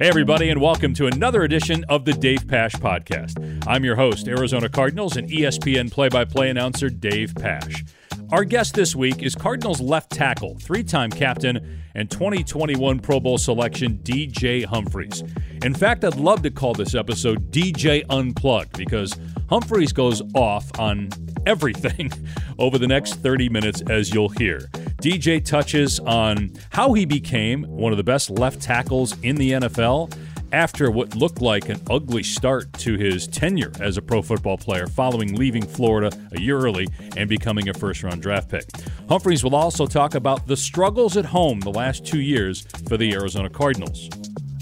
Hey, 0.00 0.06
everybody, 0.06 0.48
and 0.48 0.60
welcome 0.60 0.94
to 0.94 1.08
another 1.08 1.42
edition 1.42 1.82
of 1.88 2.04
the 2.04 2.12
Dave 2.12 2.46
Pasch 2.46 2.74
Podcast. 2.74 3.64
I'm 3.66 3.84
your 3.84 3.96
host, 3.96 4.28
Arizona 4.28 4.68
Cardinals 4.68 5.16
and 5.16 5.28
ESPN 5.28 5.90
play 5.90 6.08
by 6.08 6.24
play 6.24 6.50
announcer 6.50 6.88
Dave 6.88 7.34
Pasch. 7.34 7.84
Our 8.30 8.44
guest 8.44 8.74
this 8.74 8.94
week 8.94 9.22
is 9.22 9.34
Cardinals 9.34 9.80
left 9.80 10.10
tackle, 10.10 10.58
three 10.60 10.82
time 10.82 11.08
captain, 11.08 11.82
and 11.94 12.10
2021 12.10 12.98
Pro 12.98 13.20
Bowl 13.20 13.38
selection 13.38 14.00
DJ 14.02 14.66
Humphries. 14.66 15.24
In 15.62 15.72
fact, 15.72 16.04
I'd 16.04 16.16
love 16.16 16.42
to 16.42 16.50
call 16.50 16.74
this 16.74 16.94
episode 16.94 17.50
DJ 17.50 18.04
Unplugged 18.10 18.76
because 18.76 19.16
Humphries 19.48 19.94
goes 19.94 20.20
off 20.34 20.70
on 20.78 21.08
everything 21.46 22.12
over 22.58 22.76
the 22.76 22.86
next 22.86 23.14
30 23.14 23.48
minutes, 23.48 23.80
as 23.88 24.12
you'll 24.12 24.28
hear. 24.28 24.58
DJ 25.00 25.42
touches 25.42 25.98
on 26.00 26.52
how 26.68 26.92
he 26.92 27.06
became 27.06 27.62
one 27.62 27.92
of 27.94 27.96
the 27.96 28.04
best 28.04 28.28
left 28.28 28.60
tackles 28.60 29.18
in 29.22 29.36
the 29.36 29.52
NFL 29.52 30.14
after 30.52 30.90
what 30.90 31.14
looked 31.14 31.40
like 31.40 31.68
an 31.68 31.80
ugly 31.90 32.22
start 32.22 32.72
to 32.74 32.96
his 32.96 33.26
tenure 33.26 33.72
as 33.80 33.96
a 33.96 34.02
pro 34.02 34.22
football 34.22 34.56
player 34.56 34.86
following 34.86 35.34
leaving 35.34 35.66
Florida 35.66 36.10
a 36.32 36.40
year 36.40 36.58
early 36.58 36.86
and 37.16 37.28
becoming 37.28 37.68
a 37.68 37.74
first 37.74 38.02
round 38.02 38.22
draft 38.22 38.48
pick. 38.48 38.64
Humphries 39.08 39.44
will 39.44 39.54
also 39.54 39.86
talk 39.86 40.14
about 40.14 40.46
the 40.46 40.56
struggles 40.56 41.16
at 41.16 41.26
home 41.26 41.60
the 41.60 41.70
last 41.70 42.04
two 42.06 42.20
years 42.20 42.66
for 42.88 42.96
the 42.96 43.12
Arizona 43.12 43.50
Cardinals. 43.50 44.08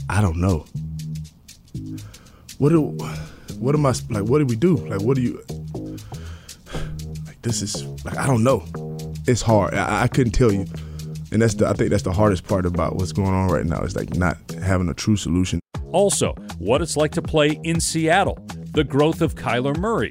I 0.09 0.21
don't 0.21 0.39
know. 0.39 0.65
What 2.59 2.71
do, 2.71 2.97
what 3.59 3.75
am 3.75 3.87
I 3.87 3.93
like? 4.11 4.25
What 4.25 4.39
do 4.39 4.47
we 4.47 4.57
do? 4.57 4.77
Like, 4.77 5.03
what 5.03 5.17
do 5.17 5.23
you 5.23 5.45
like? 7.27 7.43
This 7.43 7.63
is 7.63 7.85
like 8.05 8.17
I 8.17 8.27
don't 8.27 8.43
know 8.43 8.65
it's 9.27 9.43
hard. 9.43 9.75
I, 9.75 10.05
I 10.05 10.09
couldn't 10.09 10.33
tell 10.33 10.53
you, 10.53 10.67
and 11.33 11.43
that's 11.43 11.55
the 11.55 11.69
I 11.69 11.73
think 11.73 11.91
that's 11.91 12.03
the 12.03 12.13
hardest 12.13 12.47
part 12.47 12.67
about 12.67 12.97
what's 12.97 13.13
going 13.13 13.35
on 13.35 13.49
right 13.49 13.65
now. 13.65 13.83
Is 13.83 13.97
like 13.97 14.15
not 14.15 14.37
having 14.63 14.89
a 14.89 14.95
true 14.95 15.17
solution. 15.17 15.61
Also, 15.93 16.35
what 16.59 16.83
it's 16.83 16.97
like 16.97 17.13
to 17.13 17.23
play 17.23 17.61
in 17.63 17.81
Seattle, 17.81 18.39
the 18.73 18.85
growth 18.85 19.23
of 19.23 19.35
Kyler 19.35 19.77
Murray, 19.79 20.11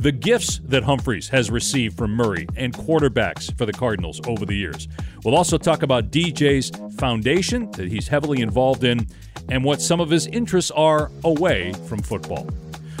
the 0.00 0.12
gifts 0.12 0.60
that 0.64 0.82
Humphries 0.82 1.28
has 1.28 1.50
received 1.50 1.98
from 1.98 2.12
Murray 2.12 2.46
and 2.56 2.72
quarterbacks 2.72 3.56
for 3.58 3.66
the 3.66 3.72
Cardinals 3.72 4.20
over 4.26 4.46
the 4.46 4.54
years. 4.54 4.88
We'll 5.24 5.36
also 5.36 5.58
talk 5.58 5.82
about 5.82 6.10
DJ's 6.10 6.70
foundation 6.96 7.70
that 7.72 7.88
he's 7.88 8.08
heavily 8.08 8.40
involved 8.40 8.84
in 8.84 9.06
and 9.50 9.62
what 9.62 9.82
some 9.82 10.00
of 10.00 10.08
his 10.08 10.26
interests 10.28 10.70
are 10.70 11.10
away 11.24 11.74
from 11.86 12.00
football. 12.00 12.48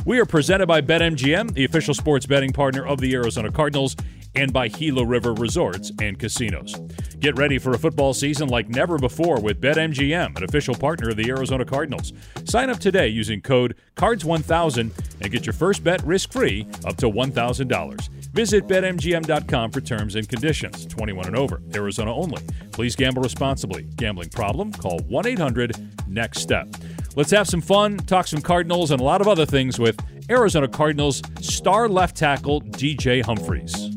We 0.04 0.18
are 0.18 0.26
presented 0.26 0.66
by 0.66 0.80
BetMGM, 0.80 1.54
the 1.54 1.64
official 1.64 1.94
sports 1.94 2.26
betting 2.26 2.52
partner 2.52 2.86
of 2.86 3.00
the 3.00 3.14
Arizona 3.14 3.52
Cardinals, 3.52 3.96
and 4.34 4.52
by 4.52 4.68
Gila 4.68 5.04
River 5.04 5.34
Resorts 5.34 5.92
and 6.00 6.18
Casinos. 6.18 6.74
Get 7.18 7.36
ready 7.36 7.58
for 7.58 7.72
a 7.72 7.78
football 7.78 8.14
season 8.14 8.48
like 8.48 8.68
never 8.68 8.98
before 8.98 9.40
with 9.40 9.60
BetMGM, 9.60 10.36
an 10.36 10.44
official 10.44 10.74
partner 10.74 11.10
of 11.10 11.16
the 11.16 11.28
Arizona 11.28 11.64
Cardinals. 11.64 12.12
Sign 12.44 12.70
up 12.70 12.78
today 12.78 13.08
using 13.08 13.40
code 13.40 13.76
CARDS1000 13.96 14.90
and 15.20 15.30
get 15.30 15.44
your 15.44 15.52
first 15.52 15.84
bet 15.84 16.02
risk 16.04 16.32
free 16.32 16.66
up 16.86 16.96
to 16.96 17.10
$1,000. 17.10 18.08
Visit 18.32 18.66
BetMGM.com 18.68 19.70
for 19.70 19.80
terms 19.80 20.14
and 20.14 20.28
conditions. 20.28 20.86
21 20.86 21.26
and 21.26 21.36
over, 21.36 21.60
Arizona 21.74 22.14
only. 22.14 22.42
Please 22.72 22.94
gamble 22.96 23.22
responsibly. 23.22 23.82
Gambling 23.96 24.30
problem? 24.30 24.72
Call 24.72 25.00
1 25.00 25.26
800 25.26 25.76
NEXT 26.06 26.40
STEP. 26.40 26.68
Let's 27.16 27.32
have 27.32 27.48
some 27.48 27.60
fun, 27.60 27.96
talk 27.98 28.28
some 28.28 28.40
Cardinals, 28.40 28.92
and 28.92 29.00
a 29.00 29.04
lot 29.04 29.20
of 29.20 29.28
other 29.28 29.44
things 29.44 29.78
with 29.78 30.00
Arizona 30.30 30.68
Cardinals 30.68 31.22
star 31.40 31.88
left 31.88 32.16
tackle 32.16 32.62
DJ 32.62 33.22
Humphries. 33.22 33.96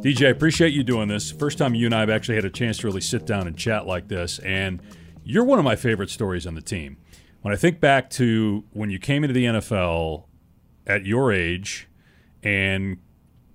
DJ, 0.00 0.28
I 0.28 0.30
appreciate 0.30 0.72
you 0.72 0.84
doing 0.84 1.08
this. 1.08 1.32
First 1.32 1.58
time 1.58 1.74
you 1.74 1.86
and 1.86 1.94
I 1.94 2.00
have 2.00 2.10
actually 2.10 2.36
had 2.36 2.44
a 2.44 2.50
chance 2.50 2.78
to 2.78 2.86
really 2.86 3.00
sit 3.00 3.26
down 3.26 3.48
and 3.48 3.58
chat 3.58 3.84
like 3.84 4.06
this, 4.06 4.38
and 4.38 4.80
you're 5.24 5.42
one 5.42 5.58
of 5.58 5.64
my 5.64 5.74
favorite 5.74 6.08
stories 6.08 6.46
on 6.46 6.54
the 6.54 6.60
team. 6.60 6.98
When 7.42 7.52
I 7.52 7.56
think 7.56 7.80
back 7.80 8.08
to 8.10 8.64
when 8.72 8.90
you 8.90 9.00
came 9.00 9.24
into 9.24 9.34
the 9.34 9.44
NFL 9.46 10.26
at 10.86 11.04
your 11.04 11.32
age 11.32 11.88
and 12.44 12.98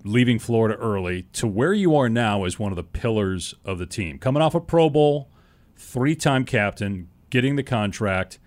leaving 0.04 0.38
Florida 0.38 0.76
early 0.76 1.22
to 1.32 1.46
where 1.46 1.72
you 1.72 1.96
are 1.96 2.10
now 2.10 2.44
as 2.44 2.58
one 2.58 2.72
of 2.72 2.76
the 2.76 2.84
pillars 2.84 3.54
of 3.64 3.78
the 3.78 3.86
team, 3.86 4.18
coming 4.18 4.42
off 4.42 4.54
a 4.54 4.60
Pro 4.60 4.90
Bowl, 4.90 5.30
three 5.76 6.14
time 6.14 6.44
captain, 6.44 7.08
getting 7.30 7.56
the 7.56 7.62
contract. 7.62 8.38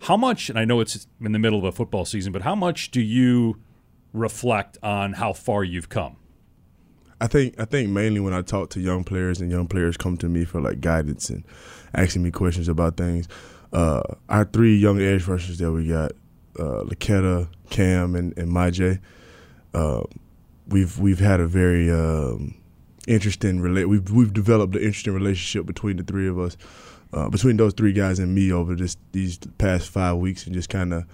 How 0.00 0.18
much, 0.18 0.50
and 0.50 0.58
I 0.58 0.66
know 0.66 0.80
it's 0.80 1.06
in 1.22 1.32
the 1.32 1.38
middle 1.38 1.58
of 1.58 1.64
a 1.64 1.72
football 1.72 2.04
season, 2.04 2.34
but 2.34 2.42
how 2.42 2.54
much 2.54 2.90
do 2.90 3.00
you 3.00 3.62
reflect 4.12 4.76
on 4.82 5.14
how 5.14 5.32
far 5.32 5.64
you've 5.64 5.88
come? 5.88 6.18
I 7.20 7.26
think 7.26 7.58
I 7.58 7.64
think 7.64 7.90
mainly 7.90 8.20
when 8.20 8.34
I 8.34 8.42
talk 8.42 8.70
to 8.70 8.80
young 8.80 9.04
players 9.04 9.40
and 9.40 9.50
young 9.50 9.66
players 9.66 9.96
come 9.96 10.16
to 10.18 10.28
me 10.28 10.44
for 10.44 10.60
like 10.60 10.80
guidance 10.80 11.30
and 11.30 11.44
asking 11.94 12.22
me 12.22 12.30
questions 12.30 12.68
about 12.68 12.96
things. 12.96 13.26
Uh, 13.72 14.02
our 14.28 14.44
three 14.44 14.76
young 14.76 15.00
edge 15.00 15.26
rushers 15.26 15.58
that 15.58 15.72
we 15.72 15.88
got, 15.88 16.12
uh, 16.58 16.84
Cam, 17.70 18.14
and 18.14 18.36
and 18.36 18.52
Myjai, 18.52 19.00
uh, 19.74 20.02
we've 20.68 20.98
we've 20.98 21.18
had 21.18 21.40
a 21.40 21.46
very 21.46 21.90
um, 21.90 22.54
interesting 23.08 23.60
relate. 23.60 23.86
We've 23.86 24.10
we've 24.10 24.32
developed 24.32 24.74
an 24.74 24.82
interesting 24.82 25.14
relationship 25.14 25.66
between 25.66 25.96
the 25.96 26.04
three 26.04 26.28
of 26.28 26.38
us, 26.38 26.56
uh, 27.12 27.28
between 27.30 27.56
those 27.56 27.72
three 27.72 27.92
guys 27.92 28.18
and 28.18 28.34
me 28.34 28.52
over 28.52 28.74
this 28.74 28.96
these 29.12 29.38
past 29.58 29.88
five 29.88 30.18
weeks, 30.18 30.46
and 30.46 30.54
just 30.54 30.68
kind 30.68 30.92
of 30.92 31.04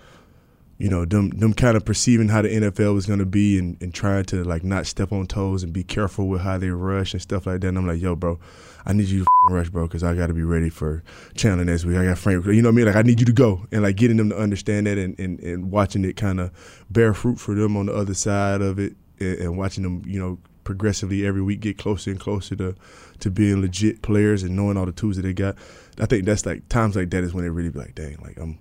you 0.82 0.88
know, 0.88 1.04
them 1.04 1.30
them 1.30 1.54
kind 1.54 1.76
of 1.76 1.84
perceiving 1.84 2.28
how 2.28 2.42
the 2.42 2.48
NFL 2.48 2.92
was 2.92 3.06
gonna 3.06 3.24
be 3.24 3.56
and, 3.56 3.80
and 3.80 3.94
trying 3.94 4.24
to 4.24 4.42
like 4.42 4.64
not 4.64 4.84
step 4.84 5.12
on 5.12 5.28
toes 5.28 5.62
and 5.62 5.72
be 5.72 5.84
careful 5.84 6.26
with 6.26 6.40
how 6.40 6.58
they 6.58 6.70
rush 6.70 7.12
and 7.12 7.22
stuff 7.22 7.46
like 7.46 7.60
that. 7.60 7.68
And 7.68 7.78
I'm 7.78 7.86
like, 7.86 8.00
yo, 8.00 8.16
bro, 8.16 8.40
I 8.84 8.92
need 8.92 9.06
you 9.06 9.20
to 9.20 9.26
rush, 9.48 9.68
bro, 9.68 9.86
because 9.86 10.02
I 10.02 10.16
got 10.16 10.26
to 10.26 10.34
be 10.34 10.42
ready 10.42 10.70
for 10.70 11.04
Chandler 11.36 11.64
next 11.64 11.84
week. 11.84 11.98
I 11.98 12.04
got 12.04 12.18
Frank, 12.18 12.44
you 12.46 12.60
know 12.62 12.68
what 12.68 12.72
I 12.72 12.76
mean? 12.76 12.86
Like 12.86 12.96
I 12.96 13.02
need 13.02 13.20
you 13.20 13.26
to 13.26 13.32
go 13.32 13.64
and 13.70 13.84
like 13.84 13.94
getting 13.94 14.16
them 14.16 14.30
to 14.30 14.36
understand 14.36 14.88
that 14.88 14.98
and 14.98 15.16
and, 15.20 15.38
and 15.38 15.70
watching 15.70 16.04
it 16.04 16.16
kind 16.16 16.40
of 16.40 16.50
bear 16.90 17.14
fruit 17.14 17.38
for 17.38 17.54
them 17.54 17.76
on 17.76 17.86
the 17.86 17.94
other 17.94 18.14
side 18.14 18.60
of 18.60 18.80
it 18.80 18.96
and, 19.20 19.38
and 19.38 19.56
watching 19.56 19.84
them, 19.84 20.02
you 20.04 20.18
know, 20.18 20.38
progressively 20.64 21.24
every 21.24 21.42
week 21.42 21.60
get 21.60 21.78
closer 21.78 22.10
and 22.10 22.18
closer 22.18 22.56
to 22.56 22.74
to 23.20 23.30
being 23.30 23.60
legit 23.60 24.02
players 24.02 24.42
and 24.42 24.56
knowing 24.56 24.76
all 24.76 24.86
the 24.86 24.90
tools 24.90 25.14
that 25.14 25.22
they 25.22 25.32
got. 25.32 25.54
I 26.00 26.06
think 26.06 26.24
that's 26.24 26.44
like 26.44 26.68
times 26.68 26.96
like 26.96 27.10
that 27.10 27.22
is 27.22 27.32
when 27.32 27.44
they 27.44 27.50
really 27.50 27.70
be 27.70 27.78
like, 27.78 27.94
dang, 27.94 28.16
like 28.20 28.36
I'm 28.36 28.58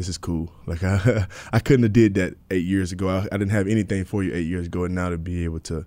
this 0.00 0.08
is 0.08 0.16
cool. 0.16 0.50
Like 0.64 0.82
I, 0.82 1.26
I 1.52 1.58
couldn't 1.58 1.82
have 1.82 1.92
did 1.92 2.14
that 2.14 2.34
eight 2.50 2.64
years 2.64 2.90
ago. 2.90 3.08
I, 3.10 3.26
I, 3.30 3.36
didn't 3.36 3.50
have 3.50 3.68
anything 3.68 4.06
for 4.06 4.22
you 4.22 4.32
eight 4.32 4.46
years 4.46 4.66
ago, 4.66 4.84
and 4.84 4.94
now 4.94 5.10
to 5.10 5.18
be 5.18 5.44
able 5.44 5.60
to, 5.60 5.84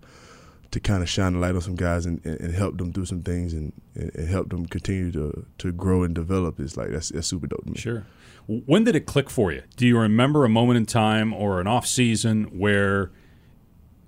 to 0.69 0.79
kind 0.79 1.01
of 1.01 1.09
shine 1.09 1.33
a 1.33 1.39
light 1.39 1.55
on 1.55 1.61
some 1.61 1.75
guys 1.75 2.05
and, 2.05 2.23
and, 2.23 2.39
and 2.39 2.53
help 2.53 2.77
them 2.77 2.91
do 2.91 3.05
some 3.05 3.23
things 3.23 3.53
and, 3.53 3.73
and, 3.95 4.27
help 4.27 4.49
them 4.49 4.67
continue 4.67 5.11
to 5.11 5.45
to 5.57 5.71
grow 5.71 6.03
and 6.03 6.13
develop 6.13 6.59
is 6.59 6.77
like 6.77 6.91
that's, 6.91 7.09
that's 7.09 7.27
super 7.27 7.47
dope 7.47 7.63
to 7.63 7.71
me. 7.71 7.77
Sure. 7.77 8.05
When 8.45 8.83
did 8.83 8.95
it 8.95 9.07
click 9.07 9.31
for 9.31 9.51
you? 9.51 9.63
Do 9.77 9.87
you 9.87 9.97
remember 9.97 10.45
a 10.45 10.49
moment 10.49 10.77
in 10.77 10.85
time 10.85 11.33
or 11.33 11.59
an 11.59 11.65
off 11.65 11.87
season 11.87 12.59
where 12.59 13.09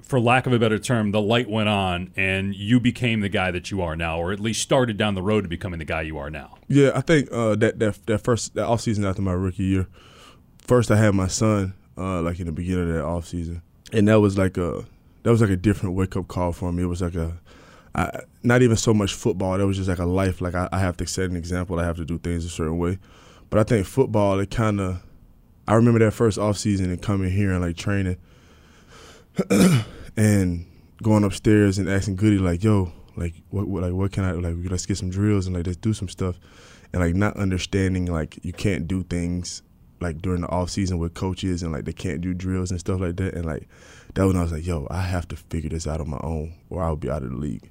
for 0.05 0.19
lack 0.19 0.45
of 0.45 0.53
a 0.53 0.59
better 0.59 0.77
term, 0.77 1.11
the 1.11 1.21
light 1.21 1.49
went 1.49 1.67
on 1.67 2.11
and 2.15 2.55
you 2.55 2.79
became 2.79 3.21
the 3.21 3.29
guy 3.29 3.51
that 3.51 3.71
you 3.71 3.81
are 3.81 3.95
now, 3.95 4.19
or 4.19 4.31
at 4.31 4.39
least 4.39 4.61
started 4.61 4.97
down 4.97 5.15
the 5.15 5.21
road 5.21 5.41
to 5.41 5.47
becoming 5.47 5.79
the 5.79 5.85
guy 5.85 6.01
you 6.01 6.17
are 6.17 6.29
now? 6.29 6.57
Yeah, 6.67 6.91
I 6.95 7.01
think 7.01 7.29
uh, 7.31 7.55
that 7.55 7.79
that 7.79 8.05
that 8.05 8.19
first 8.19 8.55
that 8.55 8.65
off 8.65 8.81
season 8.81 9.05
after 9.05 9.21
my 9.21 9.33
rookie 9.33 9.63
year, 9.63 9.87
first 10.59 10.91
I 10.91 10.97
had 10.97 11.15
my 11.15 11.27
son 11.27 11.73
uh, 11.97 12.21
like 12.21 12.39
in 12.39 12.45
the 12.45 12.51
beginning 12.51 12.89
of 12.89 12.95
that 12.95 13.03
off 13.03 13.27
season, 13.27 13.61
and 13.91 14.07
that 14.07 14.19
was 14.19 14.37
like 14.37 14.57
a 14.57 14.85
that 15.23 15.31
was 15.31 15.41
like 15.41 15.49
a 15.49 15.57
different 15.57 15.95
wake 15.95 16.15
up 16.15 16.27
call 16.27 16.51
for 16.51 16.71
me. 16.71 16.83
It 16.83 16.87
was 16.87 17.01
like 17.01 17.15
a 17.15 17.37
I, 17.95 18.21
not 18.43 18.61
even 18.61 18.75
so 18.75 18.93
much 18.93 19.13
football. 19.13 19.57
That 19.57 19.65
was 19.65 19.77
just 19.77 19.89
like 19.89 19.99
a 19.99 20.05
life. 20.05 20.41
Like 20.41 20.53
I, 20.53 20.67
I 20.71 20.79
have 20.79 20.97
to 20.97 21.07
set 21.07 21.29
an 21.29 21.35
example. 21.35 21.79
I 21.79 21.85
have 21.85 21.95
to 21.95 22.05
do 22.05 22.19
things 22.19 22.45
a 22.45 22.49
certain 22.49 22.77
way. 22.77 22.99
But 23.49 23.59
I 23.59 23.63
think 23.63 23.87
football, 23.87 24.39
it 24.39 24.51
kind 24.51 24.79
of. 24.79 25.01
I 25.67 25.73
remember 25.73 25.99
that 25.99 26.11
first 26.11 26.37
off 26.37 26.57
season 26.57 26.91
and 26.91 27.01
coming 27.01 27.31
here 27.31 27.51
and 27.51 27.61
like 27.61 27.77
training. 27.77 28.17
and 30.17 30.65
going 31.03 31.23
upstairs 31.23 31.77
and 31.77 31.89
asking 31.89 32.15
Goody 32.15 32.37
like, 32.37 32.63
"Yo, 32.63 32.91
like 33.15 33.33
what, 33.49 33.67
what, 33.67 33.83
like 33.83 33.93
what 33.93 34.11
can 34.11 34.23
I 34.23 34.31
like? 34.31 34.55
Let's 34.69 34.85
get 34.85 34.97
some 34.97 35.09
drills 35.09 35.47
and 35.47 35.55
like 35.55 35.67
let's 35.67 35.77
do 35.77 35.93
some 35.93 36.09
stuff," 36.09 36.39
and 36.93 37.01
like 37.01 37.15
not 37.15 37.35
understanding 37.37 38.05
like 38.05 38.39
you 38.43 38.53
can't 38.53 38.87
do 38.87 39.03
things 39.03 39.61
like 40.01 40.21
during 40.21 40.41
the 40.41 40.49
off 40.49 40.69
season 40.69 40.97
with 40.97 41.13
coaches 41.13 41.63
and 41.63 41.71
like 41.71 41.85
they 41.85 41.93
can't 41.93 42.21
do 42.21 42.33
drills 42.33 42.71
and 42.71 42.79
stuff 42.79 42.99
like 42.99 43.17
that, 43.17 43.33
and 43.33 43.45
like 43.45 43.67
that 44.13 44.25
when 44.25 44.37
I 44.37 44.41
was 44.41 44.51
like, 44.51 44.65
"Yo, 44.65 44.87
I 44.89 45.01
have 45.01 45.27
to 45.29 45.35
figure 45.35 45.69
this 45.69 45.87
out 45.87 46.01
on 46.01 46.09
my 46.09 46.19
own, 46.21 46.53
or 46.69 46.83
I'll 46.83 46.95
be 46.95 47.09
out 47.09 47.23
of 47.23 47.31
the 47.31 47.37
league." 47.37 47.69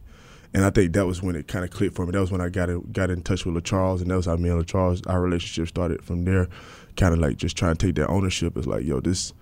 And 0.52 0.64
I 0.64 0.70
think 0.70 0.92
that 0.92 1.04
was 1.04 1.20
when 1.20 1.34
it 1.34 1.48
kind 1.48 1.64
of 1.64 1.72
clicked 1.72 1.96
for 1.96 2.06
me. 2.06 2.12
That 2.12 2.20
was 2.20 2.30
when 2.30 2.40
I 2.40 2.48
got 2.48 2.68
got 2.92 3.10
in 3.10 3.22
touch 3.22 3.44
with 3.44 3.56
LaCharles, 3.56 4.00
and 4.00 4.10
that 4.10 4.16
was 4.16 4.26
how 4.26 4.36
me 4.36 4.50
and 4.50 4.64
LaCharles, 4.64 5.08
our 5.08 5.20
relationship 5.20 5.68
started 5.68 6.04
from 6.04 6.24
there. 6.24 6.48
Kind 6.96 7.12
of 7.12 7.20
like 7.20 7.38
just 7.38 7.56
trying 7.56 7.74
to 7.74 7.86
take 7.86 7.96
that 7.96 8.08
ownership. 8.08 8.56
It's 8.56 8.66
like, 8.66 8.84
yo, 8.84 9.00
this 9.00 9.32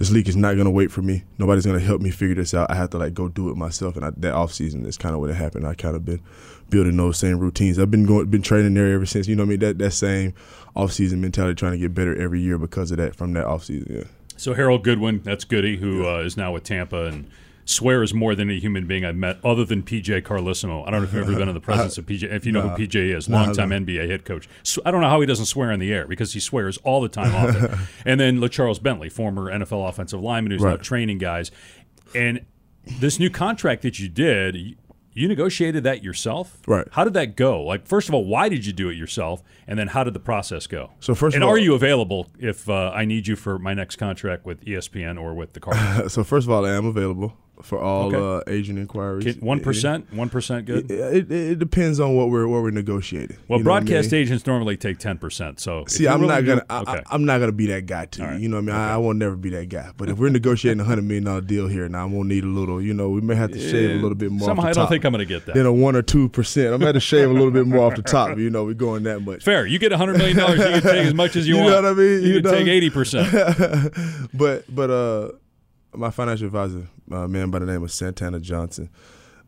this 0.00 0.10
league 0.10 0.28
is 0.30 0.34
not 0.34 0.56
gonna 0.56 0.70
wait 0.70 0.90
for 0.90 1.02
me. 1.02 1.24
Nobody's 1.36 1.66
gonna 1.66 1.78
help 1.78 2.00
me 2.00 2.10
figure 2.10 2.34
this 2.34 2.54
out. 2.54 2.70
I 2.70 2.74
have 2.74 2.88
to 2.90 2.98
like 2.98 3.12
go 3.12 3.28
do 3.28 3.50
it 3.50 3.56
myself. 3.56 3.96
And 3.96 4.04
I, 4.06 4.10
that 4.16 4.32
off 4.32 4.50
season 4.50 4.86
is 4.86 4.96
kind 4.96 5.14
of 5.14 5.20
what 5.20 5.28
it 5.28 5.34
happened. 5.34 5.66
I 5.66 5.74
kind 5.74 5.94
of 5.94 6.06
been 6.06 6.22
building 6.70 6.96
those 6.96 7.18
same 7.18 7.38
routines. 7.38 7.78
I've 7.78 7.90
been 7.90 8.06
going, 8.06 8.30
been 8.30 8.40
training 8.40 8.72
there 8.72 8.94
ever 8.94 9.04
since. 9.04 9.28
You 9.28 9.36
know 9.36 9.42
what 9.42 9.48
I 9.48 9.50
mean? 9.50 9.60
That 9.60 9.78
that 9.78 9.90
same 9.90 10.32
off 10.74 10.92
season 10.92 11.20
mentality, 11.20 11.54
trying 11.54 11.72
to 11.72 11.78
get 11.78 11.92
better 11.92 12.18
every 12.18 12.40
year 12.40 12.56
because 12.56 12.90
of 12.90 12.96
that 12.96 13.14
from 13.14 13.34
that 13.34 13.44
off 13.44 13.64
season. 13.64 13.94
Yeah. 13.94 14.04
So 14.38 14.54
Harold 14.54 14.84
Goodwin, 14.84 15.20
that's 15.22 15.44
Goody, 15.44 15.76
who 15.76 16.02
yeah. 16.02 16.14
uh, 16.14 16.18
is 16.20 16.34
now 16.34 16.50
with 16.50 16.64
Tampa 16.64 17.04
and 17.04 17.30
swears 17.70 18.12
more 18.12 18.34
than 18.34 18.50
any 18.50 18.58
human 18.58 18.86
being 18.86 19.04
I've 19.04 19.16
met, 19.16 19.38
other 19.44 19.64
than 19.64 19.82
PJ 19.82 20.22
Carlesimo. 20.22 20.86
I 20.86 20.90
don't 20.90 21.00
know 21.02 21.06
if 21.08 21.14
you've 21.14 21.22
ever 21.28 21.38
been 21.38 21.48
in 21.48 21.54
the 21.54 21.60
presence 21.70 21.96
of 21.98 22.06
PJ. 22.06 22.24
If 22.24 22.44
you 22.44 22.52
know 22.52 22.62
Nah. 22.66 22.76
who 22.76 22.86
PJ 22.86 23.14
is, 23.16 23.28
longtime 23.28 23.68
nah. 23.70 23.76
NBA 23.76 24.08
head 24.10 24.24
coach. 24.24 24.48
So 24.62 24.82
I 24.84 24.90
don't 24.90 25.00
know 25.00 25.08
how 25.08 25.20
he 25.20 25.26
doesn't 25.26 25.46
swear 25.46 25.70
in 25.70 25.78
the 25.80 25.92
air 25.92 26.06
because 26.06 26.32
he 26.32 26.40
swears 26.40 26.78
all 26.78 27.00
the 27.00 27.08
time 27.08 27.30
it. 27.54 27.70
And 28.04 28.18
then 28.18 28.38
LaCharles 28.38 28.82
Bentley, 28.82 29.08
former 29.08 29.50
NFL 29.50 29.88
offensive 29.88 30.20
lineman 30.20 30.52
who's 30.52 30.62
now 30.62 30.76
training 30.76 31.18
guys. 31.18 31.50
And 32.14 32.44
this 32.98 33.18
new 33.18 33.30
contract 33.30 33.82
that 33.82 33.98
you 34.00 34.08
did, 34.08 34.56
you, 35.12 35.28
negotiated 35.28 35.84
that 35.84 36.02
yourself. 36.02 36.60
Right. 36.66 36.88
How 36.92 37.04
did 37.04 37.14
that 37.14 37.36
go? 37.36 37.62
Like, 37.62 37.86
first 37.86 38.08
of 38.08 38.14
all, 38.14 38.24
why 38.24 38.48
did 38.48 38.66
you 38.66 38.72
do 38.72 38.88
it 38.88 38.94
yourself? 38.96 39.42
And 39.66 39.78
then 39.78 39.88
how 39.88 40.02
did 40.02 40.14
the 40.14 40.20
process 40.20 40.66
go? 40.66 40.90
So 40.98 41.14
first 41.14 41.34
and 41.34 41.44
all- 41.44 41.50
are 41.50 41.58
you 41.58 41.74
available 41.74 42.26
if 42.38 42.68
uh, 42.68 42.90
I 42.94 43.04
need 43.04 43.28
you 43.28 43.36
for 43.36 43.58
my 43.58 43.74
next 43.74 43.96
contract 43.96 44.44
with 44.44 44.64
ESPN 44.64 45.20
or 45.20 45.34
with 45.34 45.52
the 45.52 45.60
Cardinals? 45.60 46.12
so 46.14 46.24
first 46.24 46.46
of 46.46 46.50
all, 46.50 46.64
I 46.66 46.70
am 46.70 46.86
available 46.86 47.36
for 47.62 47.78
all 47.78 48.14
Okay. 48.14 48.50
uh, 48.50 48.52
agent 48.54 48.78
inquiries. 48.78 49.36
One 49.38 49.60
percent, 49.60 50.12
one 50.12 50.28
percent, 50.28 50.66
good. 50.66 50.90
It, 50.90 51.30
it, 51.30 51.32
it 51.32 51.58
depends 51.58 52.00
on 52.00 52.16
what 52.16 52.30
we're 52.30 52.46
what 52.48 52.62
we're 52.62 52.70
negotiating. 52.70 53.36
Well, 53.48 53.58
You 53.58 53.64
know 53.64 53.70
what 53.70 53.76
I 53.76 53.86
broadcast 53.86 54.12
mean? 54.12 54.22
agents 54.22 54.46
normally 54.46 54.76
take 54.76 54.98
ten 54.98 55.18
percent. 55.18 55.60
So 55.60 55.84
See, 55.86 56.06
I'm 56.08 56.26
not 56.26 56.44
gonna. 56.44 56.64
I, 56.70 56.80
okay. 56.80 57.02
I, 57.10 57.14
am 57.14 57.24
not 57.24 57.38
gonna 57.40 57.52
be 57.52 57.66
that 57.66 57.86
guy 57.86 58.06
to 58.06 58.20
you. 58.22 58.26
right. 58.26 58.40
You 58.40 58.48
know 58.48 58.56
what 58.56 58.62
I 58.62 58.66
mean? 58.66 58.76
I, 58.76 58.94
I 58.94 58.96
will 58.96 59.14
never 59.14 59.36
be 59.36 59.50
that 59.50 59.68
guy. 59.68 59.90
But 59.96 60.08
if 60.08 60.18
we're 60.18 60.30
negotiating 60.30 60.80
a 60.80 60.84
hundred 60.84 61.02
million 61.04 61.24
dollar 61.24 61.40
deal 61.40 61.68
here, 61.68 61.88
now 61.88 62.04
I'm 62.04 62.12
gonna 62.12 62.24
need 62.28 62.44
a 62.44 62.48
little. 62.48 62.80
You 62.80 62.94
know, 62.94 63.08
we 63.10 63.20
may 63.20 63.34
have 63.34 63.52
to 63.52 63.58
shave 63.60 63.90
a 63.90 63.94
little 63.94 64.14
bit 64.14 64.30
more. 64.30 64.46
Somehow 64.48 64.68
I 64.68 64.72
don't 64.72 64.88
think 64.88 65.04
I'm 65.04 65.12
going 65.12 65.20
to 65.20 65.26
get 65.26 65.46
that. 65.46 65.54
than 65.54 65.66
a 65.66 65.72
one 65.72 65.96
or 65.96 66.02
two 66.02 66.28
percent. 66.28 66.66
I'm 66.68 66.72
gonna 66.80 66.86
have 66.86 66.94
to 66.94 67.00
shave 67.00 67.28
a 67.30 67.32
little 67.32 67.50
bit 67.50 67.66
more 67.66 67.86
off 67.86 67.96
the 67.96 68.02
top. 68.02 68.38
You 68.38 68.50
know, 68.50 68.64
we're 68.64 68.74
going 68.74 69.02
that 69.04 69.20
much. 69.20 69.42
Fair. 69.44 69.66
You 69.66 69.78
get 69.78 69.92
a 69.92 69.96
hundred 69.96 70.18
million 70.18 70.36
dollars, 70.36 70.58
you 70.58 70.64
can 70.64 70.82
take 70.82 71.06
as 71.06 71.14
much 71.14 71.36
as 71.36 71.46
you, 71.48 71.56
You 71.56 71.60
want. 71.64 71.74
You 71.76 71.82
know 71.82 71.88
what 71.88 71.98
I 71.98 72.02
mean? 72.02 72.22
You, 72.22 72.28
You 72.28 72.42
can 72.42 72.50
know? 72.50 72.58
take 72.58 72.66
eighty 72.68 72.90
percent. 72.90 73.30
but 74.34 74.64
but 74.74 74.90
uh, 74.90 75.32
my 75.94 76.10
financial 76.10 76.46
advisor, 76.46 76.88
a 77.10 77.28
man 77.28 77.50
by 77.50 77.58
the 77.58 77.66
name 77.66 77.82
of 77.82 77.90
Santana 77.90 78.40
Johnson, 78.40 78.90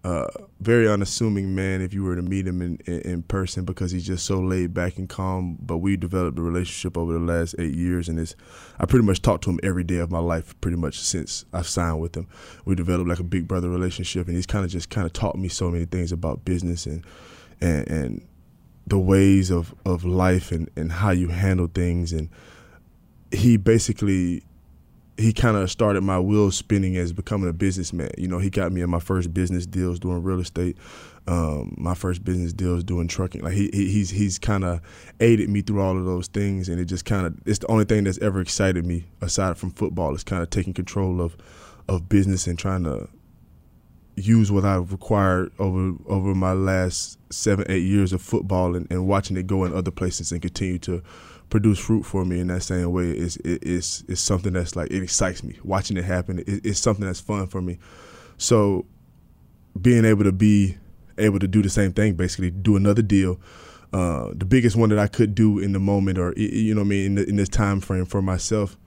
uh, 0.05 0.27
very 0.61 0.89
unassuming 0.89 1.55
man. 1.55 1.81
If 1.81 1.95
you 1.95 2.03
were 2.03 2.17
to 2.17 2.23
meet 2.23 2.47
him 2.47 2.61
in, 2.61 2.79
in 2.87 3.01
in 3.03 3.23
person, 3.23 3.65
because 3.65 3.93
he's 3.93 4.07
just 4.07 4.27
so 4.27 4.41
laid 4.41 4.75
back 4.75 4.99
and 4.99 5.09
calm. 5.09 5.57
But 5.61 5.79
we 5.79 5.97
developed 5.97 6.39
a 6.39 6.43
relationship 6.43 6.99
over 6.99 7.13
the 7.13 7.21
last 7.21 7.55
eight 7.59 7.75
years, 7.75 8.09
and 8.09 8.19
it's 8.19 8.35
I 8.81 8.87
pretty 8.87 9.07
much 9.07 9.23
talk 9.23 9.43
to 9.43 9.51
him 9.51 9.61
every 9.63 9.85
day 9.85 9.99
of 9.99 10.11
my 10.11 10.19
life, 10.19 10.61
pretty 10.61 10.77
much 10.77 10.99
since 10.99 11.45
I've 11.53 11.69
signed 11.69 12.01
with 12.01 12.17
him. 12.17 12.27
We 12.65 12.75
developed 12.75 13.09
like 13.09 13.21
a 13.21 13.25
big 13.25 13.47
brother 13.47 13.69
relationship, 13.69 14.27
and 14.27 14.35
he's 14.35 14.47
kind 14.47 14.65
of 14.65 14.71
just 14.71 14.91
kind 14.91 15.07
of 15.07 15.13
taught 15.13 15.37
me 15.37 15.49
so 15.49 15.71
many 15.71 15.85
things 15.85 16.11
about 16.11 16.45
business 16.45 16.87
and 16.87 17.05
and 17.61 17.89
and 17.89 18.27
the 18.87 18.99
ways 18.99 19.51
of, 19.51 19.73
of 19.87 20.05
life 20.05 20.51
and, 20.51 20.69
and 20.75 20.91
how 20.91 21.13
you 21.13 21.29
handle 21.29 21.69
things 21.69 22.13
and 22.13 22.29
he 23.31 23.57
basically 23.57 24.43
he 25.19 25.33
kind 25.33 25.57
of 25.57 25.71
started 25.71 26.03
my 26.03 26.19
wheels 26.19 26.57
spinning 26.57 26.97
as 26.97 27.13
becoming 27.13 27.49
a 27.49 27.53
businessman. 27.53 28.11
You 28.17 28.29
know, 28.29 28.39
he 28.39 28.51
got 28.51 28.73
me 28.73 28.81
in 28.81 28.91
my 28.91 28.99
first 28.99 29.33
business 29.35 29.67
deals 29.67 29.99
doing 29.99 30.23
real 30.23 30.41
estate, 30.41 30.79
um, 31.27 31.75
my 31.77 31.95
first 31.95 32.25
business 32.25 32.53
deals 32.53 32.83
doing 32.83 33.09
trucking. 33.09 33.43
Like 33.43 33.53
he, 33.53 33.71
he 33.73 33.91
he's 33.91 34.11
he's 34.11 34.39
kind 34.39 34.65
of 34.65 34.81
aided 35.21 35.51
me 35.51 35.61
through 35.63 35.83
all 35.83 35.97
of 35.97 36.05
those 36.05 36.29
things, 36.29 36.69
and 36.69 36.81
it 36.81 36.87
just 36.87 37.05
kind 37.05 37.27
of 37.27 37.35
it's 37.47 37.59
the 37.59 37.71
only 37.71 37.85
thing 37.85 38.05
that's 38.05 38.19
ever 38.19 38.41
excited 38.41 38.87
me 38.87 39.07
aside 39.21 39.59
from 39.59 39.71
football 39.71 40.15
is 40.15 40.25
kind 40.25 40.43
of 40.43 40.51
taking 40.51 40.73
control 40.73 41.21
of 41.21 41.37
of 41.89 42.09
business 42.09 42.47
and 42.47 42.59
trying 42.59 42.85
to 42.85 43.09
use 44.17 44.53
what 44.53 44.65
I've 44.65 44.93
acquired 44.93 45.53
over 45.59 45.95
over 46.07 46.35
my 46.35 46.53
last 46.53 47.19
seven 47.33 47.67
eight 47.69 47.85
years 47.85 48.13
of 48.13 48.21
football 48.21 48.75
and, 48.75 48.87
and 48.91 49.07
watching 49.07 49.37
it 49.37 49.47
go 49.47 49.65
in 49.65 49.75
other 49.75 49.91
places 49.91 50.33
and 50.33 50.43
continue 50.43 50.79
to 50.81 51.03
produce 51.53 51.79
fruit 51.79 52.03
for 52.03 52.25
me 52.25 52.41
in 52.41 52.47
that 52.47 52.63
same 52.63 52.91
way 52.93 53.11
is 53.11 53.37
it, 53.37 53.63
it's 53.63 54.05
it's 54.09 54.23
something 54.23 54.55
that's 54.55 54.75
like 54.75 54.91
it 54.91 55.03
excites 55.03 55.45
me. 55.45 55.59
Watching 55.63 55.99
it 55.99 56.05
happen 56.05 56.39
it, 56.39 56.65
it's 56.65 56.81
something 56.81 57.05
that's 57.05 57.21
fun 57.21 57.47
for 57.47 57.61
me. 57.61 57.79
So 58.39 58.87
being 59.79 60.07
able 60.07 60.25
to 60.25 60.33
be 60.33 60.79
able 61.19 61.39
to 61.39 61.47
do 61.47 61.61
the 61.61 61.69
same 61.69 61.93
thing 61.93 62.15
basically 62.15 62.51
do 62.51 62.75
another 62.75 63.03
deal 63.03 63.39
uh, 63.93 64.31
the 64.35 64.47
biggest 64.47 64.77
one 64.77 64.89
that 64.89 64.99
I 64.99 65.09
could 65.09 65.35
do 65.35 65.59
in 65.59 65.75
the 65.75 65.79
moment 65.79 66.17
or 66.17 66.33
you 66.39 66.75
know 66.75 66.81
I 66.81 66.85
mean 66.85 67.05
in, 67.05 67.15
the, 67.17 67.29
in 67.29 67.37
this 67.37 67.51
time 67.51 67.83
frame 67.83 68.07
for 68.07 68.23
myself 68.23 68.79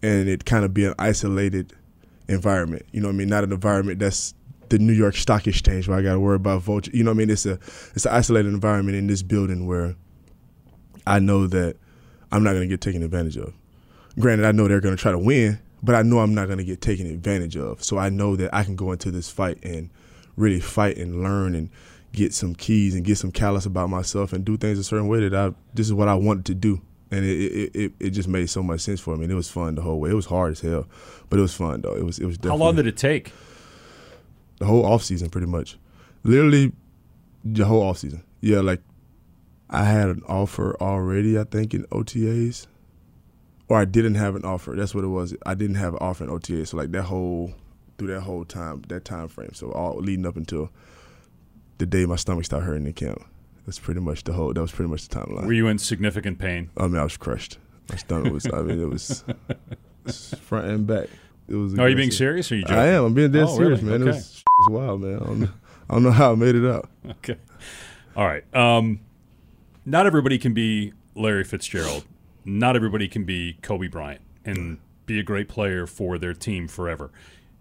and 0.00 0.28
it 0.28 0.44
kind 0.44 0.64
of 0.64 0.72
be 0.72 0.84
an 0.84 0.94
isolated 1.00 1.72
environment. 2.28 2.86
You 2.92 3.00
know 3.00 3.08
what 3.08 3.14
I 3.14 3.16
mean? 3.16 3.28
Not 3.28 3.42
an 3.42 3.50
environment 3.50 3.98
that's 3.98 4.32
the 4.68 4.78
New 4.78 4.92
York 4.92 5.16
Stock 5.16 5.48
Exchange 5.48 5.88
where 5.88 5.98
I 5.98 6.02
got 6.02 6.12
to 6.12 6.20
worry 6.20 6.36
about 6.36 6.62
vulture 6.62 6.92
you 6.94 7.02
know 7.02 7.10
what 7.10 7.16
I 7.16 7.18
mean? 7.18 7.30
It's 7.30 7.46
a 7.46 7.58
it's 7.96 8.06
an 8.06 8.12
isolated 8.12 8.50
environment 8.50 8.96
in 8.96 9.08
this 9.08 9.24
building 9.24 9.66
where 9.66 9.96
I 11.04 11.18
know 11.18 11.48
that 11.48 11.76
I'm 12.32 12.42
not 12.42 12.50
going 12.52 12.62
to 12.62 12.68
get 12.68 12.80
taken 12.80 13.02
advantage 13.02 13.36
of. 13.36 13.52
Granted, 14.18 14.46
I 14.46 14.52
know 14.52 14.66
they're 14.68 14.80
going 14.80 14.96
to 14.96 15.00
try 15.00 15.12
to 15.12 15.18
win, 15.18 15.58
but 15.82 15.94
I 15.94 16.02
know 16.02 16.20
I'm 16.20 16.34
not 16.34 16.46
going 16.46 16.58
to 16.58 16.64
get 16.64 16.80
taken 16.80 17.06
advantage 17.06 17.56
of. 17.56 17.84
So 17.84 17.98
I 17.98 18.08
know 18.08 18.34
that 18.36 18.54
I 18.54 18.64
can 18.64 18.76
go 18.76 18.92
into 18.92 19.10
this 19.10 19.30
fight 19.30 19.58
and 19.62 19.90
really 20.36 20.60
fight 20.60 20.96
and 20.96 21.22
learn 21.22 21.54
and 21.54 21.70
get 22.12 22.32
some 22.32 22.54
keys 22.54 22.94
and 22.94 23.04
get 23.04 23.18
some 23.18 23.30
callous 23.30 23.66
about 23.66 23.90
myself 23.90 24.32
and 24.32 24.44
do 24.44 24.56
things 24.56 24.78
a 24.78 24.84
certain 24.84 25.06
way 25.08 25.28
that 25.28 25.34
I 25.34 25.54
this 25.74 25.86
is 25.86 25.92
what 25.92 26.08
I 26.08 26.14
wanted 26.14 26.46
to 26.46 26.54
do. 26.54 26.80
And 27.10 27.24
it 27.24 27.36
it, 27.38 27.76
it, 27.76 27.92
it 28.00 28.10
just 28.10 28.28
made 28.28 28.48
so 28.48 28.62
much 28.62 28.80
sense 28.80 29.00
for 29.00 29.16
me. 29.16 29.24
And 29.24 29.32
it 29.32 29.36
was 29.36 29.50
fun 29.50 29.74
the 29.74 29.82
whole 29.82 30.00
way. 30.00 30.10
It 30.10 30.14
was 30.14 30.26
hard 30.26 30.52
as 30.52 30.60
hell, 30.60 30.86
but 31.28 31.38
it 31.38 31.42
was 31.42 31.54
fun 31.54 31.82
though. 31.82 31.94
It 31.94 32.04
was 32.04 32.18
it 32.18 32.26
was 32.26 32.38
How 32.42 32.56
long 32.56 32.74
did 32.76 32.86
it 32.86 32.96
take? 32.96 33.32
the 34.58 34.64
whole 34.64 34.86
off 34.86 35.04
season 35.04 35.28
pretty 35.28 35.46
much. 35.46 35.76
Literally 36.24 36.72
the 37.44 37.66
whole 37.66 37.82
off 37.82 37.98
season. 37.98 38.22
Yeah, 38.40 38.60
like 38.60 38.80
I 39.68 39.84
had 39.84 40.08
an 40.08 40.22
offer 40.28 40.76
already, 40.80 41.38
I 41.38 41.44
think, 41.44 41.74
in 41.74 41.84
OTAs. 41.84 42.66
Or 43.68 43.78
I 43.78 43.84
didn't 43.84 44.14
have 44.14 44.36
an 44.36 44.44
offer. 44.44 44.74
That's 44.76 44.94
what 44.94 45.02
it 45.02 45.08
was. 45.08 45.34
I 45.44 45.54
didn't 45.54 45.76
have 45.76 45.94
an 45.94 45.98
offer 46.00 46.22
in 46.24 46.30
OTAs. 46.30 46.68
So 46.68 46.76
like 46.76 46.92
that 46.92 47.02
whole 47.02 47.52
through 47.98 48.08
that 48.08 48.20
whole 48.20 48.44
time, 48.44 48.82
that 48.88 49.04
time 49.04 49.26
frame. 49.28 49.52
So 49.54 49.72
all 49.72 49.96
leading 49.98 50.24
up 50.26 50.36
until 50.36 50.70
the 51.78 51.86
day 51.86 52.06
my 52.06 52.16
stomach 52.16 52.44
started 52.44 52.66
hurting 52.66 52.86
in 52.86 52.92
camp. 52.92 53.24
That's 53.64 53.80
pretty 53.80 54.00
much 54.00 54.22
the 54.22 54.34
whole 54.34 54.52
that 54.52 54.60
was 54.60 54.70
pretty 54.70 54.90
much 54.90 55.08
the 55.08 55.18
timeline. 55.18 55.46
Were 55.46 55.52
you 55.52 55.66
in 55.66 55.78
significant 55.78 56.38
pain? 56.38 56.70
I 56.76 56.86
mean 56.86 56.98
I 56.98 57.02
was 57.02 57.16
crushed. 57.16 57.58
My 57.90 57.96
stomach 57.96 58.32
was 58.32 58.46
I 58.46 58.62
mean 58.62 58.80
it 58.80 58.88
was, 58.88 59.24
front 60.42 60.66
and 60.68 60.86
back. 60.86 61.08
It 61.48 61.54
was 61.54 61.76
Are 61.78 61.88
you 61.88 61.96
being 61.96 62.10
serious? 62.12 62.50
Or 62.52 62.54
are 62.54 62.58
you 62.58 62.64
joking? 62.64 62.76
I 62.78 62.86
am. 62.86 63.04
I'm 63.06 63.14
being 63.14 63.32
dead 63.32 63.44
Oh, 63.48 63.56
serious, 63.56 63.82
really? 63.82 63.98
man. 63.98 64.08
Okay. 64.08 64.16
It 64.18 64.20
was, 64.20 64.36
it 64.38 64.44
was 64.58 64.68
wild, 64.70 65.00
man. 65.00 65.16
I 65.16 65.18
don't, 65.26 65.40
know, 65.40 65.48
I 65.88 65.92
don't 65.94 66.02
know 66.04 66.10
how 66.12 66.32
I 66.32 66.34
made 66.36 66.54
it 66.54 66.64
out. 66.70 66.88
Okay. 67.10 67.36
All 68.16 68.26
right. 68.26 68.44
Um, 68.54 69.00
not 69.86 70.04
everybody 70.04 70.36
can 70.36 70.52
be 70.52 70.92
Larry 71.14 71.44
Fitzgerald. 71.44 72.04
Not 72.44 72.76
everybody 72.76 73.08
can 73.08 73.24
be 73.24 73.58
Kobe 73.62 73.86
Bryant 73.86 74.20
and 74.44 74.78
be 75.06 75.18
a 75.20 75.22
great 75.22 75.48
player 75.48 75.86
for 75.86 76.18
their 76.18 76.34
team 76.34 76.66
forever. 76.66 77.12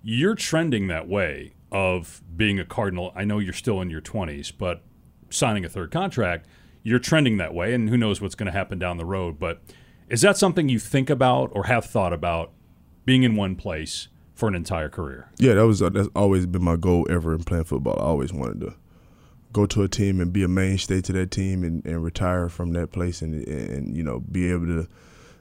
You're 0.01 0.35
trending 0.35 0.87
that 0.87 1.07
way 1.07 1.53
of 1.71 2.23
being 2.35 2.59
a 2.59 2.65
Cardinal. 2.65 3.13
I 3.15 3.25
know 3.25 3.39
you're 3.39 3.53
still 3.53 3.79
in 3.79 3.89
your 3.89 4.01
20s, 4.01 4.51
but 4.57 4.81
signing 5.29 5.63
a 5.63 5.69
third 5.69 5.91
contract, 5.91 6.47
you're 6.83 6.99
trending 6.99 7.37
that 7.37 7.53
way, 7.53 7.73
and 7.73 7.89
who 7.89 7.97
knows 7.97 8.21
what's 8.21 8.35
going 8.35 8.47
to 8.47 8.51
happen 8.51 8.79
down 8.79 8.97
the 8.97 9.05
road. 9.05 9.39
But 9.39 9.61
is 10.09 10.21
that 10.21 10.37
something 10.37 10.67
you 10.67 10.79
think 10.79 11.09
about 11.09 11.51
or 11.53 11.65
have 11.65 11.85
thought 11.85 12.13
about 12.13 12.51
being 13.05 13.23
in 13.23 13.35
one 13.35 13.55
place 13.55 14.07
for 14.33 14.47
an 14.47 14.55
entire 14.55 14.89
career? 14.89 15.29
Yeah, 15.37 15.55
that 15.55 15.65
was 15.65 15.81
uh, 15.81 15.89
that's 15.89 16.09
always 16.15 16.45
been 16.45 16.63
my 16.63 16.75
goal 16.75 17.07
ever 17.09 17.33
in 17.33 17.43
playing 17.43 17.65
football. 17.65 17.97
I 17.99 18.03
always 18.03 18.33
wanted 18.33 18.61
to 18.61 18.75
go 19.55 19.65
to 19.65 19.83
a 19.83 19.87
team 19.87 20.19
and 20.19 20.33
be 20.33 20.43
a 20.43 20.49
mainstay 20.49 20.99
to 20.99 21.13
that 21.13 21.31
team 21.31 21.63
and, 21.63 21.85
and 21.85 22.03
retire 22.03 22.49
from 22.49 22.73
that 22.73 22.91
place 22.91 23.21
and 23.21 23.47
and 23.47 23.95
you 23.95 24.03
know 24.03 24.19
be 24.19 24.51
able 24.51 24.65
to 24.65 24.85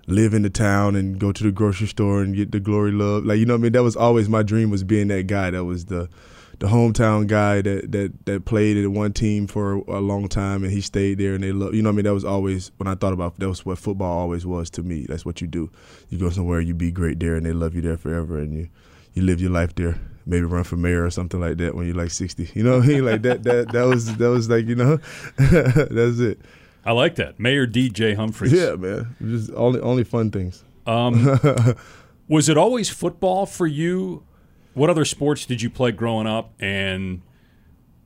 live 0.06 0.32
in 0.34 0.42
the 0.42 0.50
town 0.50 0.94
and 0.94 1.18
go 1.18 1.32
to 1.32 1.42
the 1.42 1.50
grocery 1.50 1.88
store 1.88 2.22
and 2.22 2.36
get 2.36 2.52
the 2.52 2.60
glory 2.60 2.92
love. 2.92 3.24
Like 3.24 3.40
you 3.40 3.46
know 3.46 3.54
I 3.54 3.56
mean? 3.56 3.72
That 3.72 3.82
was 3.82 3.96
always 3.96 4.28
my 4.28 4.44
dream 4.44 4.70
was 4.70 4.84
being 4.84 5.08
that 5.08 5.26
guy. 5.26 5.50
That 5.50 5.64
was 5.64 5.86
the 5.86 6.08
the 6.60 6.68
hometown 6.68 7.26
guy 7.26 7.60
that 7.62 7.90
that 7.90 8.26
that 8.26 8.44
played 8.44 8.76
at 8.76 8.88
one 8.88 9.12
team 9.12 9.48
for 9.48 9.72
a 9.88 9.98
long 9.98 10.28
time 10.28 10.62
and 10.62 10.72
he 10.72 10.80
stayed 10.80 11.18
there 11.18 11.34
and 11.34 11.42
they 11.42 11.50
love 11.50 11.74
you 11.74 11.82
know 11.82 11.88
I 11.88 11.92
mean? 11.92 12.04
That 12.04 12.14
was 12.14 12.24
always 12.24 12.70
when 12.76 12.86
I 12.86 12.94
thought 12.94 13.12
about 13.12 13.40
that 13.40 13.48
was 13.48 13.66
what 13.66 13.78
football 13.78 14.16
always 14.16 14.46
was 14.46 14.70
to 14.70 14.84
me. 14.84 15.06
That's 15.08 15.26
what 15.26 15.40
you 15.40 15.48
do. 15.48 15.72
You 16.08 16.18
go 16.18 16.30
somewhere 16.30 16.60
you 16.60 16.72
be 16.72 16.92
great 16.92 17.18
there 17.18 17.34
and 17.34 17.44
they 17.44 17.52
love 17.52 17.74
you 17.74 17.82
there 17.82 17.96
forever 17.96 18.38
and 18.38 18.54
you 18.54 18.68
you 19.12 19.22
live 19.22 19.40
your 19.40 19.50
life 19.50 19.74
there 19.74 19.98
maybe 20.26 20.44
run 20.44 20.64
for 20.64 20.76
mayor 20.76 21.04
or 21.04 21.10
something 21.10 21.40
like 21.40 21.56
that 21.58 21.74
when 21.74 21.86
you're 21.86 21.94
like 21.94 22.10
60 22.10 22.50
you 22.54 22.62
know 22.62 22.78
what 22.78 22.84
I 22.84 22.88
mean 22.88 23.04
like 23.04 23.22
that 23.22 23.42
that 23.44 23.72
that 23.72 23.82
was 23.84 24.16
that 24.16 24.28
was 24.30 24.48
like 24.48 24.66
you 24.66 24.74
know 24.74 24.96
that's 25.36 26.18
it 26.20 26.40
I 26.86 26.92
like 26.92 27.14
that. 27.16 27.40
Mayor 27.40 27.66
DJ 27.66 28.14
Humphries. 28.16 28.52
yeah 28.52 28.74
man 28.76 29.16
just 29.22 29.50
only 29.54 29.80
only 29.80 30.04
fun 30.04 30.30
things 30.30 30.64
Um, 30.86 31.38
was 32.28 32.48
it 32.48 32.56
always 32.58 32.90
football 32.90 33.46
for 33.46 33.66
you? 33.66 34.22
What 34.74 34.90
other 34.90 35.04
sports 35.04 35.46
did 35.46 35.62
you 35.62 35.70
play 35.70 35.92
growing 35.92 36.26
up? 36.26 36.52
And 36.60 37.22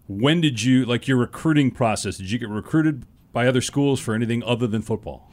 when 0.06 0.40
did 0.40 0.62
you, 0.62 0.84
like 0.84 1.08
your 1.08 1.16
recruiting 1.16 1.70
process, 1.70 2.18
did 2.18 2.30
you 2.30 2.38
get 2.38 2.48
recruited 2.48 3.04
by 3.32 3.46
other 3.48 3.60
schools 3.60 3.98
for 4.00 4.14
anything 4.14 4.42
other 4.44 4.66
than 4.66 4.82
football? 4.82 5.30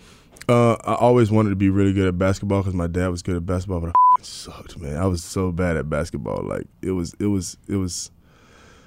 Uh, 0.47 0.75
I 0.83 0.95
always 0.95 1.31
wanted 1.31 1.49
to 1.49 1.55
be 1.55 1.69
really 1.69 1.93
good 1.93 2.07
at 2.07 2.17
basketball 2.17 2.61
because 2.61 2.75
my 2.75 2.87
dad 2.87 3.07
was 3.07 3.21
good 3.21 3.35
at 3.35 3.45
basketball, 3.45 3.79
but 3.79 3.89
I 3.89 4.21
sucked, 4.21 4.77
man. 4.79 4.97
I 4.97 5.07
was 5.07 5.23
so 5.23 5.51
bad 5.51 5.77
at 5.77 5.89
basketball. 5.89 6.43
Like 6.43 6.67
it 6.81 6.91
was, 6.91 7.15
it 7.19 7.27
was, 7.27 7.57
it 7.67 7.77
was. 7.77 8.11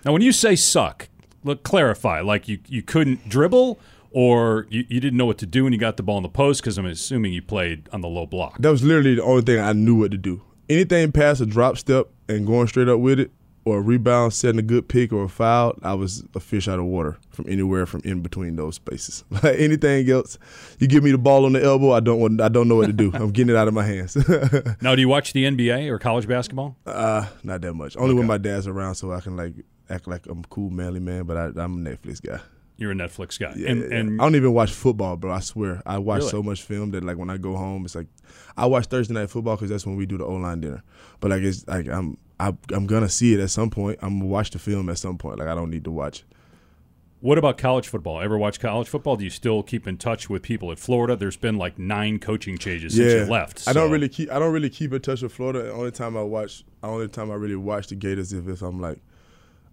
Now, 0.04 0.12
when 0.12 0.22
you 0.22 0.32
say 0.32 0.54
suck, 0.54 1.08
look, 1.42 1.64
clarify. 1.64 2.20
Like 2.20 2.48
you, 2.48 2.58
you 2.68 2.82
couldn't 2.82 3.28
dribble 3.28 3.78
or 4.10 4.66
you, 4.70 4.84
you 4.88 5.00
didn't 5.00 5.16
know 5.16 5.26
what 5.26 5.38
to 5.38 5.46
do 5.46 5.64
when 5.64 5.72
you 5.72 5.78
got 5.78 5.96
the 5.96 6.02
ball 6.02 6.16
in 6.18 6.22
the 6.22 6.28
post 6.28 6.62
because 6.62 6.78
I'm 6.78 6.86
assuming 6.86 7.32
you 7.32 7.42
played 7.42 7.88
on 7.92 8.00
the 8.00 8.08
low 8.08 8.26
block. 8.26 8.58
That 8.58 8.70
was 8.70 8.82
literally 8.82 9.16
the 9.16 9.22
only 9.22 9.42
thing 9.42 9.60
I 9.60 9.72
knew 9.72 9.96
what 9.96 10.10
to 10.12 10.16
do. 10.18 10.42
Anything 10.68 11.12
past 11.12 11.40
a 11.40 11.46
drop 11.46 11.78
step 11.78 12.08
and 12.28 12.46
going 12.46 12.68
straight 12.68 12.88
up 12.88 13.00
with 13.00 13.18
it, 13.18 13.30
or 13.68 13.78
a 13.78 13.80
rebound, 13.80 14.32
setting 14.32 14.58
a 14.58 14.62
good 14.62 14.88
pick 14.88 15.12
or 15.12 15.25
a 15.25 15.28
foul, 15.28 15.78
I 15.82 15.94
was 15.94 16.25
a 16.34 16.40
fish 16.40 16.68
out 16.68 16.78
of 16.78 16.87
water 16.87 17.18
from 17.30 17.46
anywhere 17.48 17.87
from 17.87 18.00
in 18.04 18.20
between 18.22 18.56
those 18.56 18.76
spaces. 18.76 19.25
Like 19.38 19.58
anything 19.58 20.10
else, 20.10 20.38
you 20.80 20.88
give 20.88 21.04
me 21.04 21.12
the 21.12 21.18
ball 21.18 21.44
on 21.44 21.52
the 21.52 21.62
elbow, 21.62 21.92
I 21.92 22.00
don't 22.00 22.18
want, 22.18 22.40
I 22.40 22.48
don't 22.48 22.66
know 22.66 22.76
what 22.76 22.87
to 22.87 22.92
do. 22.92 23.12
I'm 23.14 23.30
getting 23.30 23.54
it 23.54 23.56
out 23.56 23.68
of 23.68 23.75
my 23.75 23.84
hands. 23.84 24.16
now, 24.82 24.94
do 24.94 25.00
you 25.00 25.08
watch 25.08 25.32
the 25.32 25.44
NBA 25.44 25.88
or 25.88 25.98
college 25.98 26.26
basketball? 26.26 26.76
Uh, 26.84 27.26
not 27.44 27.60
that 27.60 27.75
much. 27.75 27.96
Only 27.96 28.10
okay. 28.10 28.18
when 28.18 28.26
my 28.26 28.38
dad's 28.38 28.66
around, 28.66 28.96
so 28.96 29.12
I 29.12 29.20
can 29.20 29.37
like 29.37 29.54
act 29.88 30.08
like 30.08 30.26
I'm 30.26 30.40
a 30.40 30.48
cool, 30.48 30.70
manly 30.70 31.00
man. 31.00 31.25
But 31.25 31.37
I, 31.37 31.62
am 31.62 31.87
a 31.87 31.90
Netflix 31.90 32.20
guy. 32.20 32.40
You're 32.76 32.92
a 32.92 32.94
Netflix 32.94 33.38
guy, 33.40 33.54
yeah, 33.56 33.70
and, 33.70 33.82
and 33.92 34.20
I 34.20 34.25
don't 34.25 34.37
even 34.37 34.54
watch 34.54 34.70
football, 34.70 35.16
bro. 35.16 35.32
I 35.32 35.40
swear, 35.40 35.82
I 35.84 35.98
watch 35.98 36.20
really? 36.20 36.30
so 36.30 36.42
much 36.44 36.62
film 36.62 36.92
that 36.92 37.02
like 37.02 37.16
when 37.16 37.28
I 37.28 37.37
go 37.37 37.56
home, 37.56 37.84
it's 37.84 37.96
like 37.96 38.06
I 38.56 38.66
watch 38.66 38.87
Thursday 38.87 39.14
night 39.14 39.30
football 39.30 39.56
because 39.56 39.68
that's 39.70 39.84
when 39.84 39.96
we 39.96 40.06
do 40.06 40.16
the 40.16 40.25
O 40.25 40.34
line 40.34 40.60
dinner. 40.60 40.84
But 41.18 41.32
like 41.32 41.42
it's 41.42 41.66
like 41.66 41.88
I'm 41.88 42.18
I, 42.40 42.54
I'm 42.73 42.87
gonna 42.87 43.09
see 43.09 43.35
it 43.35 43.40
at 43.40 43.50
some 43.50 43.71
point. 43.71 43.99
I'm 44.02 44.18
gonna 44.18 44.30
watch 44.30 44.50
the 44.50 44.59
film 44.59 44.88
at 44.88 44.99
some 44.99 45.18
point. 45.18 45.38
Like 45.38 45.49
I 45.49 45.54
don't 45.54 45.71
need 45.71 45.85
to 45.85 45.90
watch. 45.90 46.25
What 47.21 47.37
about 47.37 47.59
college 47.59 47.88
football? 47.88 48.21
Ever 48.21 48.38
watch 48.38 48.61
college 48.61 48.88
football? 48.88 49.16
Do 49.16 49.25
you 49.25 49.30
still 49.30 49.64
keep 49.64 49.88
in 49.88 49.97
touch 49.97 50.30
with 50.30 50.42
people 50.42 50.71
at 50.71 50.78
Florida? 50.78 51.16
There's 51.16 51.37
been 51.37 51.59
like 51.59 51.76
nine 51.76 52.21
coaching 52.21 52.59
changes 52.59 52.97
yeah. 52.97 53.09
since 53.09 53.26
you 53.26 53.33
left. 53.33 53.59
So. 53.59 53.71
I 53.71 53.75
don't 53.75 53.90
really 53.90 54.09
keep. 54.09 54.30
I 54.30 54.38
don't 54.38 54.52
really 54.52 54.71
keep 54.71 54.92
in 54.92 55.00
touch 55.00 55.23
with 55.23 55.33
Florida. 55.33 55.64
The 55.64 55.73
only 55.73 55.90
time 55.90 56.16
I 56.16 56.23
watch, 56.23 56.64
the 56.80 56.87
only 56.87 57.09
time 57.09 57.33
I 57.33 57.35
really 57.35 57.57
watch 57.57 57.88
the 57.88 57.97
Gators 57.97 58.33
if, 58.33 58.47
if 58.47 58.62
I'm 58.62 58.80
like, 58.80 59.00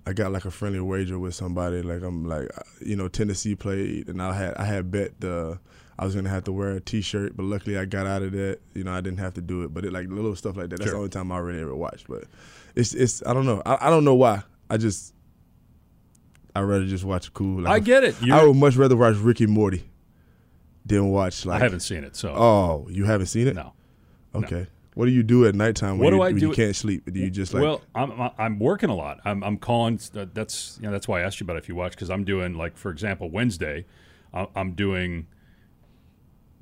I 0.07 0.13
got 0.13 0.31
like 0.31 0.45
a 0.45 0.51
friendly 0.51 0.79
wager 0.79 1.19
with 1.19 1.35
somebody. 1.35 1.83
Like 1.83 2.01
I'm 2.01 2.25
like, 2.25 2.49
uh, 2.57 2.63
you 2.83 2.95
know, 2.95 3.07
Tennessee 3.07 3.55
played, 3.55 4.09
and 4.09 4.21
I 4.21 4.33
had 4.33 4.55
I 4.55 4.65
had 4.65 4.89
bet 4.89 5.19
the 5.19 5.59
I 5.97 6.05
was 6.05 6.15
gonna 6.15 6.29
have 6.29 6.43
to 6.45 6.51
wear 6.51 6.71
a 6.71 6.81
T-shirt, 6.81 7.37
but 7.37 7.43
luckily 7.43 7.77
I 7.77 7.85
got 7.85 8.05
out 8.05 8.21
of 8.21 8.31
that. 8.33 8.59
You 8.73 8.83
know, 8.83 8.91
I 8.91 9.01
didn't 9.01 9.19
have 9.19 9.33
to 9.35 9.41
do 9.41 9.63
it. 9.63 9.73
But 9.73 9.85
it 9.85 9.93
like 9.93 10.09
little 10.09 10.35
stuff 10.35 10.57
like 10.57 10.69
that. 10.69 10.77
That's 10.77 10.89
sure. 10.89 10.93
the 10.93 10.97
only 10.97 11.09
time 11.09 11.31
I 11.31 11.37
really 11.37 11.61
ever 11.61 11.75
watched. 11.75 12.07
But 12.07 12.25
it's 12.75 12.93
it's 12.93 13.23
I 13.25 13.33
don't 13.33 13.45
know. 13.45 13.61
I, 13.65 13.87
I 13.87 13.89
don't 13.89 14.03
know 14.03 14.15
why. 14.15 14.43
I 14.69 14.77
just 14.77 15.13
I'd 16.55 16.61
rather 16.61 16.85
just 16.85 17.03
watch 17.03 17.33
cool. 17.33 17.61
Like, 17.61 17.73
I 17.73 17.79
get 17.79 18.03
it. 18.03 18.15
You're, 18.21 18.35
I 18.35 18.45
would 18.45 18.55
much 18.55 18.75
rather 18.75 18.95
watch 18.95 19.15
Rick 19.17 19.41
and 19.41 19.51
Morty 19.51 19.83
than 20.85 21.09
watch 21.09 21.45
like. 21.45 21.59
I 21.61 21.63
haven't 21.63 21.81
seen 21.81 22.03
it, 22.03 22.15
so. 22.15 22.33
Oh, 22.33 22.87
you 22.89 23.05
haven't 23.05 23.27
seen 23.27 23.47
it? 23.47 23.55
No. 23.55 23.73
Okay. 24.33 24.61
No. 24.61 24.65
What 24.95 25.05
do 25.07 25.11
you 25.11 25.23
do 25.23 25.45
at 25.45 25.55
nighttime 25.55 25.97
when, 25.97 26.05
what 26.05 26.11
do 26.11 26.15
you, 26.15 26.23
I 26.23 26.31
do? 26.31 26.47
you 26.47 26.53
can't 26.53 26.73
sleep? 26.73 27.11
Do 27.11 27.19
you 27.19 27.29
just 27.29 27.53
like? 27.53 27.61
Well, 27.61 27.81
I'm 27.93 28.31
I'm 28.37 28.59
working 28.59 28.89
a 28.89 28.95
lot. 28.95 29.19
I'm 29.25 29.43
I'm 29.43 29.57
calling. 29.57 29.99
That's 30.13 30.77
you 30.79 30.87
know 30.87 30.93
that's 30.93 31.07
why 31.07 31.19
I 31.19 31.23
asked 31.23 31.41
you 31.41 31.43
about 31.43 31.57
if 31.57 31.67
you 31.67 31.75
watch 31.75 31.91
because 31.91 32.09
I'm 32.09 32.23
doing 32.23 32.53
like 32.53 32.77
for 32.77 32.91
example 32.91 33.29
Wednesday, 33.29 33.85
I'm 34.33 34.71
doing 34.71 35.27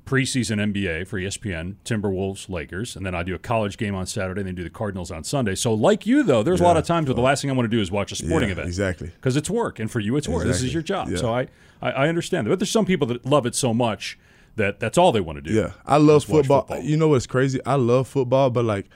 preseason 0.04 0.72
NBA 0.72 1.06
for 1.06 1.18
ESPN, 1.18 1.76
Timberwolves, 1.84 2.48
Lakers, 2.48 2.96
and 2.96 3.04
then 3.04 3.14
I 3.14 3.22
do 3.22 3.34
a 3.34 3.38
college 3.38 3.78
game 3.78 3.94
on 3.94 4.06
Saturday, 4.06 4.40
and 4.40 4.48
then 4.48 4.54
do 4.54 4.62
the 4.62 4.70
Cardinals 4.70 5.10
on 5.10 5.24
Sunday. 5.24 5.54
So, 5.54 5.72
like 5.72 6.06
you, 6.06 6.22
though, 6.22 6.42
there's 6.42 6.60
yeah. 6.60 6.66
a 6.66 6.68
lot 6.68 6.76
of 6.76 6.84
times 6.84 7.08
where 7.08 7.14
the 7.14 7.22
last 7.22 7.42
thing 7.42 7.50
I 7.50 7.54
want 7.54 7.70
to 7.70 7.76
do 7.76 7.80
is 7.80 7.90
watch 7.90 8.12
a 8.12 8.16
sporting 8.16 8.48
yeah, 8.48 8.54
event. 8.54 8.68
Exactly. 8.68 9.08
Because 9.08 9.36
it's 9.36 9.48
work, 9.48 9.78
and 9.78 9.90
for 9.90 10.00
you, 10.00 10.16
it's 10.16 10.28
work. 10.28 10.42
Exactly. 10.42 10.52
This 10.52 10.62
is 10.62 10.74
your 10.74 10.82
job. 10.82 11.08
Yeah. 11.08 11.16
So 11.16 11.34
I, 11.34 11.48
I, 11.80 11.90
I 11.90 12.08
understand 12.08 12.46
that. 12.46 12.50
But 12.50 12.58
there's 12.58 12.70
some 12.70 12.86
people 12.86 13.06
that 13.08 13.24
love 13.24 13.46
it 13.46 13.54
so 13.54 13.72
much 13.72 14.18
that 14.56 14.80
that's 14.80 14.98
all 14.98 15.12
they 15.12 15.20
want 15.20 15.36
to 15.36 15.42
do. 15.42 15.52
Yeah, 15.52 15.72
I 15.86 15.96
love 15.96 16.24
football. 16.24 16.62
football. 16.62 16.80
You 16.80 16.96
know 16.96 17.08
what's 17.08 17.26
crazy? 17.26 17.60
I 17.64 17.74
love 17.74 18.08
football, 18.08 18.50
but 18.50 18.64
like, 18.64 18.86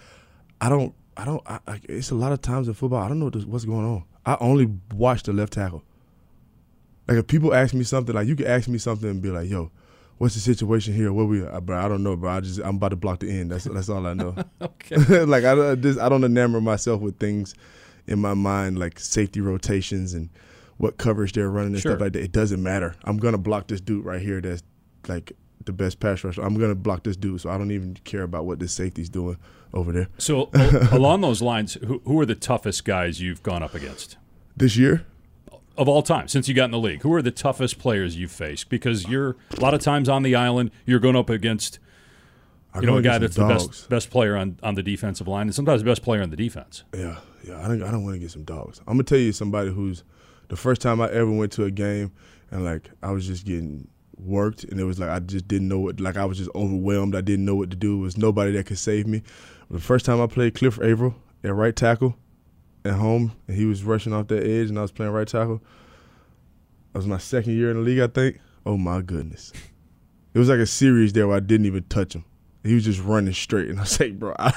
I 0.60 0.68
don't, 0.68 0.94
I 1.16 1.24
don't. 1.24 1.42
I, 1.46 1.60
I, 1.66 1.80
it's 1.88 2.10
a 2.10 2.14
lot 2.14 2.32
of 2.32 2.42
times 2.42 2.68
in 2.68 2.74
football. 2.74 3.02
I 3.02 3.08
don't 3.08 3.18
know 3.18 3.30
what's 3.46 3.64
going 3.64 3.86
on. 3.86 4.04
I 4.26 4.36
only 4.40 4.70
watch 4.94 5.22
the 5.22 5.32
left 5.32 5.54
tackle. 5.54 5.84
Like 7.08 7.16
if 7.16 7.26
people 7.26 7.54
ask 7.54 7.72
me 7.72 7.84
something, 7.84 8.14
like 8.14 8.28
you 8.28 8.36
can 8.36 8.46
ask 8.46 8.68
me 8.68 8.76
something 8.76 9.08
and 9.08 9.22
be 9.22 9.30
like, 9.30 9.48
"Yo, 9.48 9.70
what's 10.18 10.34
the 10.34 10.40
situation 10.40 10.94
here? 10.94 11.12
What 11.12 11.28
we, 11.28 11.44
uh, 11.44 11.60
bro? 11.60 11.78
I 11.78 11.88
don't 11.88 12.02
know, 12.02 12.16
bro. 12.16 12.30
I 12.30 12.40
just 12.40 12.60
I'm 12.60 12.76
about 12.76 12.90
to 12.90 12.96
block 12.96 13.20
the 13.20 13.30
end. 13.30 13.50
That's 13.50 13.64
that's 13.64 13.88
all 13.88 14.06
I 14.06 14.14
know. 14.14 14.34
okay. 14.60 14.96
like 15.24 15.44
I, 15.44 15.72
I 15.72 15.74
just 15.74 15.98
I 15.98 16.08
don't 16.08 16.22
enamor 16.22 16.62
myself 16.62 17.00
with 17.00 17.18
things 17.18 17.54
in 18.06 18.18
my 18.18 18.34
mind 18.34 18.78
like 18.78 18.98
safety 18.98 19.40
rotations 19.40 20.14
and 20.14 20.30
what 20.78 20.96
coverage 20.96 21.32
they're 21.32 21.50
running 21.50 21.74
and 21.74 21.82
sure. 21.82 21.92
stuff 21.92 22.00
like 22.00 22.12
that. 22.12 22.22
It 22.22 22.32
doesn't 22.32 22.62
matter. 22.62 22.94
I'm 23.04 23.18
gonna 23.18 23.38
block 23.38 23.68
this 23.68 23.80
dude 23.80 24.04
right 24.04 24.20
here. 24.20 24.40
That's 24.40 24.62
like 25.06 25.32
the 25.64 25.72
best 25.72 26.00
pass 26.00 26.24
rusher. 26.24 26.42
I'm 26.42 26.58
gonna 26.58 26.74
block 26.74 27.04
this 27.04 27.16
dude, 27.16 27.40
so 27.40 27.50
I 27.50 27.58
don't 27.58 27.70
even 27.70 27.94
care 28.04 28.22
about 28.22 28.46
what 28.46 28.58
this 28.58 28.72
safety's 28.72 29.08
doing 29.08 29.38
over 29.74 29.92
there. 29.92 30.08
So 30.18 30.50
along 30.92 31.20
those 31.20 31.42
lines, 31.42 31.74
who, 31.74 32.00
who 32.04 32.20
are 32.20 32.26
the 32.26 32.34
toughest 32.34 32.84
guys 32.84 33.20
you've 33.20 33.42
gone 33.42 33.62
up 33.62 33.74
against 33.74 34.16
this 34.56 34.76
year? 34.76 35.04
Of 35.78 35.88
all 35.88 36.02
time 36.02 36.28
since 36.28 36.48
you 36.48 36.54
got 36.54 36.66
in 36.66 36.72
the 36.72 36.78
league? 36.78 37.02
Who 37.02 37.12
are 37.14 37.22
the 37.22 37.30
toughest 37.30 37.78
players 37.78 38.16
you've 38.16 38.32
faced? 38.32 38.68
Because 38.68 39.06
you're 39.08 39.36
a 39.56 39.60
lot 39.60 39.72
of 39.72 39.80
times 39.80 40.08
on 40.08 40.22
the 40.22 40.34
island, 40.34 40.70
you're 40.84 40.98
going 40.98 41.16
up 41.16 41.30
against 41.30 41.78
you 42.80 42.86
know 42.86 42.96
a 42.96 43.02
guy 43.02 43.18
that's 43.18 43.36
the 43.36 43.46
best 43.46 43.88
best 43.88 44.10
player 44.10 44.36
on, 44.36 44.58
on 44.62 44.74
the 44.74 44.82
defensive 44.82 45.26
line, 45.26 45.46
and 45.46 45.54
sometimes 45.54 45.80
the 45.80 45.86
best 45.86 46.02
player 46.02 46.22
on 46.22 46.30
the 46.30 46.36
defense. 46.36 46.84
Yeah, 46.94 47.16
yeah. 47.46 47.64
I 47.64 47.68
don't 47.68 47.82
I 47.82 47.90
don't 47.90 48.04
want 48.04 48.14
to 48.14 48.18
get 48.18 48.30
some 48.30 48.44
dogs. 48.44 48.80
I'm 48.80 48.94
gonna 48.94 49.04
tell 49.04 49.18
you 49.18 49.32
somebody 49.32 49.70
who's 49.70 50.04
the 50.48 50.56
first 50.56 50.80
time 50.80 51.00
I 51.00 51.10
ever 51.10 51.30
went 51.30 51.52
to 51.52 51.64
a 51.64 51.70
game 51.70 52.12
and 52.50 52.64
like 52.64 52.90
I 53.02 53.10
was 53.10 53.26
just 53.26 53.46
getting 53.46 53.88
worked 54.18 54.64
and 54.64 54.80
it 54.80 54.84
was 54.84 54.98
like 54.98 55.10
I 55.10 55.20
just 55.20 55.46
didn't 55.46 55.68
know 55.68 55.78
what 55.78 56.00
like 56.00 56.16
I 56.16 56.24
was 56.24 56.38
just 56.38 56.50
overwhelmed. 56.54 57.14
I 57.14 57.20
didn't 57.20 57.44
know 57.44 57.54
what 57.54 57.70
to 57.70 57.76
do. 57.76 57.96
There 57.96 58.02
was 58.02 58.16
nobody 58.16 58.52
that 58.52 58.66
could 58.66 58.78
save 58.78 59.06
me. 59.06 59.22
The 59.70 59.80
first 59.80 60.04
time 60.04 60.20
I 60.20 60.26
played 60.26 60.54
Cliff 60.54 60.78
Avril 60.82 61.14
at 61.44 61.54
right 61.54 61.74
tackle, 61.76 62.16
at 62.88 62.94
home, 62.94 63.32
and 63.46 63.56
he 63.56 63.66
was 63.66 63.84
rushing 63.84 64.12
off 64.12 64.28
that 64.28 64.44
edge, 64.44 64.68
and 64.68 64.78
I 64.78 64.82
was 64.82 64.92
playing 64.92 65.12
right 65.12 65.28
tackle. 65.28 65.62
That 66.92 66.98
was 66.98 67.06
my 67.06 67.18
second 67.18 67.52
year 67.56 67.70
in 67.70 67.76
the 67.76 67.82
league, 67.82 68.00
I 68.00 68.06
think. 68.06 68.40
Oh 68.66 68.76
my 68.76 69.02
goodness, 69.02 69.52
it 70.34 70.38
was 70.38 70.48
like 70.48 70.58
a 70.58 70.66
series 70.66 71.12
there 71.12 71.28
where 71.28 71.36
I 71.36 71.40
didn't 71.40 71.66
even 71.66 71.84
touch 71.84 72.14
him. 72.14 72.24
He 72.64 72.74
was 72.74 72.84
just 72.84 73.00
running 73.00 73.32
straight, 73.32 73.68
and 73.68 73.78
I 73.78 73.82
was 73.82 74.00
like, 74.00 74.18
"Bro, 74.18 74.34
I, 74.38 74.52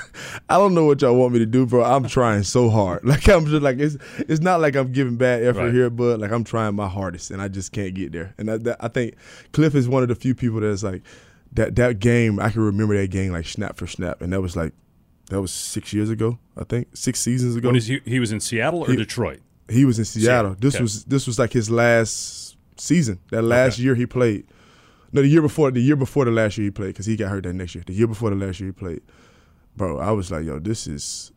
I 0.49 0.57
don't 0.57 0.73
know 0.73 0.85
what 0.85 1.01
y'all 1.01 1.15
want 1.15 1.33
me 1.33 1.39
to 1.39 1.45
do, 1.45 1.65
bro. 1.65 1.83
I'm 1.83 2.07
trying 2.07 2.43
so 2.43 2.69
hard. 2.69 3.03
Like 3.05 3.27
I'm 3.29 3.45
just 3.45 3.61
like 3.61 3.79
it's 3.79 3.97
it's 4.17 4.41
not 4.41 4.59
like 4.59 4.75
I'm 4.75 4.91
giving 4.91 5.17
bad 5.17 5.43
effort 5.43 5.65
right. 5.65 5.73
here, 5.73 5.89
but 5.89 6.19
like 6.19 6.31
I'm 6.31 6.43
trying 6.43 6.75
my 6.75 6.87
hardest, 6.87 7.31
and 7.31 7.41
I 7.41 7.47
just 7.47 7.71
can't 7.71 7.93
get 7.93 8.11
there. 8.11 8.33
And 8.37 8.49
I, 8.49 8.57
that, 8.57 8.77
I 8.79 8.87
think 8.87 9.15
Cliff 9.53 9.75
is 9.75 9.87
one 9.87 10.03
of 10.03 10.09
the 10.09 10.15
few 10.15 10.33
people 10.33 10.59
that's 10.61 10.83
like 10.83 11.03
that 11.53 11.75
that 11.75 11.99
game. 11.99 12.39
I 12.39 12.49
can 12.49 12.61
remember 12.61 12.99
that 12.99 13.11
game 13.11 13.31
like 13.33 13.45
snap 13.45 13.77
for 13.77 13.87
snap, 13.87 14.21
and 14.21 14.33
that 14.33 14.41
was 14.41 14.55
like 14.55 14.73
that 15.31 15.41
was 15.41 15.51
six 15.51 15.93
years 15.93 16.09
ago, 16.09 16.37
I 16.57 16.65
think, 16.65 16.89
six 16.93 17.21
seasons 17.21 17.55
ago. 17.55 17.69
When 17.69 17.77
is 17.77 17.87
he? 17.87 18.01
He 18.05 18.19
was 18.19 18.33
in 18.33 18.41
Seattle 18.41 18.81
or 18.81 18.87
he, 18.91 18.97
Detroit. 18.97 19.39
He 19.69 19.85
was 19.85 19.97
in 19.97 20.03
Seattle. 20.03 20.51
Seattle. 20.51 20.55
This 20.59 20.75
okay. 20.75 20.83
was 20.83 21.05
this 21.05 21.25
was 21.25 21.39
like 21.39 21.53
his 21.53 21.69
last 21.69 22.57
season. 22.77 23.19
That 23.31 23.43
last 23.43 23.75
okay. 23.75 23.83
year 23.83 23.95
he 23.95 24.05
played. 24.05 24.45
No, 25.13 25.21
the 25.21 25.29
year 25.29 25.41
before. 25.41 25.71
The 25.71 25.79
year 25.79 25.95
before 25.95 26.25
the 26.25 26.31
last 26.31 26.57
year 26.57 26.65
he 26.65 26.71
played 26.71 26.87
because 26.87 27.05
he 27.05 27.15
got 27.15 27.29
hurt 27.29 27.43
that 27.43 27.53
next 27.53 27.75
year. 27.75 27.83
The 27.87 27.93
year 27.93 28.07
before 28.07 28.29
the 28.29 28.35
last 28.35 28.59
year 28.59 28.67
he 28.67 28.73
played, 28.73 29.01
bro. 29.77 29.99
I 29.99 30.11
was 30.11 30.31
like, 30.31 30.43
yo, 30.43 30.59
this 30.59 30.85
is 30.85 31.31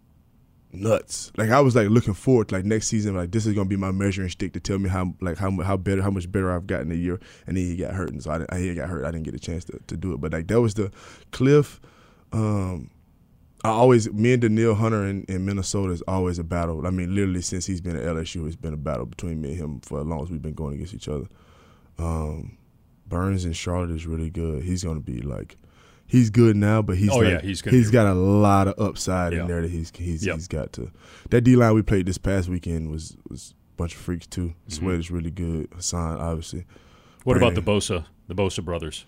nuts. 0.73 1.31
Like 1.37 1.51
I 1.51 1.61
was 1.61 1.77
like 1.77 1.89
looking 1.89 2.15
forward 2.15 2.49
to 2.49 2.57
like 2.57 2.65
next 2.65 2.89
season. 2.89 3.15
Like 3.15 3.31
this 3.31 3.47
is 3.47 3.55
gonna 3.55 3.69
be 3.69 3.77
my 3.77 3.93
measuring 3.93 4.29
stick 4.29 4.55
to 4.55 4.61
tell 4.61 4.81
me 4.81 4.89
how 4.89 5.15
like 5.21 5.39
how 5.39 5.53
how 5.63 5.77
better 5.77 6.03
how 6.03 6.11
much 6.11 6.31
better 6.33 6.51
I've 6.51 6.67
gotten 6.67 6.91
a 6.91 6.97
year. 6.97 7.21
And 7.47 7.57
then 7.57 7.65
he 7.65 7.77
got 7.77 7.95
hurt, 7.95 8.11
and 8.11 8.21
so 8.21 8.33
I, 8.33 8.45
I 8.53 8.59
he 8.59 8.75
got 8.75 8.89
hurt. 8.89 9.05
I 9.05 9.13
didn't 9.13 9.25
get 9.25 9.35
a 9.35 9.39
chance 9.39 9.65
to, 9.67 9.79
to 9.87 9.97
do 9.97 10.15
it. 10.15 10.21
But 10.21 10.33
like 10.33 10.49
that 10.49 10.61
was 10.61 10.75
the 10.75 10.91
Cliff. 11.31 11.81
Um, 12.33 12.91
I 13.65 13.71
always 13.71 14.13
me 14.13 14.35
and 14.35 14.43
Danielle 14.43 14.75
Hunter 14.75 15.07
in, 15.07 15.25
in 15.25 15.47
Minnesota 15.47 15.93
is 15.93 16.03
always 16.03 16.39
a 16.39 16.45
battle. 16.45 16.87
I 16.87 16.91
mean, 16.91 17.15
literally 17.15 17.41
since 17.41 17.65
he's 17.65 17.81
been 17.81 17.97
at 17.97 18.03
LSU, 18.03 18.47
it's 18.47 18.57
been 18.57 18.75
a 18.75 18.79
battle 18.79 19.07
between 19.07 19.41
me 19.41 19.53
and 19.53 19.59
him 19.59 19.81
for 19.81 20.01
as 20.01 20.07
long 20.07 20.23
as 20.23 20.31
we've 20.31 20.43
been 20.43 20.53
going 20.53 20.75
against 20.75 20.93
each 20.93 21.09
other. 21.09 21.27
Um, 21.99 22.59
Burns 23.07 23.47
in 23.47 23.55
Charlotte 23.55 23.91
is 23.91 24.07
really 24.07 24.29
good. 24.29 24.65
He's 24.65 24.85
going 24.85 24.97
to 24.97 25.03
be 25.03 25.23
like, 25.23 25.57
he's 26.07 26.29
good 26.29 26.57
now, 26.57 26.83
but 26.83 26.99
he's 26.99 27.11
oh, 27.11 27.17
like, 27.17 27.29
yeah, 27.29 27.41
he's 27.41 27.63
he's 27.63 27.91
got 27.91 28.07
a 28.07 28.13
lot 28.13 28.69
of 28.69 28.79
upside 28.79 29.33
yeah. 29.33 29.41
in 29.41 29.47
there 29.47 29.63
that 29.63 29.71
he's 29.71 29.91
he's 29.97 30.27
yep. 30.27 30.37
he's 30.37 30.49
got 30.49 30.75
to. 30.75 30.91
That 31.31 31.41
D 31.41 31.57
line 31.57 31.75
we 31.75 31.81
played 31.81 32.05
this 32.05 32.19
past 32.19 32.51
weekend 32.51 32.91
was 32.91 33.17
was 33.31 33.55
a 33.73 33.77
bunch 33.77 33.95
of 33.95 34.01
freaks 34.01 34.27
too. 34.27 34.49
Mm-hmm. 34.49 34.73
Sweat 34.73 34.99
is 34.99 35.11
really 35.11 35.31
good. 35.31 35.71
Haason 35.71 36.21
obviously. 36.21 36.67
What 37.23 37.39
Brandon. 37.39 37.59
about 37.59 37.65
the 37.65 37.73
Bosa 37.73 38.05
the 38.29 38.35
Bosa 38.35 38.63
brothers? 38.63 39.07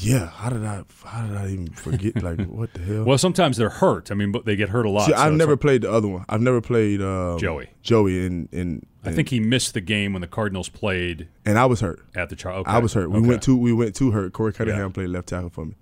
Yeah, 0.00 0.28
how 0.28 0.48
did 0.50 0.64
I? 0.64 0.84
How 1.04 1.26
did 1.26 1.36
I 1.36 1.48
even 1.48 1.70
forget? 1.70 2.22
like, 2.22 2.40
what 2.46 2.72
the 2.72 2.80
hell? 2.80 3.04
Well, 3.04 3.18
sometimes 3.18 3.56
they're 3.56 3.68
hurt. 3.68 4.12
I 4.12 4.14
mean, 4.14 4.30
but 4.30 4.44
they 4.44 4.54
get 4.54 4.68
hurt 4.68 4.86
a 4.86 4.90
lot. 4.90 5.06
See, 5.06 5.12
so 5.12 5.18
I've 5.18 5.32
never 5.32 5.52
like, 5.52 5.60
played 5.60 5.82
the 5.82 5.90
other 5.90 6.06
one. 6.06 6.24
I've 6.28 6.40
never 6.40 6.60
played 6.60 7.02
um, 7.02 7.36
Joey. 7.38 7.70
Joey, 7.82 8.24
and 8.24 8.48
in, 8.52 8.86
I 9.04 9.10
think 9.10 9.30
he 9.30 9.40
missed 9.40 9.74
the 9.74 9.80
game 9.80 10.12
when 10.12 10.22
the 10.22 10.28
Cardinals 10.28 10.68
played, 10.68 11.28
and 11.44 11.58
I 11.58 11.66
was 11.66 11.80
hurt 11.80 12.00
at 12.14 12.28
the 12.28 12.36
trial. 12.36 12.58
Okay. 12.60 12.70
I 12.70 12.78
was 12.78 12.92
hurt. 12.92 13.10
We 13.10 13.18
okay. 13.18 13.26
went 13.26 13.42
to 13.42 13.56
we 13.56 13.72
went 13.72 13.96
to 13.96 14.12
hurt. 14.12 14.32
Korey 14.32 14.54
Cunningham 14.54 14.88
yeah. 14.88 14.92
played 14.92 15.08
left 15.08 15.28
tackle 15.28 15.50
for 15.50 15.64
me, 15.64 15.74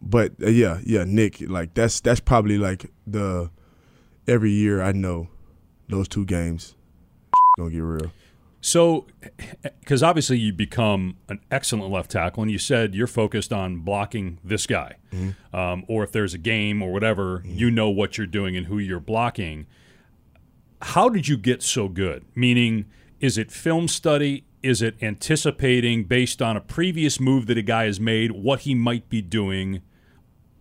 but 0.00 0.32
uh, 0.40 0.50
yeah, 0.50 0.78
yeah, 0.86 1.02
Nick. 1.04 1.40
Like 1.40 1.74
that's 1.74 1.98
that's 1.98 2.20
probably 2.20 2.58
like 2.58 2.92
the 3.08 3.50
every 4.28 4.52
year 4.52 4.82
I 4.82 4.92
know 4.92 5.28
those 5.88 6.06
two 6.06 6.24
games 6.24 6.76
gonna 7.56 7.70
get 7.70 7.80
real. 7.80 8.12
So, 8.64 9.04
because 9.78 10.02
obviously 10.02 10.38
you 10.38 10.50
become 10.50 11.18
an 11.28 11.38
excellent 11.50 11.92
left 11.92 12.10
tackle, 12.10 12.44
and 12.44 12.50
you 12.50 12.56
said 12.56 12.94
you're 12.94 13.06
focused 13.06 13.52
on 13.52 13.80
blocking 13.80 14.38
this 14.42 14.66
guy, 14.66 14.94
mm-hmm. 15.12 15.54
um, 15.54 15.84
or 15.86 16.02
if 16.02 16.12
there's 16.12 16.32
a 16.32 16.38
game 16.38 16.82
or 16.82 16.90
whatever, 16.90 17.40
mm-hmm. 17.40 17.58
you 17.58 17.70
know 17.70 17.90
what 17.90 18.16
you're 18.16 18.26
doing 18.26 18.56
and 18.56 18.68
who 18.68 18.78
you're 18.78 19.00
blocking. 19.00 19.66
How 20.80 21.10
did 21.10 21.28
you 21.28 21.36
get 21.36 21.62
so 21.62 21.88
good? 21.88 22.24
Meaning, 22.34 22.86
is 23.20 23.36
it 23.36 23.52
film 23.52 23.86
study? 23.86 24.46
Is 24.62 24.80
it 24.80 24.94
anticipating 25.02 26.04
based 26.04 26.40
on 26.40 26.56
a 26.56 26.60
previous 26.62 27.20
move 27.20 27.46
that 27.48 27.58
a 27.58 27.62
guy 27.62 27.84
has 27.84 28.00
made 28.00 28.32
what 28.32 28.60
he 28.60 28.74
might 28.74 29.10
be 29.10 29.20
doing 29.20 29.82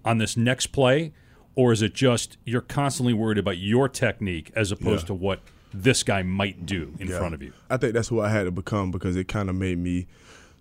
on 0.04 0.18
this 0.18 0.36
next 0.36 0.68
play? 0.68 1.14
Or 1.56 1.72
is 1.72 1.82
it 1.82 1.94
just 1.94 2.38
you're 2.44 2.60
constantly 2.60 3.14
worried 3.14 3.38
about 3.38 3.60
your 3.60 3.88
technique 3.88 4.52
as 4.58 4.74
opposed 4.74 5.04
yeah. 5.04 5.08
to 5.08 5.14
what 5.14 5.40
this 5.74 6.04
guy 6.04 6.24
might 6.24 6.66
do 6.66 6.94
in 7.00 7.08
Yeah. 7.08 7.18
front 7.20 7.34
of 7.34 7.42
you. 7.42 7.52
I 7.70 7.78
think 7.78 7.94
that's 7.94 8.12
what 8.12 8.26
I 8.26 8.32
had 8.32 8.44
to 8.44 8.52
become 8.52 8.92
because 8.92 9.16
it 9.16 9.28
kind 9.28 9.50
of 9.50 9.56
made 9.56 9.78
me 9.80 10.08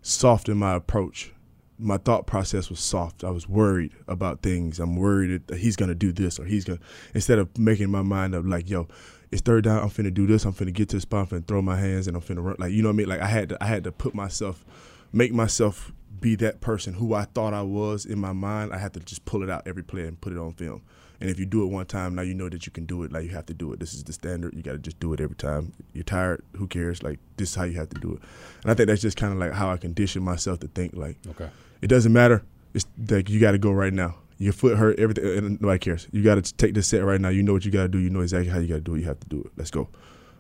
soft 0.03 0.49
in 0.49 0.57
my 0.59 0.75
approach. 0.75 1.33
My 1.79 1.97
thought 1.97 2.27
process 2.27 2.71
was 2.71 2.81
soft. 2.81 3.25
I 3.25 3.31
was 3.31 3.49
worried 3.49 3.93
about 4.07 4.43
things. 4.43 4.79
I'm 4.79 4.97
worried 4.97 5.47
that 5.49 5.59
he's 5.59 5.77
gonna 5.77 5.95
do 5.95 6.13
this 6.13 6.39
or 6.39 6.45
he's 6.45 6.65
gonna 6.65 6.79
instead 7.15 7.39
of 7.39 7.57
making 7.59 7.91
my 7.91 8.03
mind 8.03 8.35
up 8.35 8.45
like, 8.47 8.71
yo, 8.71 8.89
it's 9.31 9.43
third 9.43 9.65
down. 9.65 9.83
I'm 9.83 9.89
finna 9.91 10.13
do 10.13 10.27
this. 10.27 10.45
I'm 10.45 10.53
finna 10.53 10.73
get 10.73 10.89
to 10.91 10.97
the 10.97 11.01
spot. 11.01 11.33
I'm 11.33 11.41
finna 11.41 11.47
throw 11.47 11.63
my 11.63 11.77
hands 11.77 12.07
and 12.07 12.17
I'm 12.17 12.23
finna 12.23 12.45
run. 12.45 12.57
Like 12.59 12.73
you 12.73 12.83
know 12.83 12.89
what 12.89 12.95
I 12.95 12.97
mean? 12.97 13.09
Like 13.09 13.21
I 13.21 13.27
had 13.27 13.49
to 13.51 13.63
I 13.63 13.67
had 13.67 13.85
to 13.85 13.93
put 13.93 14.15
myself, 14.15 14.65
make 15.13 15.33
myself 15.33 15.93
be 16.21 16.37
that 16.37 16.61
person 16.61 16.95
who 16.95 17.15
I 17.15 17.25
thought 17.25 17.53
I 17.53 17.63
was 17.63 18.05
in 18.07 18.19
my 18.19 18.33
mind. 18.33 18.73
I 18.73 18.79
had 18.79 18.93
to 18.95 19.01
just 19.01 19.25
pull 19.25 19.43
it 19.43 19.51
out 19.51 19.67
every 19.67 19.83
play 19.83 20.07
and 20.07 20.21
put 20.21 20.33
it 20.33 20.39
on 20.39 20.53
film. 20.53 20.83
And 21.23 21.31
if 21.31 21.39
you 21.39 21.47
do 21.47 21.63
it 21.63 21.67
one 21.69 21.87
time, 21.87 22.15
now 22.15 22.23
you 22.23 22.35
know 22.35 22.49
that 22.49 22.67
you 22.67 22.73
can 22.73 22.85
do 22.85 23.03
it. 23.05 23.13
Like 23.13 23.25
you 23.25 23.31
have 23.31 23.47
to 23.47 23.55
do 23.55 23.73
it. 23.73 23.81
This 23.81 23.95
is 23.95 24.05
the 24.05 24.13
standard. 24.13 24.55
You 24.55 24.63
got 24.63 24.73
to 24.73 24.79
just 24.79 24.99
do 25.01 25.13
it 25.13 25.21
every 25.21 25.37
time. 25.37 25.73
You're 25.93 26.05
tired. 26.05 26.43
Who 26.57 26.67
cares? 26.67 27.03
Like 27.03 27.19
this 27.37 27.51
is 27.51 27.55
how 27.55 27.65
you 27.65 27.79
have 27.79 27.89
to 27.91 28.01
do 28.01 28.13
it. 28.15 28.23
And 28.63 28.71
I 28.71 28.75
think 28.75 28.89
that's 28.89 29.01
just 29.03 29.17
kind 29.17 29.33
of 29.33 29.39
like 29.39 29.53
how 29.53 29.71
I 29.71 29.77
condition 29.77 30.23
myself 30.23 30.61
to 30.61 30.69
think. 30.69 30.95
Like 30.97 31.17
Okay. 31.31 31.49
it 31.81 31.87
doesn't 31.87 32.13
matter. 32.13 32.43
It's 32.75 32.87
like 33.09 33.31
you 33.31 33.39
got 33.41 33.53
to 33.53 33.59
go 33.59 33.71
right 33.73 33.93
now. 33.93 34.17
Your 34.39 34.53
foot 34.53 34.77
hurt. 34.77 34.99
Everything. 34.99 35.25
And 35.39 35.61
nobody 35.61 35.79
cares. 35.79 36.09
You 36.11 36.23
got 36.25 36.43
to 36.45 36.55
take 36.55 36.75
this 36.75 36.89
set 36.89 37.05
right 37.05 37.21
now. 37.21 37.29
You 37.29 37.43
know 37.45 37.53
what 37.53 37.65
you 37.65 37.71
got 37.71 37.83
to 37.83 37.89
do. 37.89 37.99
You 37.99 38.11
know 38.11 38.21
exactly 38.21 38.49
how 38.51 38.59
you 38.59 38.67
got 38.67 38.75
to 38.77 38.81
do 38.81 38.95
it. 38.97 39.01
You 39.01 39.07
have 39.07 39.21
to 39.21 39.29
do 39.29 39.41
it. 39.41 39.53
Let's 39.57 39.71
go. 39.71 39.89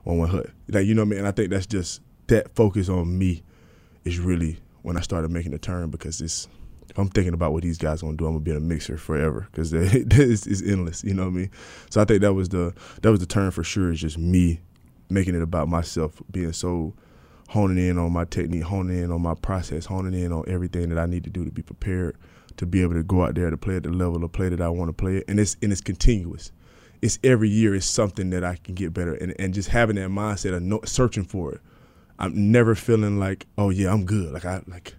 On 0.04 0.18
one 0.18 0.28
hut. 0.30 0.46
Like 0.68 0.86
you 0.86 0.94
know 0.94 1.02
what 1.02 1.06
I 1.06 1.10
mean. 1.10 1.18
And 1.20 1.28
I 1.28 1.30
think 1.30 1.50
that's 1.50 1.66
just 1.66 2.00
that 2.26 2.54
focus 2.56 2.88
on 2.88 3.16
me 3.16 3.42
is 4.04 4.18
really 4.18 4.58
when 4.82 4.96
I 4.96 5.00
started 5.00 5.30
making 5.30 5.52
the 5.52 5.58
turn 5.58 5.90
because 5.90 6.20
it's 6.20 6.48
I'm 6.96 7.08
thinking 7.08 7.34
about 7.34 7.52
what 7.52 7.62
these 7.62 7.78
guys 7.78 8.02
gonna 8.02 8.16
do, 8.16 8.26
I'm 8.26 8.32
gonna 8.32 8.44
be 8.44 8.50
in 8.50 8.56
a 8.56 8.60
mixer 8.60 8.96
forever 8.96 9.48
because 9.50 9.72
it's, 9.74 10.46
it's 10.46 10.62
endless. 10.62 11.04
You 11.04 11.14
know 11.14 11.24
what 11.24 11.30
I 11.30 11.32
mean? 11.32 11.50
So 11.90 12.00
I 12.00 12.04
think 12.04 12.20
that 12.20 12.34
was 12.34 12.48
the 12.48 12.74
that 13.02 13.10
was 13.10 13.20
the 13.20 13.26
turn 13.26 13.50
for 13.50 13.64
sure. 13.64 13.90
Is 13.92 14.00
just 14.00 14.18
me 14.18 14.60
making 15.08 15.34
it 15.34 15.42
about 15.42 15.68
myself, 15.68 16.22
being 16.30 16.52
so 16.52 16.94
honing 17.48 17.86
in 17.86 17.98
on 17.98 18.12
my 18.12 18.24
technique, 18.24 18.62
honing 18.62 19.02
in 19.02 19.12
on 19.12 19.20
my 19.20 19.34
process, 19.34 19.86
honing 19.86 20.14
in 20.14 20.32
on 20.32 20.44
everything 20.46 20.88
that 20.88 20.98
I 20.98 21.06
need 21.06 21.24
to 21.24 21.30
do 21.30 21.44
to 21.44 21.50
be 21.50 21.62
prepared 21.62 22.16
to 22.56 22.66
be 22.66 22.82
able 22.82 22.94
to 22.94 23.02
go 23.02 23.24
out 23.24 23.34
there 23.34 23.50
to 23.50 23.56
play 23.56 23.76
at 23.76 23.82
the 23.82 23.90
level 23.90 24.22
of 24.24 24.32
play 24.32 24.48
that 24.48 24.60
I 24.60 24.68
want 24.68 24.88
to 24.88 24.92
play 24.92 25.18
at. 25.18 25.24
And 25.28 25.38
it's 25.40 25.56
and 25.62 25.72
it's 25.72 25.80
continuous. 25.80 26.52
It's 27.00 27.18
every 27.24 27.48
year 27.48 27.74
it's 27.74 27.86
something 27.86 28.30
that 28.30 28.44
I 28.44 28.56
can 28.56 28.74
get 28.74 28.92
better 28.92 29.14
and, 29.14 29.34
and 29.38 29.52
just 29.52 29.70
having 29.70 29.96
that 29.96 30.08
mindset 30.08 30.54
of 30.54 30.62
no, 30.62 30.80
searching 30.84 31.24
for 31.24 31.52
it. 31.52 31.60
I'm 32.18 32.52
never 32.52 32.74
feeling 32.74 33.18
like, 33.18 33.46
oh 33.58 33.70
yeah, 33.70 33.92
I'm 33.92 34.04
good. 34.04 34.32
Like 34.32 34.44
I 34.44 34.62
like 34.66 34.94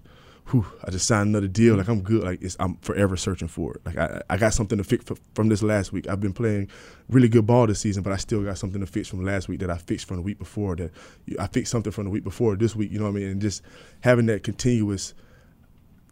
whew, 0.50 0.66
I 0.84 0.92
just 0.92 1.08
signed 1.08 1.30
another 1.30 1.48
deal. 1.48 1.76
Like 1.76 1.88
I'm 1.88 2.02
good. 2.02 2.24
Like 2.24 2.42
I'm 2.60 2.76
forever 2.78 3.16
searching 3.16 3.48
for 3.48 3.76
it. 3.76 3.86
Like 3.86 3.98
I, 3.98 4.22
I 4.30 4.38
got 4.38 4.54
something 4.54 4.78
to 4.78 4.84
fix 4.84 5.06
from 5.34 5.50
this 5.50 5.64
last 5.64 5.94
week. 5.94 6.08
I've 6.08 6.20
been 6.20 6.34
playing 6.34 6.70
really 7.10 7.30
good 7.30 7.46
ball 7.46 7.68
this 7.68 7.80
season, 7.80 8.04
but 8.04 8.14
I 8.14 8.18
still 8.18 8.44
got 8.44 8.58
something 8.58 8.82
to 8.82 8.88
fix 8.88 9.08
from 9.08 9.24
last 9.24 9.48
week 9.48 9.60
that 9.62 9.70
I 9.70 9.78
fixed 9.78 10.08
from 10.08 10.18
the 10.18 10.24
week 10.24 10.40
before. 10.40 10.76
That 10.76 10.92
I 11.40 11.48
fixed 11.48 11.72
something 11.72 11.92
from 11.92 12.06
the 12.06 12.10
week 12.10 12.24
before 12.24 12.56
this 12.56 12.76
week. 12.76 12.92
You 12.92 13.00
know 13.00 13.06
what 13.06 13.12
I 13.12 13.20
mean? 13.20 13.28
And 13.30 13.42
just 13.42 13.62
having 14.02 14.26
that 14.28 14.44
continuous. 14.44 15.14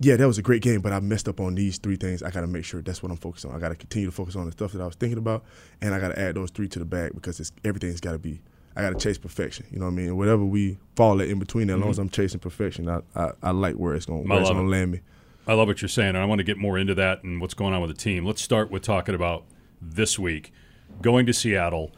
Yeah, 0.03 0.15
that 0.15 0.25
was 0.25 0.39
a 0.39 0.41
great 0.41 0.63
game, 0.63 0.81
but 0.81 0.91
I 0.91 0.99
messed 0.99 1.27
up 1.27 1.39
on 1.39 1.53
these 1.53 1.77
three 1.77 1.95
things. 1.95 2.23
I 2.23 2.31
got 2.31 2.41
to 2.41 2.47
make 2.47 2.65
sure 2.65 2.81
that's 2.81 3.03
what 3.03 3.11
I'm 3.11 3.17
focused 3.19 3.45
on. 3.45 3.53
I 3.53 3.59
got 3.59 3.69
to 3.69 3.75
continue 3.75 4.07
to 4.07 4.11
focus 4.11 4.35
on 4.35 4.47
the 4.47 4.51
stuff 4.51 4.71
that 4.71 4.81
I 4.81 4.85
was 4.85 4.95
thinking 4.95 5.19
about, 5.19 5.43
and 5.79 5.93
I 5.93 5.99
got 5.99 6.07
to 6.07 6.19
add 6.19 6.33
those 6.33 6.49
three 6.49 6.67
to 6.69 6.79
the 6.79 6.85
bag 6.85 7.11
because 7.13 7.39
it's, 7.39 7.51
everything's 7.63 8.01
got 8.01 8.13
to 8.13 8.17
be. 8.17 8.41
I 8.75 8.81
got 8.81 8.89
to 8.91 8.99
chase 8.99 9.17
perfection. 9.17 9.65
You 9.71 9.79
know 9.79 9.85
what 9.85 9.91
I 9.91 9.95
mean? 9.95 10.17
Whatever 10.17 10.45
we 10.45 10.77
fall 10.95 11.21
at 11.21 11.27
in 11.27 11.39
between, 11.39 11.69
as 11.69 11.77
long 11.77 11.89
as 11.89 11.95
mm-hmm. 11.95 12.03
I'm 12.03 12.09
chasing 12.09 12.39
perfection, 12.39 12.89
I, 12.89 13.01
I, 13.15 13.31
I 13.43 13.51
like 13.51 13.75
where 13.75 13.95
it's 13.95 14.05
going 14.05 14.25
I 14.31 14.35
where 14.35 14.41
it's 14.41 14.49
going 14.49 14.61
it. 14.61 14.65
to 14.65 14.69
land 14.69 14.91
me. 14.91 15.01
I 15.47 15.53
love 15.53 15.67
what 15.67 15.81
you're 15.81 15.89
saying, 15.89 16.09
and 16.09 16.19
I 16.19 16.25
want 16.25 16.39
to 16.39 16.43
get 16.43 16.57
more 16.57 16.77
into 16.77 16.93
that 16.95 17.23
and 17.23 17.41
what's 17.41 17.53
going 17.53 17.73
on 17.73 17.81
with 17.81 17.89
the 17.89 17.97
team. 17.97 18.25
Let's 18.25 18.41
start 18.41 18.71
with 18.71 18.83
talking 18.83 19.15
about 19.15 19.43
this 19.81 20.17
week. 20.19 20.53
Going 21.01 21.25
to 21.25 21.33
Seattle. 21.33 21.91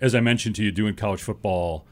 As 0.00 0.14
I 0.14 0.20
mentioned 0.20 0.56
to 0.56 0.64
you, 0.64 0.70
doing 0.70 0.94
college 0.94 1.22
football, 1.22 1.86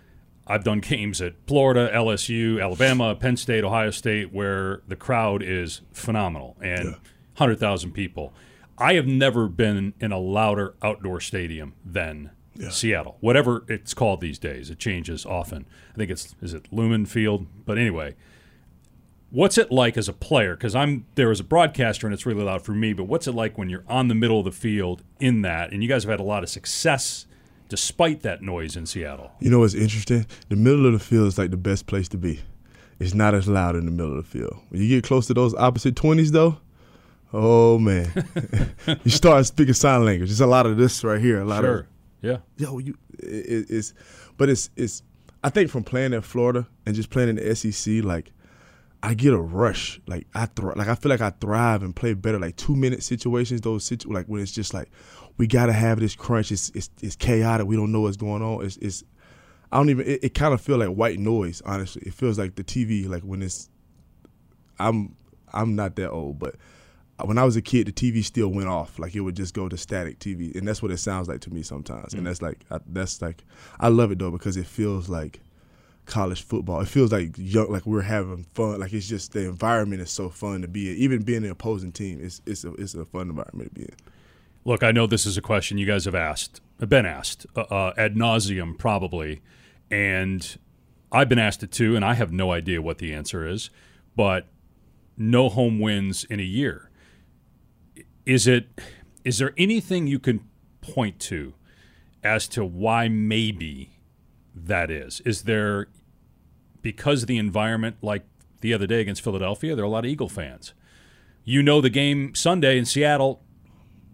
I've 0.47 0.65
done 0.65 0.81
games 0.81 1.23
at 1.23 1.35
Florida, 1.47 1.91
LSU, 1.95 2.63
Alabama, 2.63 3.15
Penn 3.15 3.37
State, 3.37 3.65
Ohio 3.65 3.91
State, 3.91 4.33
where 4.33 4.83
the 4.89 4.97
crowd 4.97 5.43
is 5.43 5.81
phenomenal 5.93 6.57
and 6.61 6.97
100,000 7.37 7.93
people. 7.93 8.33
I 8.77 8.95
have 8.95 9.07
never 9.07 9.49
been 9.49 9.95
in 10.01 10.11
a 10.11 10.19
louder 10.19 10.75
outdoor 10.83 11.21
stadium 11.21 11.75
than 11.85 12.31
Seattle, 12.71 13.17
whatever 13.21 13.65
it's 13.69 13.95
called 13.95 14.21
these 14.21 14.39
days. 14.39 14.71
It 14.71 14.79
changes 14.79 15.25
often. 15.25 15.67
I 15.95 15.97
think 15.97 16.11
it's, 16.11 16.35
is 16.43 16.53
it 16.55 16.67
Lumen 16.73 17.07
Field? 17.07 17.47
But 17.65 17.79
anyway, 17.79 18.15
What's 19.33 19.57
it 19.59 19.71
like 19.71 19.97
as 19.97 20.09
a 20.09 20.13
player? 20.13 20.57
Because 20.57 20.75
I'm 20.75 21.07
there 21.15 21.31
as 21.31 21.39
a 21.39 21.45
broadcaster 21.45 22.05
and 22.05 22.13
it's 22.13 22.27
really 22.27 22.43
loud 22.43 22.63
for 22.63 22.73
me, 22.73 22.93
but 22.93 23.05
what's 23.05 23.29
it 23.29 23.33
like 23.33 23.57
when 23.57 23.71
you're 23.71 23.85
on 23.87 24.09
the 24.09 24.15
middle 24.17 24.41
of 24.41 24.45
the 24.45 24.51
field 24.51 25.05
in 25.21 25.43
that? 25.43 25.71
And 25.73 25.85
you 25.85 25.89
guys 25.89 26.03
have 26.03 26.11
had 26.11 26.19
a 26.19 26.25
lot 26.25 26.43
of 26.43 26.49
success 26.49 27.27
despite 27.69 28.23
that 28.23 28.43
noise 28.43 28.75
in 28.75 28.87
Seattle. 28.87 29.31
You 29.39 29.51
know 29.51 29.61
what's 29.61 29.75
interesting? 29.75 30.27
The 30.49 30.57
middle 30.57 30.85
of 30.85 30.95
the 30.95 30.99
field 30.99 31.29
is 31.29 31.39
like 31.39 31.53
the 31.53 31.57
best 31.57 31.87
place 31.87 32.09
to 32.09 32.17
be. 32.19 32.41
It's 32.99 33.15
not 33.15 33.33
as 33.35 33.47
loud 33.47 33.77
in 33.77 33.85
the 33.85 33.93
middle 33.93 34.19
of 34.19 34.25
the 34.25 34.29
field. 34.39 34.57
When 34.71 34.83
you 34.83 34.89
get 34.89 35.05
close 35.05 35.29
to 35.29 35.35
those 35.35 35.55
opposite 35.55 35.95
twenties, 35.95 36.33
though, 36.33 36.59
oh 37.33 37.79
man, 37.79 38.11
you 39.05 39.13
start 39.13 39.47
speaking 39.47 39.75
sign 39.75 40.05
language. 40.05 40.29
There's 40.29 40.41
a 40.41 40.47
lot 40.49 40.67
of 40.67 40.77
this 40.77 41.05
right 41.05 41.21
here. 41.21 41.41
A 41.41 41.45
lot 41.45 41.61
Sure. 41.63 41.79
of 41.79 41.87
Yeah. 42.23 42.39
yo, 42.57 42.79
you 42.79 42.97
it, 43.19 43.67
it's, 43.71 43.95
but 44.37 44.49
it's 44.49 44.71
it's. 44.77 45.03
I 45.43 45.49
think 45.49 45.71
from 45.71 45.85
playing 45.85 46.13
in 46.13 46.21
Florida 46.21 46.67
and 46.85 46.95
just 46.95 47.09
playing 47.11 47.31
in 47.31 47.37
the 47.37 47.55
SEC, 47.55 48.05
like 48.05 48.33
I 49.03 49.15
get 49.15 49.33
a 49.33 49.39
rush. 49.41 50.01
Like 50.07 50.27
I 50.35 50.47
thri- 50.47 50.75
like 50.77 50.89
I 50.89 50.95
feel 50.95 51.11
like 51.11 51.23
I 51.23 51.31
thrive 51.31 51.83
and 51.83 51.97
play 51.97 52.15
better. 52.15 52.39
Like 52.39 52.57
two 52.57 52.77
minute 52.77 53.03
situations, 53.03 53.63
those 53.63 53.85
situ- 53.85 54.13
like 54.13 54.27
when 54.27 54.43
it's 54.43 54.53
just 54.53 54.75
like 54.75 54.91
we 55.39 55.47
gotta 55.47 55.73
have 55.73 56.01
this 56.01 56.15
crunch. 56.15 56.53
It's 56.53 56.71
it's, 56.75 56.91
it's 57.01 57.17
chaotic. 57.17 57.67
We 57.67 57.77
don't 57.77 57.93
know 57.93 58.03
what's 58.03 58.19
going 58.19 58.43
on. 58.43 58.65
It's 58.65 58.77
it's 58.79 59.03
I 59.73 59.79
don't 59.79 59.89
even. 59.89 60.07
It, 60.07 60.25
it 60.25 60.35
kind 60.35 60.53
of 60.53 60.61
feel 60.61 60.77
like 60.79 60.91
white 60.91 61.19
noise. 61.19 61.63
Honestly, 61.65 62.03
it 62.05 62.13
feels 62.13 62.39
like 62.39 62.57
the 62.57 62.65
TV. 62.65 63.09
Like 63.09 63.23
when 63.23 63.41
it's 63.41 63.71
I'm 64.79 65.17
I'm 65.53 65.75
not 65.75 65.97
that 65.97 66.11
old, 66.11 66.39
but 66.39 66.57
when 67.27 67.39
I 67.39 67.45
was 67.45 67.57
a 67.57 67.63
kid, 67.63 67.87
the 67.87 67.93
TV 67.93 68.25
still 68.25 68.49
went 68.49 68.69
off. 68.69 68.99
Like 68.99 69.15
it 69.15 69.21
would 69.21 69.37
just 69.37 69.55
go 69.55 69.69
to 69.69 69.77
static 69.77 70.19
TV, 70.19 70.55
and 70.55 70.67
that's 70.67 70.83
what 70.83 70.91
it 70.91 70.99
sounds 70.99 71.29
like 71.29 71.41
to 71.43 71.51
me 71.51 71.63
sometimes. 71.63 72.15
And 72.15 72.27
that's 72.27 72.43
like 72.43 72.65
I, 72.71 72.79
that's 72.87 73.21
like 73.23 73.45
I 73.79 73.89
love 73.89 74.11
it 74.13 74.19
though 74.19 74.31
because 74.31 74.57
it 74.57 74.67
feels 74.67 75.09
like 75.09 75.41
college 76.07 76.43
football. 76.43 76.81
It 76.81 76.89
feels 76.89 77.13
like 77.13 77.35
young, 77.37 77.71
like 77.71 77.87
we're 77.87 78.03
having 78.03 78.45
fun. 78.55 78.81
Like 78.81 78.93
it's 78.93 79.09
just 79.09 79.33
the 79.33 79.49
environment 79.49 80.03
is 80.03 80.11
so 80.11 80.29
fun 80.29 80.63
to 80.63 80.69
be 80.69 80.91
in. 80.91 80.97
Even 80.97 81.23
being 81.23 81.45
an 81.45 81.51
opposing 81.51 81.93
team, 81.93 82.21
it's 82.23 82.43
it's 82.47 82.65
a 82.65 82.73
it's 82.75 82.95
a 82.95 83.05
fun 83.05 83.31
environment 83.31 83.75
to 83.75 83.81
be 83.81 83.87
in. 83.87 83.97
Look, 84.65 84.83
I 84.83 84.93
know 84.93 85.07
this 85.07 85.25
is 85.25 85.39
a 85.39 85.43
question 85.43 85.79
you 85.79 85.87
guys 85.87 86.05
have 86.05 86.15
asked, 86.15 86.61
have 86.81 86.91
been 86.91 87.07
asked 87.07 87.47
uh, 87.57 87.63
uh, 87.63 87.95
ad 87.97 88.15
nauseum 88.15 88.77
probably, 88.77 89.41
and 89.91 90.59
I've 91.11 91.31
been 91.31 91.39
asked 91.39 91.63
it 91.63 91.73
too, 91.73 91.97
and 91.97 92.05
I 92.05 92.15
have 92.15 92.31
no 92.31 92.53
idea 92.53 92.83
what 92.83 92.99
the 92.99 93.15
answer 93.15 93.47
is. 93.47 93.71
But 94.17 94.49
no 95.17 95.49
home 95.49 95.79
wins 95.79 96.25
in 96.25 96.41
a 96.41 96.45
year. 96.45 96.90
Is 98.27 98.47
it? 98.47 98.81
Is 99.25 99.39
there 99.39 99.53
anything 99.57 100.07
you 100.07 100.19
can 100.19 100.41
point 100.81 101.19
to 101.21 101.55
as 102.23 102.49
to 102.49 102.65
why 102.65 103.09
maybe 103.09 103.99
that 104.55 104.91
is? 104.91 105.21
Is 105.25 105.43
there 105.43 105.89
because 106.83 107.27
the 107.27 107.39
environment, 107.39 107.97
like 108.03 108.25
the 108.61 108.73
other 108.73 108.87
day 108.87 109.01
against 109.01 109.23
Philadelphia, 109.23 109.75
there 109.75 109.85
are 109.85 109.89
a 109.89 109.91
lot 109.91 110.05
of 110.05 110.11
Eagle 110.11 110.29
fans. 110.29 110.75
You 111.45 111.63
know 111.63 111.81
the 111.81 111.91
game 111.91 112.35
Sunday 112.35 112.79
in 112.79 112.85
Seattle 112.85 113.43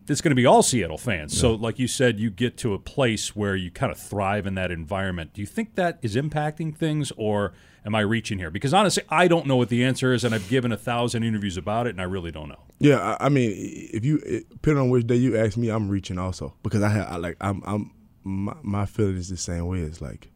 it's 0.09 0.21
going 0.21 0.31
to 0.31 0.37
be 0.37 0.47
all 0.47 0.63
Seattle 0.63 0.99
fans. 0.99 1.37
So, 1.37 1.55
like 1.55 1.79
you 1.79 1.89
said, 1.89 2.21
you 2.21 2.31
get 2.31 2.57
to 2.59 2.75
a 2.75 2.79
place 2.79 3.35
where 3.35 3.57
you 3.57 3.71
kind 3.71 3.91
of 3.91 3.99
thrive 3.99 4.47
in 4.47 4.55
that 4.55 4.71
environment. 4.71 5.33
Do 5.33 5.41
you 5.41 5.47
think 5.47 5.75
that 5.75 5.99
is 6.03 6.15
impacting 6.15 6.77
things, 6.77 7.13
or 7.17 7.53
am 7.87 7.95
I 7.95 8.01
reaching 8.01 8.39
here? 8.39 8.51
Because 8.51 8.75
honestly, 8.75 9.05
I 9.09 9.29
don't 9.29 9.47
know 9.47 9.57
what 9.57 9.69
the 9.69 9.85
answer 9.85 10.13
is, 10.13 10.25
and 10.25 10.35
I've 10.35 10.49
given 10.49 10.73
a 10.73 10.77
thousand 10.77 11.23
interviews 11.23 11.57
about 11.57 11.87
it, 11.87 11.91
and 11.91 12.01
I 12.01 12.05
really 12.05 12.33
don't 12.33 12.49
know. 12.49 12.61
Yeah, 12.81 13.17
I, 13.21 13.27
I 13.27 13.29
mean, 13.29 13.53
if 13.55 14.05
you 14.05 14.19
depending 14.51 14.83
on 14.83 14.91
which 14.91 15.07
day 15.07 15.15
you 15.15 15.37
ask 15.39 15.57
me, 15.57 15.69
I'm 15.69 15.89
reaching 15.89 16.19
also 16.19 16.55
because 16.63 16.83
I 16.83 16.89
have 16.89 17.09
I, 17.09 17.17
like 17.17 17.37
I'm 17.41 17.63
I'm 17.65 17.93
my, 18.25 18.57
my 18.63 18.87
feeling 18.87 19.17
is 19.17 19.29
the 19.29 19.37
same 19.37 19.67
way. 19.67 19.81
It's 19.81 20.01
like 20.01 20.31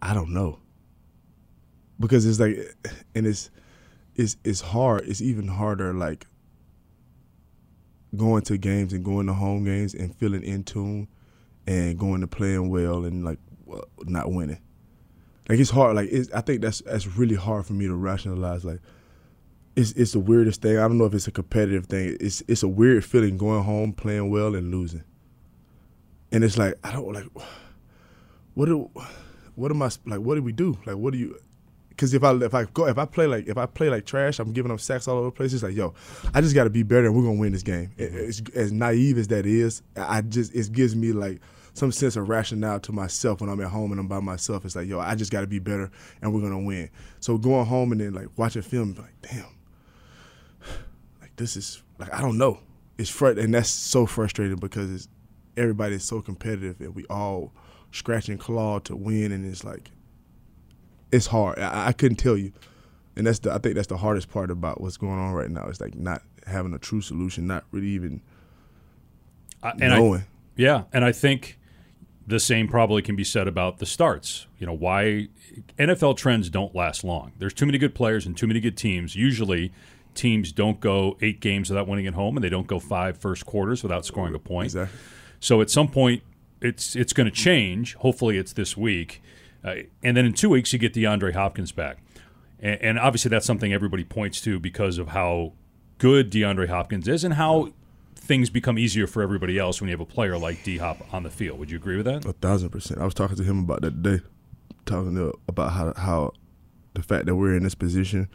I 0.00 0.14
don't 0.14 0.32
know 0.32 0.60
because 1.98 2.24
it's 2.24 2.38
like 2.38 2.56
and 3.14 3.26
it's 3.26 3.50
it's 4.14 4.36
it's 4.44 4.60
hard. 4.60 5.08
It's 5.08 5.20
even 5.20 5.48
harder 5.48 5.92
like 5.92 6.26
going 8.16 8.42
to 8.42 8.56
games 8.56 8.92
and 8.92 9.04
going 9.04 9.26
to 9.26 9.34
home 9.34 9.64
games 9.64 9.92
and 9.92 10.14
feeling 10.14 10.42
in 10.42 10.64
tune 10.64 11.08
and 11.66 11.98
going 11.98 12.20
to 12.22 12.26
playing 12.26 12.70
well 12.70 13.04
and 13.04 13.24
like 13.24 13.38
not 14.04 14.32
winning. 14.32 14.60
Like 15.48 15.58
it's 15.58 15.70
hard. 15.70 15.96
Like 15.96 16.08
it's, 16.10 16.30
I 16.32 16.40
think 16.40 16.60
that's 16.60 16.80
that's 16.82 17.06
really 17.06 17.34
hard 17.34 17.66
for 17.66 17.72
me 17.72 17.86
to 17.86 17.94
rationalize. 17.94 18.64
Like 18.64 18.80
it's 19.76 19.92
it's 19.92 20.12
the 20.12 20.20
weirdest 20.20 20.60
thing. 20.62 20.76
I 20.78 20.82
don't 20.82 20.98
know 20.98 21.06
if 21.06 21.14
it's 21.14 21.28
a 21.28 21.32
competitive 21.32 21.86
thing. 21.86 22.16
It's 22.20 22.42
it's 22.48 22.62
a 22.62 22.68
weird 22.68 23.04
feeling 23.04 23.38
going 23.38 23.64
home 23.64 23.92
playing 23.92 24.30
well 24.30 24.54
and 24.54 24.70
losing. 24.70 25.04
And 26.32 26.44
it's 26.44 26.58
like 26.58 26.74
I 26.84 26.92
don't 26.92 27.12
like 27.12 27.26
what 28.54 28.66
do 28.66 28.90
what 29.54 29.70
am 29.70 29.82
I 29.82 29.90
like 30.04 30.20
what 30.20 30.34
do 30.34 30.42
we 30.42 30.52
do? 30.52 30.76
Like 30.84 30.96
what 30.96 31.12
do 31.12 31.18
you 31.18 31.38
because 31.88 32.12
if 32.14 32.22
I 32.22 32.32
if 32.34 32.54
I 32.54 32.64
go 32.64 32.86
if 32.86 32.98
I 32.98 33.06
play 33.06 33.26
like 33.26 33.48
if 33.48 33.56
I 33.56 33.64
play 33.66 33.88
like 33.88 34.04
trash, 34.04 34.38
I'm 34.38 34.52
giving 34.52 34.70
up 34.70 34.80
sacks 34.80 35.08
all 35.08 35.16
over 35.16 35.26
the 35.26 35.32
place. 35.32 35.52
It's 35.54 35.62
like 35.62 35.74
yo, 35.74 35.94
I 36.34 36.42
just 36.42 36.54
got 36.54 36.64
to 36.64 36.70
be 36.70 36.82
better, 36.82 37.06
and 37.06 37.16
we're 37.16 37.22
gonna 37.22 37.40
win 37.40 37.52
this 37.52 37.62
game. 37.62 37.90
It- 37.96 38.50
as 38.54 38.70
naive 38.72 39.16
as 39.18 39.28
that 39.28 39.46
is, 39.46 39.82
I 39.96 40.20
just 40.20 40.54
it 40.54 40.70
gives 40.72 40.94
me 40.94 41.12
like 41.12 41.40
some 41.78 41.92
sense 41.92 42.16
of 42.16 42.28
rationale 42.28 42.80
to 42.80 42.92
myself 42.92 43.40
when 43.40 43.48
I'm 43.48 43.60
at 43.60 43.68
home 43.68 43.92
and 43.92 44.00
I'm 44.00 44.08
by 44.08 44.20
myself. 44.20 44.64
It's 44.64 44.76
like, 44.76 44.88
yo, 44.88 44.98
I 44.98 45.14
just 45.14 45.30
got 45.30 45.42
to 45.42 45.46
be 45.46 45.58
better, 45.58 45.90
and 46.20 46.34
we're 46.34 46.40
gonna 46.40 46.60
win. 46.60 46.90
So 47.20 47.38
going 47.38 47.66
home 47.66 47.92
and 47.92 48.00
then 48.00 48.12
like 48.14 48.28
watching 48.36 48.62
film, 48.62 48.94
like, 48.98 49.14
damn, 49.22 49.46
like 51.20 51.34
this 51.36 51.56
is 51.56 51.82
like 51.98 52.12
I 52.12 52.20
don't 52.20 52.38
know. 52.38 52.60
It's 52.98 53.10
fr- 53.10 53.28
and 53.28 53.54
that's 53.54 53.70
so 53.70 54.06
frustrating 54.06 54.56
because 54.56 54.92
it's 54.92 55.08
everybody's 55.56 56.04
so 56.04 56.20
competitive 56.20 56.80
and 56.80 56.94
we 56.94 57.04
all 57.06 57.52
scratch 57.92 58.28
and 58.28 58.38
claw 58.38 58.78
to 58.80 58.96
win, 58.96 59.32
and 59.32 59.46
it's 59.46 59.64
like 59.64 59.90
it's 61.12 61.26
hard. 61.26 61.58
I, 61.58 61.88
I 61.88 61.92
couldn't 61.92 62.16
tell 62.16 62.36
you, 62.36 62.52
and 63.16 63.26
that's 63.26 63.38
the 63.40 63.52
I 63.52 63.58
think 63.58 63.74
that's 63.74 63.88
the 63.88 63.96
hardest 63.96 64.30
part 64.30 64.50
about 64.50 64.80
what's 64.80 64.96
going 64.96 65.18
on 65.18 65.32
right 65.32 65.50
now. 65.50 65.66
It's 65.68 65.80
like 65.80 65.94
not 65.94 66.22
having 66.46 66.74
a 66.74 66.78
true 66.78 67.00
solution, 67.00 67.46
not 67.46 67.64
really 67.70 67.88
even 67.88 68.22
and 69.62 69.78
knowing. 69.80 70.22
I, 70.22 70.26
yeah, 70.56 70.84
and 70.92 71.04
I 71.04 71.12
think 71.12 71.58
the 72.28 72.38
same 72.38 72.68
probably 72.68 73.00
can 73.00 73.16
be 73.16 73.24
said 73.24 73.48
about 73.48 73.78
the 73.78 73.86
starts. 73.86 74.46
You 74.58 74.66
know, 74.66 74.74
why 74.74 75.28
NFL 75.78 76.18
trends 76.18 76.50
don't 76.50 76.74
last 76.74 77.02
long. 77.02 77.32
There's 77.38 77.54
too 77.54 77.64
many 77.64 77.78
good 77.78 77.94
players 77.94 78.26
and 78.26 78.36
too 78.36 78.46
many 78.46 78.60
good 78.60 78.76
teams. 78.76 79.16
Usually, 79.16 79.72
teams 80.14 80.52
don't 80.52 80.78
go 80.78 81.16
eight 81.22 81.40
games 81.40 81.70
without 81.70 81.88
winning 81.88 82.06
at 82.06 82.12
home, 82.14 82.36
and 82.36 82.44
they 82.44 82.50
don't 82.50 82.66
go 82.66 82.78
five 82.78 83.16
first 83.16 83.46
quarters 83.46 83.82
without 83.82 84.04
scoring 84.04 84.34
a 84.34 84.38
point. 84.38 84.66
Exactly. 84.66 84.98
So 85.40 85.62
at 85.62 85.70
some 85.70 85.88
point, 85.88 86.22
it's 86.60 86.94
it's 86.94 87.14
going 87.14 87.24
to 87.24 87.34
change. 87.34 87.94
Hopefully, 87.94 88.36
it's 88.36 88.52
this 88.52 88.76
week, 88.76 89.22
uh, 89.64 89.76
and 90.02 90.14
then 90.14 90.26
in 90.26 90.34
two 90.34 90.50
weeks 90.50 90.72
you 90.72 90.78
get 90.78 90.92
DeAndre 90.92 91.32
Hopkins 91.32 91.72
back, 91.72 91.96
and, 92.60 92.78
and 92.82 92.98
obviously 92.98 93.30
that's 93.30 93.46
something 93.46 93.72
everybody 93.72 94.04
points 94.04 94.42
to 94.42 94.60
because 94.60 94.98
of 94.98 95.08
how 95.08 95.54
good 95.96 96.30
DeAndre 96.30 96.68
Hopkins 96.68 97.08
is 97.08 97.24
and 97.24 97.34
how 97.34 97.72
things 98.28 98.50
become 98.50 98.78
easier 98.78 99.06
for 99.06 99.22
everybody 99.22 99.58
else 99.58 99.80
when 99.80 99.88
you 99.88 99.92
have 99.92 100.00
a 100.00 100.06
player 100.06 100.38
like 100.38 100.62
D 100.62 100.76
Hop 100.76 100.98
on 101.12 101.24
the 101.24 101.30
field. 101.30 101.58
Would 101.58 101.70
you 101.70 101.78
agree 101.78 101.96
with 101.96 102.06
that? 102.06 102.24
A 102.26 102.34
thousand 102.34 102.68
percent. 102.68 103.00
I 103.00 103.04
was 103.04 103.14
talking 103.14 103.36
to 103.36 103.42
him 103.42 103.58
about 103.60 103.80
that 103.80 104.02
today, 104.02 104.22
talking 104.86 105.14
to, 105.16 105.32
about 105.48 105.72
how 105.72 105.94
how 105.96 106.32
the 106.94 107.02
fact 107.02 107.26
that 107.26 107.34
we're 107.34 107.56
in 107.56 107.64
this 107.64 107.74
position 107.74 108.28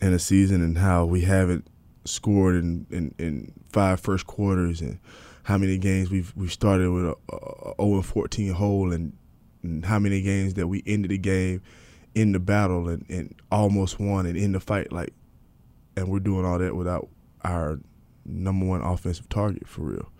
in 0.00 0.14
a 0.14 0.18
season 0.18 0.62
and 0.62 0.78
how 0.78 1.04
we 1.04 1.22
haven't 1.22 1.66
scored 2.04 2.54
in, 2.54 2.86
in, 2.90 3.14
in 3.18 3.52
five 3.72 3.98
first 3.98 4.26
quarters 4.26 4.80
and 4.80 4.98
how 5.44 5.58
many 5.58 5.78
games 5.78 6.10
we've 6.10 6.32
we 6.36 6.48
started 6.48 6.90
with 6.90 7.04
a, 7.04 7.16
a 7.32 7.74
0 7.82 7.94
and 7.94 8.06
14 8.06 8.52
hole 8.52 8.92
and, 8.92 9.16
and, 9.62 9.84
how 9.86 9.98
many 9.98 10.20
games 10.20 10.54
that 10.54 10.68
we 10.68 10.82
ended 10.86 11.10
the 11.10 11.18
game 11.18 11.62
in 12.14 12.32
the 12.32 12.38
battle 12.38 12.88
and, 12.88 13.04
and 13.08 13.34
almost 13.50 13.98
won 13.98 14.26
and 14.26 14.36
in 14.36 14.52
the 14.52 14.60
fight 14.60 14.92
like 14.92 15.12
and 15.96 16.08
we're 16.08 16.20
doing 16.20 16.44
all 16.44 16.58
that 16.58 16.76
without 16.76 17.08
our 17.42 17.78
number 18.24 18.66
one 18.66 18.82
offensive 18.82 19.28
target 19.28 19.68
for 19.68 19.82
real. 19.82 20.10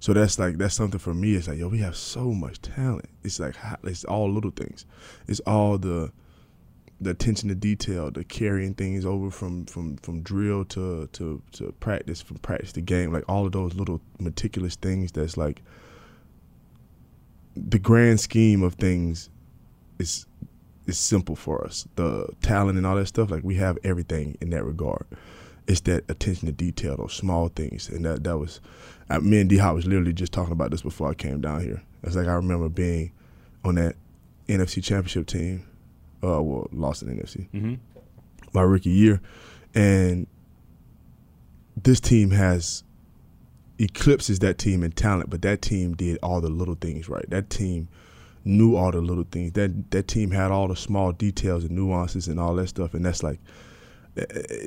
So 0.00 0.12
that's 0.12 0.36
like 0.36 0.58
that's 0.58 0.74
something 0.74 0.98
for 0.98 1.14
me. 1.14 1.34
It's 1.34 1.46
like 1.46 1.58
yo, 1.58 1.68
we 1.68 1.78
have 1.78 1.96
so 1.96 2.32
much 2.32 2.60
talent. 2.60 3.08
It's 3.22 3.38
like 3.38 3.54
it's 3.84 4.04
all 4.04 4.32
little 4.32 4.50
things. 4.50 4.84
It's 5.28 5.40
all 5.40 5.78
the 5.78 6.10
the 7.00 7.10
attention 7.10 7.48
to 7.50 7.54
detail, 7.54 8.10
the 8.10 8.24
carrying 8.24 8.74
things 8.74 9.04
over 9.04 9.30
from 9.30 9.64
from 9.66 9.96
from 9.98 10.22
drill 10.22 10.64
to 10.66 11.06
to 11.12 11.40
to 11.52 11.72
practice, 11.78 12.20
from 12.20 12.38
practice 12.38 12.72
to 12.72 12.80
game. 12.80 13.12
Like 13.12 13.24
all 13.28 13.46
of 13.46 13.52
those 13.52 13.74
little 13.74 14.00
meticulous 14.18 14.74
things. 14.74 15.12
That's 15.12 15.36
like 15.36 15.62
the 17.54 17.78
grand 17.78 18.18
scheme 18.18 18.64
of 18.64 18.74
things 18.74 19.30
is 20.00 20.26
is 20.86 20.98
simple 20.98 21.36
for 21.36 21.64
us. 21.64 21.86
The 21.94 22.26
talent 22.42 22.76
and 22.76 22.86
all 22.86 22.96
that 22.96 23.06
stuff. 23.06 23.30
Like 23.30 23.44
we 23.44 23.54
have 23.54 23.78
everything 23.84 24.36
in 24.40 24.50
that 24.50 24.64
regard 24.64 25.06
it's 25.66 25.80
that 25.82 26.04
attention 26.10 26.46
to 26.46 26.52
detail, 26.52 26.96
those 26.96 27.14
small 27.14 27.48
things, 27.48 27.88
and 27.88 28.04
that 28.04 28.24
that 28.24 28.38
was. 28.38 28.60
I, 29.08 29.18
me 29.18 29.40
and 29.40 29.50
D 29.50 29.58
Hop 29.58 29.74
was 29.74 29.86
literally 29.86 30.12
just 30.12 30.32
talking 30.32 30.52
about 30.52 30.70
this 30.70 30.82
before 30.82 31.10
I 31.10 31.14
came 31.14 31.40
down 31.40 31.62
here. 31.62 31.82
It's 32.02 32.16
like 32.16 32.26
I 32.26 32.34
remember 32.34 32.68
being 32.68 33.12
on 33.64 33.76
that 33.76 33.96
NFC 34.48 34.82
Championship 34.82 35.26
team. 35.26 35.66
Uh, 36.24 36.40
well, 36.40 36.68
lost 36.72 37.02
in 37.02 37.08
NFC 37.08 37.48
mm-hmm. 37.50 37.74
my 38.52 38.62
rookie 38.62 38.90
year, 38.90 39.20
and 39.74 40.26
this 41.76 41.98
team 42.00 42.30
has 42.30 42.84
eclipses 43.78 44.38
that 44.38 44.58
team 44.58 44.82
in 44.84 44.92
talent, 44.92 45.30
but 45.30 45.42
that 45.42 45.62
team 45.62 45.94
did 45.94 46.18
all 46.22 46.40
the 46.40 46.48
little 46.48 46.76
things 46.76 47.08
right. 47.08 47.28
That 47.30 47.50
team 47.50 47.88
knew 48.44 48.76
all 48.76 48.92
the 48.92 49.00
little 49.00 49.26
things. 49.30 49.52
That 49.52 49.90
that 49.90 50.08
team 50.08 50.30
had 50.30 50.50
all 50.50 50.68
the 50.68 50.76
small 50.76 51.12
details 51.12 51.64
and 51.64 51.72
nuances 51.72 52.28
and 52.28 52.38
all 52.38 52.54
that 52.56 52.68
stuff, 52.68 52.94
and 52.94 53.04
that's 53.04 53.22
like 53.22 53.40
Uh, 54.14 54.24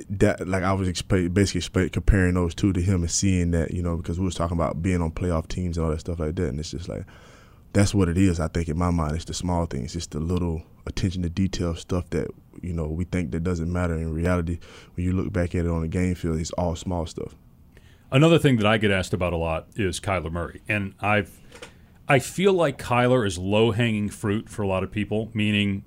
that 0.09 0.47
like 0.47 0.63
I 0.63 0.73
was 0.73 0.89
exp- 0.89 1.31
basically 1.31 1.89
comparing 1.91 2.33
those 2.33 2.55
two 2.55 2.73
to 2.73 2.81
him 2.81 3.01
and 3.01 3.11
seeing 3.11 3.51
that 3.51 3.69
you 3.71 3.83
know 3.83 3.95
because 3.95 4.17
we 4.17 4.25
was 4.25 4.33
talking 4.33 4.57
about 4.57 4.81
being 4.81 5.03
on 5.03 5.11
playoff 5.11 5.47
teams 5.47 5.77
and 5.77 5.85
all 5.85 5.91
that 5.91 5.99
stuff 5.99 6.17
like 6.17 6.33
that 6.37 6.47
and 6.47 6.59
it's 6.59 6.71
just 6.71 6.89
like 6.89 7.05
that's 7.71 7.93
what 7.93 8.09
it 8.09 8.17
is 8.17 8.39
I 8.39 8.47
think 8.47 8.69
in 8.69 8.77
my 8.77 8.89
mind. 8.89 9.15
It's 9.15 9.25
the 9.25 9.35
small 9.35 9.67
things 9.67 9.95
it's 9.95 10.07
the 10.07 10.19
little 10.19 10.63
attention 10.87 11.21
to 11.21 11.29
detail 11.29 11.75
stuff 11.75 12.09
that 12.09 12.27
you 12.63 12.73
know 12.73 12.87
we 12.87 13.03
think 13.03 13.29
that 13.33 13.43
doesn't 13.43 13.71
matter 13.71 13.93
in 13.93 14.11
reality. 14.11 14.57
When 14.95 15.05
you 15.05 15.13
look 15.13 15.31
back 15.31 15.53
at 15.53 15.65
it 15.65 15.69
on 15.69 15.81
the 15.81 15.87
game 15.89 16.15
field 16.15 16.39
it's 16.39 16.49
all 16.53 16.75
small 16.75 17.05
stuff. 17.05 17.35
Another 18.11 18.39
thing 18.39 18.57
that 18.57 18.65
I 18.65 18.79
get 18.79 18.89
asked 18.89 19.13
about 19.13 19.31
a 19.31 19.37
lot 19.37 19.67
is 19.75 19.99
Kyler 19.99 20.31
Murray 20.31 20.63
and 20.67 20.95
I've 20.99 21.39
I 22.07 22.17
feel 22.17 22.53
like 22.53 22.79
Kyler 22.79 23.27
is 23.27 23.37
low 23.37 23.69
hanging 23.69 24.09
fruit 24.09 24.49
for 24.49 24.63
a 24.63 24.67
lot 24.67 24.83
of 24.83 24.89
people 24.89 25.29
meaning 25.35 25.83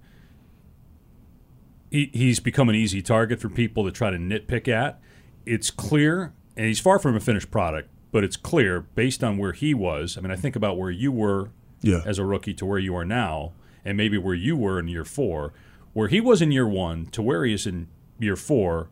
he, 1.91 2.11
he's 2.13 2.41
become 2.41 2.69
an 2.69 2.75
easy 2.75 3.03
target 3.03 3.41
for 3.41 3.49
people 3.49 3.85
to 3.85 3.91
try 3.91 4.11
to 4.11 4.17
nitpick 4.17 4.69
at. 4.69 5.01
It's 5.47 5.71
clear, 5.71 6.33
and 6.57 6.67
he's 6.67 6.81
far 6.81 6.99
from 6.99 7.17
a 7.17 7.21
finished 7.21 7.51
product, 7.51 7.89
but 8.13 8.25
it's 8.25 8.37
clear 8.37 8.81
based 8.81 9.25
on 9.25 9.39
where 9.39 9.53
he 9.53 9.75
was. 9.75 10.17
I 10.17 10.21
mean, 10.21 10.31
I 10.31 10.37
think 10.37 10.57
about 10.57 10.77
where 10.77 10.91
you 10.91 11.11
were 11.13 11.51
yeah. 11.81 12.03
as 12.05 12.19
a 12.19 12.25
rookie 12.25 12.55
to 12.55 12.67
where 12.67 12.79
you 12.79 12.95
are 12.97 13.05
now, 13.05 13.53
and 13.85 13.97
maybe 13.97 14.19
where 14.19 14.35
you 14.35 14.57
were 14.57 14.79
in 14.79 14.89
year 14.89 15.05
four. 15.05 15.53
Where 15.93 16.09
he 16.09 16.21
was 16.21 16.43
in 16.43 16.53
year 16.53 16.69
one 16.69 17.07
to 17.07 17.23
where 17.23 17.45
he 17.45 17.55
is 17.55 17.67
in 17.67 17.89
year 18.19 18.37
four, 18.37 18.89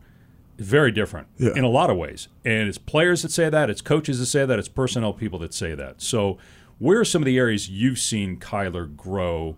very 0.58 0.90
different 0.90 1.28
yeah. 1.36 1.50
in 1.54 1.64
a 1.64 1.68
lot 1.68 1.90
of 1.90 1.96
ways. 1.96 2.28
And 2.44 2.68
it's 2.68 2.78
players 2.78 3.22
that 3.22 3.30
say 3.30 3.50
that, 3.50 3.68
it's 3.68 3.82
coaches 3.82 4.18
that 4.18 4.26
say 4.26 4.46
that, 4.46 4.58
it's 4.58 4.68
personnel 4.68 5.12
people 5.12 5.38
that 5.40 5.52
say 5.52 5.74
that. 5.74 6.00
So, 6.00 6.38
where 6.78 7.00
are 7.00 7.04
some 7.04 7.22
of 7.22 7.26
the 7.26 7.38
areas 7.38 7.70
you've 7.70 7.98
seen 7.98 8.38
Kyler 8.38 8.94
grow 8.94 9.56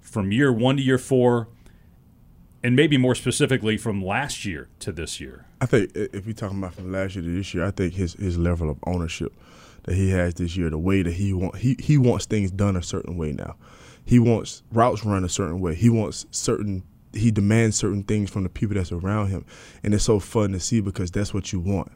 from 0.00 0.32
year 0.32 0.52
one 0.52 0.76
to 0.76 0.82
year 0.82 0.98
four? 0.98 1.48
And 2.66 2.74
maybe 2.74 2.96
more 2.98 3.14
specifically 3.14 3.76
from 3.76 4.04
last 4.04 4.44
year 4.44 4.68
to 4.80 4.90
this 4.90 5.20
year? 5.20 5.46
I 5.60 5.66
think 5.66 5.92
if 5.94 6.26
we're 6.26 6.32
talking 6.32 6.58
about 6.58 6.74
from 6.74 6.90
last 6.90 7.14
year 7.14 7.22
to 7.22 7.30
this 7.30 7.54
year, 7.54 7.64
I 7.64 7.70
think 7.70 7.94
his 7.94 8.14
his 8.14 8.36
level 8.36 8.68
of 8.68 8.78
ownership 8.84 9.32
that 9.84 9.94
he 9.94 10.10
has 10.10 10.34
this 10.34 10.56
year, 10.56 10.68
the 10.68 10.76
way 10.76 11.02
that 11.02 11.12
he 11.12 11.32
want 11.32 11.58
he 11.58 11.76
he 11.78 11.96
wants 11.96 12.26
things 12.26 12.50
done 12.50 12.74
a 12.74 12.82
certain 12.82 13.16
way 13.16 13.30
now. 13.30 13.54
He 14.04 14.18
wants 14.18 14.64
routes 14.72 15.04
run 15.04 15.22
a 15.22 15.28
certain 15.28 15.60
way. 15.60 15.76
He 15.76 15.88
wants 15.88 16.26
certain 16.32 16.82
he 17.12 17.30
demands 17.30 17.76
certain 17.76 18.02
things 18.02 18.30
from 18.30 18.42
the 18.42 18.48
people 18.48 18.74
that's 18.74 18.90
around 18.90 19.28
him, 19.28 19.46
and 19.84 19.94
it's 19.94 20.02
so 20.02 20.18
fun 20.18 20.50
to 20.50 20.58
see 20.58 20.80
because 20.80 21.12
that's 21.12 21.32
what 21.32 21.52
you 21.52 21.60
want. 21.60 21.92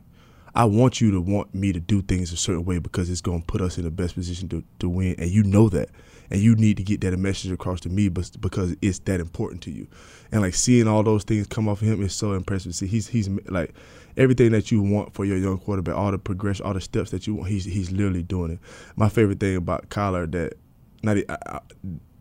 I 0.54 0.66
want 0.66 1.00
you 1.00 1.10
to 1.10 1.20
want 1.20 1.52
me 1.52 1.72
to 1.72 1.80
do 1.80 2.00
things 2.00 2.32
a 2.32 2.36
certain 2.36 2.64
way 2.64 2.78
because 2.78 3.10
it's 3.10 3.20
going 3.20 3.40
to 3.40 3.46
put 3.46 3.60
us 3.60 3.76
in 3.76 3.82
the 3.82 3.90
best 3.90 4.14
position 4.14 4.48
to, 4.50 4.62
to 4.78 4.88
win, 4.88 5.16
and 5.18 5.30
you 5.30 5.42
know 5.42 5.68
that 5.70 5.88
and 6.30 6.40
you 6.40 6.54
need 6.54 6.76
to 6.76 6.82
get 6.82 7.00
that 7.00 7.16
message 7.18 7.50
across 7.50 7.80
to 7.80 7.88
me 7.88 8.08
because 8.08 8.76
it's 8.80 8.98
that 9.00 9.20
important 9.20 9.62
to 9.62 9.70
you 9.70 9.86
and 10.32 10.42
like 10.42 10.54
seeing 10.54 10.86
all 10.86 11.02
those 11.02 11.24
things 11.24 11.46
come 11.46 11.68
off 11.68 11.82
of 11.82 11.88
him 11.88 12.02
is 12.02 12.14
so 12.14 12.32
impressive 12.32 12.74
see 12.74 12.86
he's 12.86 13.08
he's 13.08 13.28
like 13.48 13.74
everything 14.16 14.52
that 14.52 14.70
you 14.70 14.82
want 14.82 15.12
for 15.12 15.24
your 15.24 15.36
young 15.36 15.58
quarterback 15.58 15.94
all 15.94 16.10
the 16.10 16.18
progression 16.18 16.64
all 16.64 16.74
the 16.74 16.80
steps 16.80 17.10
that 17.10 17.26
you 17.26 17.34
want 17.34 17.48
he's 17.48 17.64
he's 17.64 17.90
literally 17.90 18.22
doing 18.22 18.52
it 18.52 18.58
my 18.96 19.08
favorite 19.08 19.40
thing 19.40 19.56
about 19.56 19.88
Kyler 19.88 20.30
that 20.32 20.54
not 21.02 21.16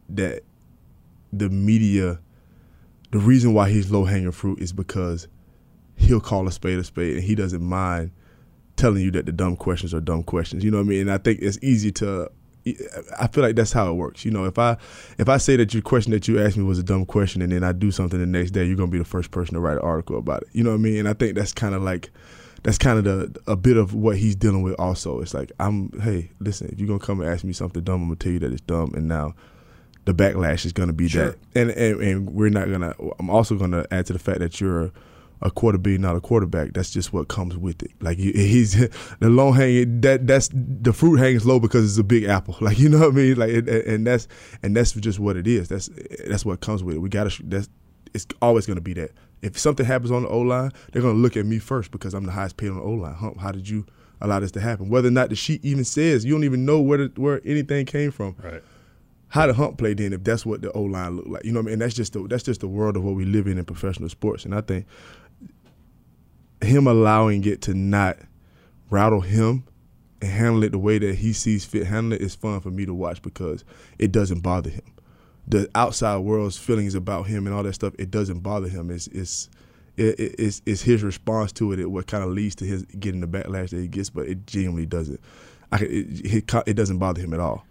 that 0.09 0.43
the 1.31 1.49
media 1.49 2.19
the 3.11 3.19
reason 3.19 3.53
why 3.53 3.69
he's 3.69 3.91
low 3.91 4.05
hanging 4.05 4.31
fruit 4.31 4.59
is 4.59 4.71
because 4.71 5.27
he'll 5.95 6.21
call 6.21 6.47
a 6.47 6.51
spade 6.51 6.79
a 6.79 6.83
spade 6.83 7.15
and 7.15 7.23
he 7.23 7.35
doesn't 7.35 7.63
mind 7.63 8.11
telling 8.79 9.03
you 9.03 9.11
that 9.11 9.25
the 9.25 9.31
dumb 9.31 9.57
questions 9.57 9.93
are 9.93 9.99
dumb 9.99 10.23
questions. 10.23 10.63
You 10.63 10.71
know 10.71 10.77
what 10.77 10.85
I 10.85 10.89
mean? 10.89 11.01
And 11.01 11.11
I 11.11 11.17
think 11.17 11.39
it's 11.41 11.59
easy 11.61 11.91
to 11.93 12.31
I 13.19 13.27
feel 13.27 13.43
like 13.43 13.55
that's 13.55 13.71
how 13.71 13.89
it 13.89 13.93
works. 13.95 14.25
You 14.25 14.31
know, 14.31 14.45
if 14.45 14.59
I 14.59 14.77
if 15.17 15.29
I 15.29 15.37
say 15.37 15.55
that 15.55 15.73
your 15.73 15.81
question 15.81 16.11
that 16.11 16.27
you 16.27 16.41
asked 16.41 16.57
me 16.57 16.63
was 16.63 16.79
a 16.79 16.83
dumb 16.83 17.05
question, 17.05 17.41
and 17.41 17.51
then 17.51 17.63
I 17.63 17.71
do 17.71 17.91
something 17.91 18.19
the 18.19 18.25
next 18.25 18.51
day, 18.51 18.65
you're 18.65 18.75
gonna 18.75 18.91
be 18.91 18.97
the 18.97 19.05
first 19.05 19.31
person 19.31 19.55
to 19.55 19.59
write 19.59 19.77
an 19.77 19.83
article 19.83 20.17
about 20.17 20.43
it. 20.43 20.49
You 20.51 20.63
know 20.63 20.71
what 20.71 20.77
I 20.77 20.79
mean? 20.79 20.97
And 20.97 21.07
I 21.07 21.13
think 21.13 21.35
that's 21.35 21.53
kind 21.53 21.73
of 21.73 21.81
like 21.81 22.11
that's 22.63 22.77
kind 22.77 22.97
of 22.97 23.05
the 23.05 23.41
a 23.47 23.55
bit 23.55 23.77
of 23.77 23.93
what 23.93 24.17
he's 24.17 24.35
dealing 24.35 24.61
with. 24.61 24.75
Also, 24.79 25.21
it's 25.21 25.33
like 25.33 25.51
I'm 25.59 25.99
hey, 26.01 26.31
listen, 26.39 26.69
if 26.71 26.79
you're 26.79 26.87
gonna 26.87 26.99
come 26.99 27.21
and 27.21 27.29
ask 27.29 27.43
me 27.43 27.53
something 27.53 27.83
dumb, 27.83 28.01
I'm 28.01 28.07
gonna 28.07 28.17
tell 28.17 28.33
you 28.33 28.39
that 28.39 28.51
it's 28.51 28.61
dumb, 28.61 28.93
and 28.95 29.07
now 29.07 29.35
the 30.05 30.13
backlash 30.13 30.65
is 30.65 30.73
gonna 30.73 30.93
be 30.93 31.07
sure. 31.07 31.31
that. 31.31 31.37
And, 31.55 31.69
and 31.71 32.01
and 32.01 32.29
we're 32.29 32.49
not 32.49 32.69
gonna. 32.69 32.93
I'm 33.19 33.29
also 33.29 33.55
gonna 33.55 33.85
add 33.91 34.05
to 34.07 34.13
the 34.13 34.19
fact 34.19 34.39
that 34.39 34.59
you're 34.59 34.91
a 35.41 35.51
quarterback, 35.51 35.99
not 35.99 36.15
a 36.15 36.21
quarterback. 36.21 36.73
That's 36.73 36.91
just 36.91 37.13
what 37.13 37.27
comes 37.27 37.57
with 37.57 37.81
it. 37.83 37.91
Like 38.01 38.17
he's 38.17 38.73
the 39.19 39.29
long 39.29 39.53
hanging 39.53 40.01
that 40.01 40.27
that's 40.27 40.49
the 40.53 40.93
fruit 40.93 41.17
hangs 41.17 41.45
low 41.45 41.59
because 41.59 41.85
it's 41.85 41.99
a 41.99 42.03
big 42.03 42.25
apple. 42.25 42.57
Like 42.61 42.77
you 42.77 42.89
know 42.89 42.99
what 42.99 43.09
I 43.09 43.11
mean. 43.11 43.35
Like 43.37 43.51
and 43.67 44.05
that's 44.05 44.27
and 44.61 44.75
that's 44.75 44.91
just 44.93 45.19
what 45.19 45.37
it 45.37 45.47
is. 45.47 45.69
That's 45.69 45.89
that's 46.27 46.45
what 46.45 46.59
comes 46.61 46.83
with 46.83 46.95
it. 46.95 46.99
We 46.99 47.09
gotta 47.09 47.31
that's 47.43 47.69
it's 48.13 48.27
always 48.41 48.65
gonna 48.65 48.81
be 48.81 48.93
that. 48.93 49.11
If 49.41 49.57
something 49.57 49.85
happens 49.85 50.11
on 50.11 50.23
the 50.23 50.29
O 50.29 50.39
line, 50.39 50.71
they're 50.91 51.01
gonna 51.01 51.13
look 51.13 51.37
at 51.37 51.45
me 51.45 51.59
first 51.59 51.91
because 51.91 52.13
I'm 52.13 52.25
the 52.25 52.31
highest 52.31 52.57
paid 52.57 52.69
on 52.69 52.77
the 52.77 52.83
O 52.83 52.91
line. 52.91 53.13
How, 53.13 53.33
how 53.39 53.51
did 53.51 53.69
you 53.69 53.85
allow 54.21 54.39
this 54.39 54.51
to 54.51 54.59
happen. 54.59 54.89
Whether 54.89 55.07
or 55.07 55.11
not 55.11 55.29
the 55.29 55.35
sheet 55.35 55.63
even 55.63 55.85
says, 55.85 56.25
you 56.25 56.33
don't 56.33 56.43
even 56.43 56.65
know 56.65 56.79
where 56.79 56.97
the, 56.97 57.21
where 57.21 57.41
anything 57.45 57.85
came 57.85 58.11
from. 58.11 58.35
Right. 58.41 58.63
How 59.29 59.45
the 59.45 59.53
hump 59.53 59.77
played 59.77 59.99
in 59.99 60.11
if 60.11 60.23
that's 60.23 60.45
what 60.45 60.61
the 60.61 60.71
O 60.71 60.81
line 60.81 61.17
looked 61.17 61.29
like. 61.29 61.45
You 61.45 61.51
know 61.51 61.59
what 61.59 61.67
I 61.67 61.71
mean? 61.71 61.79
That's 61.79 61.93
just 61.93 62.13
the, 62.13 62.27
that's 62.27 62.43
just 62.43 62.61
the 62.61 62.67
world 62.67 62.97
of 62.97 63.03
what 63.03 63.15
we 63.15 63.25
live 63.25 63.47
in 63.47 63.57
in 63.57 63.65
professional 63.65 64.09
sports. 64.09 64.43
And 64.43 64.55
I 64.55 64.61
think 64.61 64.87
him 66.61 66.87
allowing 66.87 67.43
it 67.45 67.61
to 67.63 67.73
not 67.73 68.17
rattle 68.89 69.21
him 69.21 69.63
and 70.21 70.31
handle 70.31 70.63
it 70.63 70.71
the 70.71 70.79
way 70.79 70.97
that 70.99 71.15
he 71.15 71.33
sees 71.33 71.65
fit, 71.65 71.87
handle 71.87 72.13
it 72.13 72.21
is 72.21 72.35
fun 72.35 72.59
for 72.59 72.71
me 72.71 72.85
to 72.85 72.93
watch 72.93 73.21
because 73.21 73.63
it 73.97 74.11
doesn't 74.11 74.41
bother 74.41 74.69
him. 74.69 74.93
The 75.47 75.69
outside 75.73 76.17
world's 76.17 76.57
feelings 76.57 76.95
about 76.95 77.27
him 77.27 77.47
and 77.47 77.55
all 77.55 77.63
that 77.63 77.73
stuff, 77.73 77.93
it 77.97 78.11
doesn't 78.11 78.39
bother 78.41 78.67
him. 78.67 78.91
It's 78.91 79.07
it's 79.07 79.49
it, 79.97 80.35
it's, 80.39 80.61
it's 80.65 80.81
his 80.81 81.03
response 81.03 81.51
to 81.53 81.73
it, 81.73 81.79
it 81.79 81.91
what 81.91 82.07
kind 82.07 82.23
of 82.23 82.29
leads 82.29 82.55
to 82.55 82.65
his 82.65 82.83
getting 82.83 83.21
the 83.21 83.27
backlash 83.27 83.71
that 83.71 83.79
he 83.79 83.87
gets, 83.87 84.09
but 84.09 84.27
it 84.27 84.47
genuinely 84.47 84.85
doesn't. 84.85 85.19
I, 85.71 85.77
it, 85.77 86.25
it, 86.25 86.53
it 86.67 86.73
doesn't 86.73 86.99
bother 86.99 87.21
him 87.21 87.33
at 87.33 87.39
all. 87.39 87.65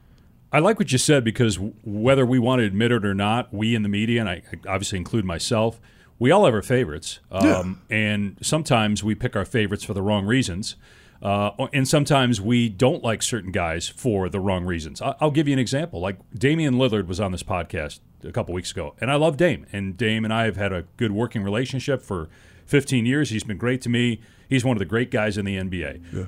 I 0.52 0.60
like 0.60 0.78
what 0.78 0.92
you 0.92 0.98
said 0.98 1.24
because 1.24 1.58
whether 1.84 2.24
we 2.24 2.38
want 2.38 2.60
to 2.60 2.64
admit 2.64 2.92
it 2.92 3.04
or 3.04 3.14
not, 3.14 3.52
we 3.52 3.74
in 3.74 3.82
the 3.82 3.88
media, 3.88 4.20
and 4.20 4.28
I 4.28 4.42
obviously 4.66 4.98
include 4.98 5.24
myself, 5.24 5.80
we 6.18 6.30
all 6.30 6.44
have 6.44 6.54
our 6.54 6.62
favorites. 6.62 7.20
Um, 7.30 7.82
yeah. 7.88 7.96
And 7.96 8.38
sometimes 8.42 9.04
we 9.04 9.14
pick 9.14 9.36
our 9.36 9.44
favorites 9.44 9.84
for 9.84 9.94
the 9.94 10.02
wrong 10.02 10.26
reasons. 10.26 10.76
Uh, 11.20 11.50
and 11.72 11.86
sometimes 11.88 12.40
we 12.40 12.68
don't 12.68 13.02
like 13.02 13.22
certain 13.22 13.50
guys 13.50 13.88
for 13.88 14.28
the 14.28 14.38
wrong 14.38 14.64
reasons. 14.64 15.02
I'll 15.02 15.32
give 15.32 15.48
you 15.48 15.52
an 15.52 15.58
example. 15.58 16.00
Like 16.00 16.16
Damian 16.32 16.74
Lillard 16.74 17.06
was 17.08 17.18
on 17.18 17.32
this 17.32 17.42
podcast 17.42 18.00
a 18.24 18.30
couple 18.30 18.54
weeks 18.54 18.70
ago, 18.70 18.94
and 19.00 19.10
I 19.10 19.16
love 19.16 19.36
Dame. 19.36 19.66
And 19.72 19.96
Dame 19.96 20.24
and 20.24 20.32
I 20.32 20.44
have 20.44 20.56
had 20.56 20.72
a 20.72 20.84
good 20.96 21.10
working 21.12 21.42
relationship 21.42 22.02
for 22.02 22.28
15 22.66 23.04
years. 23.04 23.30
He's 23.30 23.42
been 23.42 23.58
great 23.58 23.80
to 23.82 23.88
me. 23.88 24.20
He's 24.48 24.64
one 24.64 24.76
of 24.76 24.78
the 24.78 24.84
great 24.84 25.10
guys 25.10 25.36
in 25.36 25.44
the 25.44 25.56
NBA. 25.56 26.02
Yeah. 26.12 26.24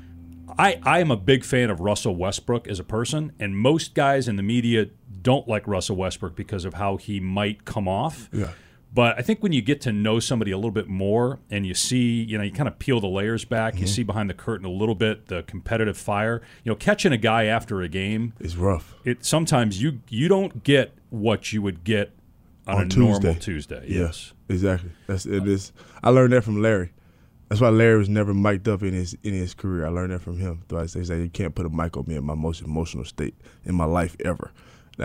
I, 0.59 0.81
I 0.83 0.98
am 0.98 1.12
a 1.12 1.16
big 1.16 1.44
fan 1.44 1.70
of 1.70 1.79
Russell 1.81 2.16
Westbrook 2.16 2.66
as 2.66 2.81
a 2.81 2.85
person, 2.85 3.33
and 3.38 3.57
most 3.57 3.94
guys 3.94 4.26
in 4.26 4.35
the 4.35 4.42
media 4.42 4.87
don't 5.22 5.46
like 5.46 5.68
Russell 5.68 5.96
Westbrook 5.96 6.35
because 6.35 6.64
of 6.64 6.74
how 6.74 6.96
he 6.96 7.20
might 7.20 7.64
come 7.64 7.87
off. 7.87 8.29
Yeah. 8.33 8.50
But 8.92 9.18
I 9.18 9.22
think 9.22 9.42
when 9.42 9.53
you 9.53 9.62
get 9.62 9.81
to 9.83 9.92
know 9.92 10.18
somebody 10.18 10.50
a 10.50 10.57
little 10.57 10.72
bit 10.72 10.88
more 10.88 11.38
and 11.48 11.64
you 11.64 11.74
see, 11.74 12.22
you 12.22 12.37
know, 12.37 12.42
you 12.42 12.50
kind 12.50 12.68
of 12.68 12.79
peel 12.79 13.00
the 13.00 13.07
layers 13.07 13.44
back, 13.44 13.74
mm-hmm. 13.74 13.83
you 13.83 13.87
see 13.87 14.03
behind 14.03 14.29
the 14.29 14.35
curtain 14.35 14.66
a 14.66 14.70
little 14.70 14.96
bit 14.96 15.29
the 15.29 15.44
competitive 15.44 15.96
fire. 15.96 16.42
You 16.64 16.72
know, 16.72 16.76
catching 16.76 17.12
a 17.12 17.16
guy 17.16 17.44
after 17.44 17.83
a 17.83 17.88
game 17.88 18.33
is 18.40 18.57
rough. 18.57 18.94
It 19.05 19.24
sometimes 19.24 19.81
you 19.81 20.00
you 20.09 20.26
don't 20.29 20.64
get 20.64 20.92
what 21.11 21.53
you 21.53 21.62
would 21.62 21.85
get 21.85 22.12
on, 22.66 22.74
on 22.74 22.83
a 22.83 22.88
Tuesday. 22.88 23.00
normal 23.00 23.35
Tuesday. 23.37 23.85
Yes, 23.87 24.33
exactly. 24.48 24.90
That's 25.07 25.24
it 25.24 25.46
is. 25.46 25.72
I 26.03 26.11
learned 26.11 26.33
that 26.33 26.42
from 26.42 26.61
Larry. 26.61 26.92
That's 27.48 27.61
why 27.61 27.68
Larry 27.68 27.98
was 27.98 28.09
never 28.09 28.33
mic'd 28.33 28.68
up 28.68 28.83
in 28.83 28.92
his 28.92 29.16
in 29.22 29.35
his 29.35 29.55
career. 29.55 29.87
I 29.87 29.90
learned 29.90 30.12
that 30.12 30.22
from 30.22 30.38
him. 30.38 30.62
So 30.68 30.79
I 30.79 30.87
say, 30.87 31.20
you 31.20 31.31
can't 31.31 31.55
put 31.55 31.66
a 31.66 31.68
mic 31.68 31.96
on 31.96 32.07
me 32.07 32.16
in 32.16 32.24
my 32.24 32.35
most 32.35 32.62
emotional 32.62 33.05
state 33.05 33.35
in 33.64 33.74
my 33.74 33.87
life 33.87 34.16
ever. 34.24 34.53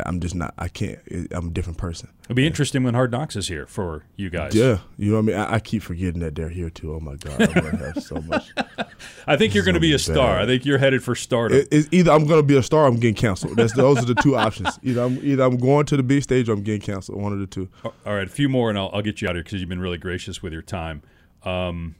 I'm 0.06 0.20
just 0.20 0.36
not. 0.36 0.54
I 0.58 0.68
can't. 0.68 1.00
I'm 1.32 1.48
a 1.48 1.52
different 1.52 1.78
person. 1.78 2.10
It'll 2.24 2.36
be 2.36 2.44
yeah. 2.44 2.48
interesting 2.48 2.84
when 2.84 2.94
Hard 2.94 3.12
Knocks 3.12 3.36
is 3.36 3.48
here 3.48 3.66
for 3.68 4.04
you 4.16 4.30
guys. 4.30 4.56
Yeah, 4.56 4.80
you 4.98 5.12
know 5.12 5.18
what 5.18 5.24
I 5.24 5.26
mean. 5.26 5.36
I, 5.36 5.54
I 5.56 5.60
keep 5.60 5.84
forgetting 5.84 6.22
that 6.22 6.36
they're 6.36 6.50
here 6.50 6.70
too. 6.70 6.94
Oh 6.94 7.00
my 7.00 7.16
god, 7.16 7.42
I'm 7.42 7.54
gonna 7.54 7.94
have 7.94 8.04
so 8.04 8.16
much. 8.22 8.52
I 9.28 9.38
think 9.38 9.54
you're 9.54 9.64
going 9.64 9.76
to 9.76 9.80
be 9.80 9.94
a 9.94 10.00
star. 10.00 10.40
I 10.40 10.46
think 10.46 10.66
you're 10.66 10.78
headed 10.78 11.04
for 11.04 11.16
stardom. 11.16 11.60
It, 11.60 11.68
it's 11.72 11.90
either 11.92 12.12
I'm 12.12 12.26
going 12.26 12.40
to 12.40 12.46
be 12.46 12.58
a 12.58 12.64
star, 12.64 12.84
or 12.84 12.88
I'm 12.88 12.96
getting 12.96 13.16
canceled. 13.16 13.56
That's 13.56 13.74
those 13.74 14.00
are 14.00 14.06
the 14.06 14.16
two 14.16 14.36
options. 14.36 14.80
Either 14.84 15.02
I'm 15.04 15.20
either 15.24 15.44
I'm 15.44 15.58
going 15.58 15.86
to 15.88 15.98
the 15.98 16.04
big 16.04 16.24
stage, 16.24 16.50
or 16.50 16.54
I'm 16.54 16.64
getting 16.64 16.82
canceled. 16.82 17.22
One 17.22 17.34
of 17.34 17.40
the 17.40 17.48
two. 17.48 17.70
All 17.84 17.94
right, 18.06 18.28
a 18.28 18.32
few 18.32 18.50
more, 18.50 18.70
and 18.70 18.78
I'll, 18.78 18.90
I'll 18.94 19.02
get 19.02 19.22
you 19.22 19.28
out 19.28 19.36
here 19.36 19.44
because 19.44 19.60
you've 19.60 19.70
been 19.70 19.80
really 19.82 19.98
gracious 19.98 20.42
with 20.42 20.54
your 20.54 20.62
time. 20.62 21.02
Um, 21.44 21.96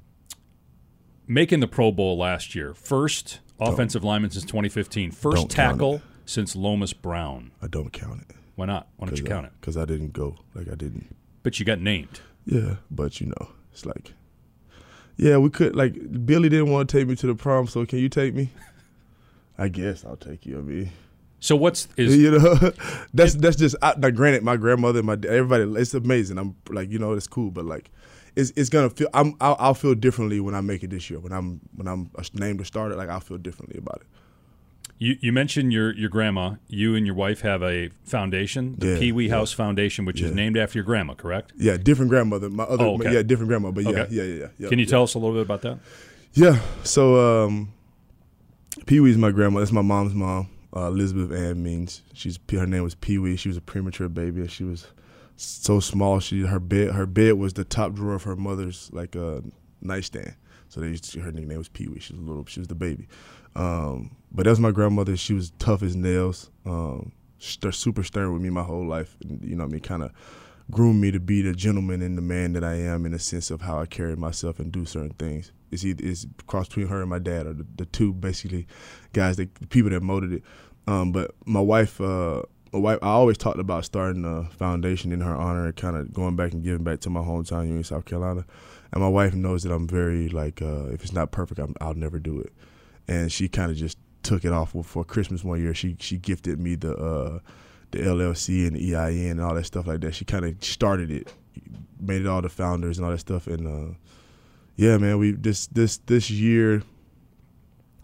making 1.28 1.60
the 1.60 1.68
Pro 1.68 1.92
Bowl 1.92 2.18
last 2.18 2.56
year, 2.56 2.74
first 2.74 3.40
offensive 3.60 4.04
lineman 4.04 4.32
since 4.32 4.46
2015, 4.46 5.12
first 5.12 5.50
tackle 5.50 6.02
since 6.26 6.56
Lomas 6.56 6.94
Brown. 6.94 7.52
I 7.62 7.68
don't 7.68 7.92
count 7.92 8.22
it. 8.22 8.36
Why 8.56 8.66
not? 8.66 8.88
Why 8.98 9.08
don't 9.08 9.18
you 9.18 9.24
count 9.24 9.46
I, 9.46 9.48
it? 9.50 9.54
Because 9.60 9.78
I 9.78 9.86
didn't 9.86 10.14
go. 10.14 10.38
Like 10.54 10.68
I 10.68 10.76
didn't. 10.76 11.16
But 11.44 11.60
you 11.60 11.66
got 11.66 11.80
named. 11.80 12.22
Yeah, 12.46 12.76
but 12.92 13.20
you 13.20 13.28
know, 13.28 13.50
it's 13.72 13.86
like, 13.86 14.14
yeah, 15.18 15.38
we 15.38 15.50
could. 15.50 15.76
Like 15.76 16.26
Billy 16.26 16.50
didn't 16.50 16.72
want 16.72 16.90
to 16.90 16.98
take 16.98 17.08
me 17.08 17.16
to 17.16 17.28
the 17.28 17.36
prom, 17.36 17.68
so 17.68 17.86
can 17.86 18.00
you 18.00 18.10
take 18.10 18.34
me? 18.34 18.50
I 19.58 19.68
guess 19.68 20.06
I'll 20.06 20.18
take 20.18 20.46
you. 20.46 20.58
I 20.58 20.62
mean. 20.62 20.92
So 21.40 21.56
what's 21.56 21.88
is 21.96 22.18
you 22.22 22.32
know 22.32 22.56
that's 23.14 23.36
that's 23.36 23.56
just 23.56 23.76
I, 23.82 23.94
now 23.98 24.10
granted 24.10 24.44
my 24.44 24.58
grandmother 24.58 25.04
my 25.04 25.14
everybody 25.28 25.64
it's 25.80 25.94
amazing 25.94 26.40
I'm 26.40 26.56
like 26.70 26.90
you 26.90 26.98
know 26.98 27.14
it's 27.14 27.28
cool 27.28 27.52
but 27.52 27.66
like 27.66 27.92
it's 28.36 28.52
it's 28.56 28.70
gonna 28.70 28.90
feel 28.90 29.10
I'm 29.14 29.36
I'll, 29.40 29.56
I'll, 29.60 29.74
feel 29.76 29.94
differently 29.94 30.40
when 30.40 30.56
I 30.56 30.62
make 30.62 30.82
it 30.84 30.90
this 30.90 31.10
year 31.10 31.20
when 31.20 31.32
I'm 31.32 31.62
when 31.76 31.88
I'm 31.88 32.10
named 32.34 32.62
a 32.62 32.66
starter 32.66 32.96
like 32.96 33.10
I'll 33.10 33.20
feel 33.20 33.38
differently 33.38 33.78
about 33.78 34.02
it. 34.02 34.08
You, 34.98 35.18
you 35.20 35.34
mentioned 35.34 35.74
your, 35.74 35.94
your 35.94 36.10
grandma. 36.10 36.56
You 36.68 36.96
and 36.96 37.06
your 37.06 37.16
wife 37.16 37.42
have 37.42 37.62
a 37.62 37.90
foundation, 38.04 38.76
the 38.78 38.88
yeah, 38.88 39.00
Pee 39.00 39.12
Wee 39.12 39.28
yeah. 39.28 39.34
House 39.34 39.52
Foundation, 39.52 40.06
which 40.06 40.22
yeah. 40.22 40.28
is 40.28 40.34
named 40.34 40.58
after 40.58 40.78
your 40.78 40.86
grandma, 40.86 41.16
correct? 41.16 41.52
Yeah, 41.58 41.76
different 41.76 42.10
grandmother. 42.10 42.50
My 42.50 42.64
other, 42.64 42.86
oh, 42.86 42.96
okay. 42.96 43.14
yeah, 43.14 43.22
different 43.22 43.50
grandma. 43.50 43.72
But 43.72 43.84
yeah, 43.84 43.90
okay. 43.90 44.08
yeah, 44.10 44.24
yeah, 44.24 44.48
yeah. 44.58 44.70
Can 44.70 44.80
you 44.80 44.86
tell 44.86 45.04
us 45.04 45.14
a 45.16 45.20
little 45.20 45.34
bit 45.34 45.42
about 45.42 45.62
that? 45.64 45.80
Yeah. 46.34 46.60
So 46.84 47.46
um, 47.46 47.74
Pee 48.86 49.00
Wee's 49.00 49.18
my 49.18 49.32
grandma. 49.32 49.60
That's 49.60 49.72
my 49.72 49.82
mom's 49.82 50.14
mom, 50.14 50.50
uh, 50.76 50.88
Elizabeth 50.88 51.38
Ann 51.38 51.64
Means. 51.64 52.02
She's 52.14 52.40
her 52.52 52.66
name 52.66 52.84
was 52.84 52.96
Pee 52.96 53.18
Wee. 53.18 53.36
She 53.36 53.50
was 53.50 53.58
a 53.58 53.62
premature 53.62 54.10
baby. 54.10 54.48
She 54.48 54.64
was 54.64 54.88
so 55.36 55.80
small. 55.80 56.20
She 56.20 56.42
her 56.42 56.60
bed 56.60 56.92
her 56.92 57.06
bed 57.06 57.34
was 57.34 57.54
the 57.54 57.66
top 57.66 57.94
drawer 57.94 58.16
of 58.16 58.24
her 58.24 58.36
mother's 58.36 58.90
like 58.94 59.16
a 59.16 59.38
uh, 59.38 59.42
nightstand. 59.82 60.36
So 60.70 60.82
they 60.82 60.88
used 60.88 61.12
to, 61.14 61.20
her 61.22 61.32
nickname 61.32 61.58
was 61.58 61.70
Pee 61.70 61.88
Wee. 61.88 62.00
She 62.00 62.14
was 62.14 62.22
a 62.22 62.26
little. 62.26 62.46
She 62.46 62.60
was 62.60 62.68
the 62.68 62.76
baby. 62.76 63.08
Um, 63.56 64.16
but 64.36 64.44
that 64.44 64.50
was 64.50 64.60
my 64.60 64.72
grandmother. 64.72 65.16
She 65.16 65.34
was 65.34 65.52
tough 65.60 65.82
as 65.82 65.96
nails. 65.96 66.52
Um, 66.66 67.14
super 67.40 68.04
stern 68.04 68.34
with 68.34 68.42
me 68.42 68.50
my 68.50 68.64
whole 68.64 68.86
life. 68.86 69.16
And, 69.22 69.44
you 69.44 69.56
know, 69.56 69.64
I 69.64 69.68
mean, 69.68 69.80
kind 69.80 70.04
of 70.04 70.12
groomed 70.70 71.02
me 71.02 71.10
to 71.12 71.20
be 71.22 71.42
the 71.42 71.54
gentleman 71.54 72.02
and 72.02 72.18
the 72.18 72.22
man 72.22 72.52
that 72.54 72.64
I 72.64 72.74
am 72.76 73.06
in 73.06 73.14
the 73.14 73.20
sense 73.20 73.50
of 73.50 73.62
how 73.62 73.80
I 73.80 73.86
carry 73.86 74.16
myself 74.16 74.60
and 74.60 74.74
do 74.74 74.86
certain 74.86 75.12
things. 75.12 75.54
It's 75.72 75.86
either 75.86 76.04
it's 76.06 76.26
cross 76.48 76.68
between 76.68 76.88
her 76.88 77.00
and 77.02 77.10
my 77.10 77.20
dad, 77.20 77.48
or 77.48 77.54
the, 77.54 77.66
the 77.78 77.86
two 77.86 78.12
basically 78.12 78.68
guys 79.14 79.38
that 79.38 79.56
the 79.56 79.68
people 79.68 79.92
that 79.92 80.02
molded 80.02 80.34
it. 80.34 80.44
Um, 80.86 81.14
but 81.14 81.32
my 81.46 81.62
wife, 81.62 82.02
uh, 82.02 82.42
my 82.74 82.80
wife, 82.80 83.00
I 83.02 83.08
always 83.08 83.38
talked 83.38 83.60
about 83.60 83.86
starting 83.86 84.26
a 84.26 84.50
foundation 84.52 85.14
in 85.14 85.22
her 85.22 85.36
honor 85.36 85.66
and 85.66 85.76
kind 85.76 85.96
of 85.96 86.14
going 86.14 86.36
back 86.36 86.52
and 86.52 86.62
giving 86.62 86.84
back 86.84 87.00
to 87.02 87.10
my 87.10 87.22
hometown, 87.22 87.68
Union, 87.68 87.84
South 87.86 88.04
Carolina. 88.04 88.46
And 88.92 89.02
my 89.02 89.10
wife 89.10 89.34
knows 89.34 89.64
that 89.64 89.72
I'm 89.72 89.88
very 89.88 90.28
like, 90.28 90.62
uh, 90.62 90.88
if 90.88 91.04
it's 91.04 91.14
not 91.14 91.32
perfect, 91.32 91.62
i 91.80 91.88
will 91.88 91.94
never 91.96 92.20
do 92.20 92.40
it 92.42 92.52
and 93.08 93.32
she 93.32 93.48
kind 93.48 93.72
of 93.72 93.78
just 93.78 93.98
took 94.26 94.44
it 94.44 94.52
off 94.52 94.76
for 94.84 95.04
Christmas 95.04 95.44
one 95.44 95.62
year. 95.62 95.74
She 95.74 95.96
she 96.00 96.18
gifted 96.18 96.60
me 96.60 96.76
the 96.76 96.96
uh, 96.96 97.40
the 97.92 98.00
LLC 98.00 98.68
and 98.68 98.76
the 98.76 98.96
EIN 98.96 99.32
and 99.32 99.42
all 99.42 99.56
that 99.56 99.66
stuff 99.66 99.88
like 99.88 100.02
that. 100.02 100.16
She 100.16 100.26
kind 100.26 100.44
of 100.44 100.62
started 100.64 101.12
it, 101.12 101.32
made 102.00 102.22
it 102.22 102.28
all 102.28 102.42
the 102.42 102.50
founders 102.50 102.98
and 102.98 103.06
all 103.06 103.12
that 103.12 103.20
stuff. 103.20 103.48
And 103.48 103.68
uh, 103.68 103.94
yeah, 104.76 104.98
man, 104.98 105.18
we 105.20 105.32
this 105.32 105.68
this 105.68 105.98
this 105.98 106.30
year 106.30 106.84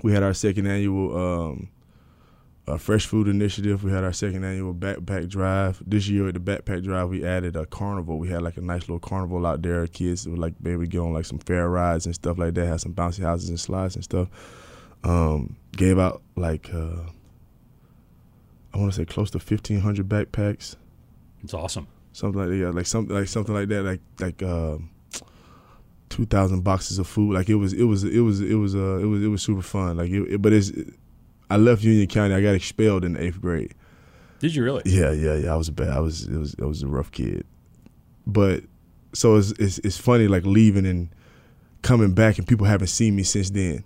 we 0.04 0.14
had 0.14 0.24
our 0.24 0.34
second 0.34 0.68
annual 0.68 1.18
um, 1.18 1.70
uh, 2.68 2.78
fresh 2.78 3.06
food 3.06 3.28
initiative. 3.28 3.84
We 3.84 3.92
had 3.92 4.04
our 4.04 4.14
second 4.14 4.44
annual 4.44 4.74
backpack 4.74 5.30
drive. 5.30 5.82
This 5.86 6.08
year 6.08 6.28
at 6.28 6.34
the 6.34 6.40
backpack 6.40 6.84
drive, 6.84 7.10
we 7.10 7.26
added 7.26 7.56
a 7.56 7.66
carnival. 7.66 8.18
We 8.18 8.30
had 8.30 8.42
like 8.42 8.58
a 8.58 8.62
nice 8.62 8.82
little 8.82 9.00
carnival 9.00 9.46
out 9.46 9.62
there. 9.62 9.86
Kids 9.88 10.28
would 10.28 10.40
like 10.40 10.54
maybe 10.62 10.88
get 10.88 11.00
on 11.00 11.14
like 11.14 11.26
some 11.26 11.40
fair 11.40 11.70
rides 11.70 12.06
and 12.06 12.16
stuff 12.16 12.38
like 12.38 12.54
that. 12.56 12.68
Had 12.68 12.82
some 12.82 12.94
bouncy 12.94 13.24
houses 13.24 13.50
and 13.50 13.60
slides 13.60 13.96
and 13.96 14.04
stuff. 14.04 14.30
Um, 15.04 15.56
gave 15.76 15.98
out 15.98 16.22
like 16.36 16.74
uh, 16.74 17.10
I 18.74 18.78
want 18.78 18.92
to 18.92 18.96
say 18.96 19.06
close 19.06 19.32
to 19.32 19.40
fifteen 19.40 19.80
hundred 19.80 20.08
backpacks. 20.08 20.76
It's 21.44 21.54
awesome. 21.54 21.88
Something 22.14 22.42
like 22.42 22.50
that, 22.50 22.56
yeah, 22.58 22.70
like 22.70 22.86
something 22.86 23.16
like 23.16 23.28
something 23.28 23.56
like 23.56 23.70
that, 23.70 23.84
like 23.84 24.02
like 24.20 24.44
uh, 24.44 24.78
two 26.10 26.26
thousand 26.26 26.62
boxes 26.64 27.00
of 27.00 27.08
food. 27.08 27.34
Like 27.34 27.50
it 27.50 27.56
was, 27.56 27.74
it 27.74 27.86
was, 27.86 28.04
it 28.04 28.20
was, 28.20 28.42
it 28.42 28.56
was, 28.56 28.76
uh, 28.76 29.00
it 29.02 29.06
was, 29.06 29.24
it 29.24 29.28
was 29.28 29.42
super 29.42 29.62
fun. 29.62 29.98
Like, 29.98 30.12
it, 30.12 30.22
it, 30.34 30.42
but 30.42 30.54
it's, 30.54 30.72
I 31.50 31.58
left 31.58 31.84
Union 31.84 32.08
County. 32.08 32.34
I 32.34 32.42
got 32.42 32.54
expelled 32.54 33.06
in 33.06 33.14
the 33.14 33.24
eighth 33.24 33.42
grade. 33.42 33.74
Did 34.40 34.54
you 34.54 34.64
really? 34.64 34.84
Yeah, 34.86 35.12
yeah, 35.12 35.36
yeah. 35.36 35.54
I 35.54 35.56
was 35.56 35.70
bad. 35.70 35.90
I 35.90 36.00
was, 36.00 36.28
it 36.28 36.38
was, 36.38 36.56
I 36.62 36.66
was 36.66 36.84
a 36.84 36.88
rough 36.88 37.12
kid. 37.12 37.46
But 38.28 38.64
so 39.14 39.36
it's, 39.38 39.52
it's, 39.54 39.78
it's 39.80 39.98
funny 39.98 40.28
like 40.28 40.46
leaving 40.46 40.86
and 40.86 41.10
coming 41.82 42.14
back, 42.14 42.38
and 42.38 42.48
people 42.48 42.68
haven't 42.68 42.88
seen 42.88 43.16
me 43.16 43.24
since 43.24 43.50
then 43.50 43.84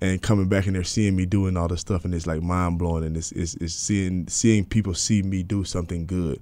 and 0.00 0.22
coming 0.22 0.48
back 0.48 0.66
and 0.66 0.76
they're 0.76 0.84
seeing 0.84 1.16
me 1.16 1.26
doing 1.26 1.56
all 1.56 1.68
this 1.68 1.80
stuff 1.80 2.04
and 2.04 2.14
it's 2.14 2.26
like 2.26 2.42
mind 2.42 2.78
blowing 2.78 3.04
and 3.04 3.16
it's, 3.16 3.32
it's, 3.32 3.54
it's 3.54 3.74
seeing 3.74 4.28
seeing 4.28 4.64
people 4.64 4.94
see 4.94 5.22
me 5.22 5.42
do 5.42 5.64
something 5.64 6.06
good. 6.06 6.40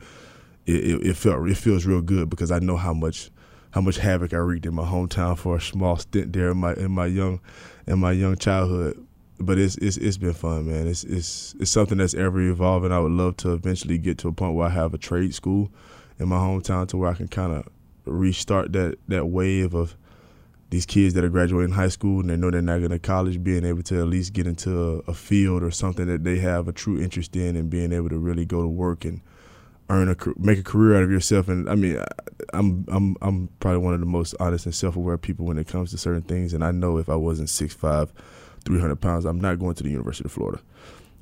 It, 0.66 0.84
it, 0.84 1.06
it, 1.06 1.16
felt 1.16 1.48
it 1.48 1.56
feels 1.56 1.86
real 1.86 2.02
good 2.02 2.28
because 2.28 2.50
I 2.50 2.58
know 2.58 2.76
how 2.76 2.92
much 2.92 3.30
how 3.70 3.80
much 3.80 3.98
havoc 3.98 4.32
I 4.32 4.38
wreaked 4.38 4.66
in 4.66 4.74
my 4.74 4.84
hometown 4.84 5.38
for 5.38 5.56
a 5.56 5.60
small 5.60 5.96
stint 5.96 6.32
there 6.32 6.50
in 6.50 6.58
my 6.58 6.74
in 6.74 6.90
my 6.90 7.06
young 7.06 7.40
in 7.86 7.98
my 7.98 8.12
young 8.12 8.36
childhood. 8.36 9.02
But 9.38 9.58
it's 9.58 9.76
it's 9.76 9.96
it's 9.96 10.16
been 10.16 10.32
fun, 10.32 10.68
man. 10.68 10.86
It's 10.86 11.04
it's 11.04 11.54
it's 11.60 11.70
something 11.70 11.98
that's 11.98 12.14
ever 12.14 12.40
evolving. 12.40 12.90
I 12.90 12.98
would 12.98 13.12
love 13.12 13.36
to 13.38 13.52
eventually 13.52 13.98
get 13.98 14.18
to 14.18 14.28
a 14.28 14.32
point 14.32 14.54
where 14.54 14.66
I 14.66 14.70
have 14.70 14.94
a 14.94 14.98
trade 14.98 15.34
school 15.34 15.70
in 16.18 16.28
my 16.28 16.36
hometown 16.36 16.88
to 16.88 16.96
where 16.96 17.10
I 17.10 17.14
can 17.14 17.28
kind 17.28 17.52
of 17.52 17.68
restart 18.06 18.72
that 18.72 18.98
that 19.08 19.26
wave 19.26 19.74
of 19.74 19.94
these 20.76 20.84
kids 20.84 21.14
that 21.14 21.24
are 21.24 21.30
graduating 21.30 21.74
high 21.74 21.88
school 21.88 22.20
and 22.20 22.28
they 22.28 22.36
know 22.36 22.50
they're 22.50 22.60
not 22.60 22.78
going 22.78 22.90
to 22.90 22.98
college, 22.98 23.42
being 23.42 23.64
able 23.64 23.82
to 23.82 23.98
at 23.98 24.08
least 24.08 24.34
get 24.34 24.46
into 24.46 25.02
a, 25.06 25.10
a, 25.10 25.14
field 25.14 25.62
or 25.62 25.70
something 25.70 26.06
that 26.06 26.22
they 26.22 26.38
have 26.38 26.68
a 26.68 26.72
true 26.72 27.00
interest 27.00 27.34
in, 27.34 27.56
and 27.56 27.70
being 27.70 27.94
able 27.94 28.10
to 28.10 28.18
really 28.18 28.44
go 28.44 28.60
to 28.60 28.68
work 28.68 29.06
and 29.06 29.22
earn 29.88 30.10
a 30.10 30.16
make 30.38 30.58
a 30.58 30.62
career 30.62 30.94
out 30.94 31.02
of 31.02 31.10
yourself. 31.10 31.48
And 31.48 31.66
I 31.70 31.76
mean, 31.76 31.98
I'm 32.52 32.84
I'm 32.88 33.16
I'm 33.22 33.48
probably 33.58 33.78
one 33.78 33.94
of 33.94 34.00
the 34.00 34.06
most 34.06 34.34
honest 34.38 34.66
and 34.66 34.74
self 34.74 34.96
aware 34.96 35.16
people 35.16 35.46
when 35.46 35.56
it 35.56 35.66
comes 35.66 35.92
to 35.92 35.98
certain 35.98 36.20
things. 36.20 36.52
And 36.52 36.62
I 36.62 36.72
know 36.72 36.98
if 36.98 37.08
I 37.08 37.16
wasn't 37.16 37.48
6'5", 37.48 38.10
300 38.66 38.96
pounds, 38.96 39.24
I'm 39.24 39.40
not 39.40 39.58
going 39.58 39.76
to 39.76 39.82
the 39.82 39.90
University 39.90 40.26
of 40.26 40.32
Florida. 40.32 40.60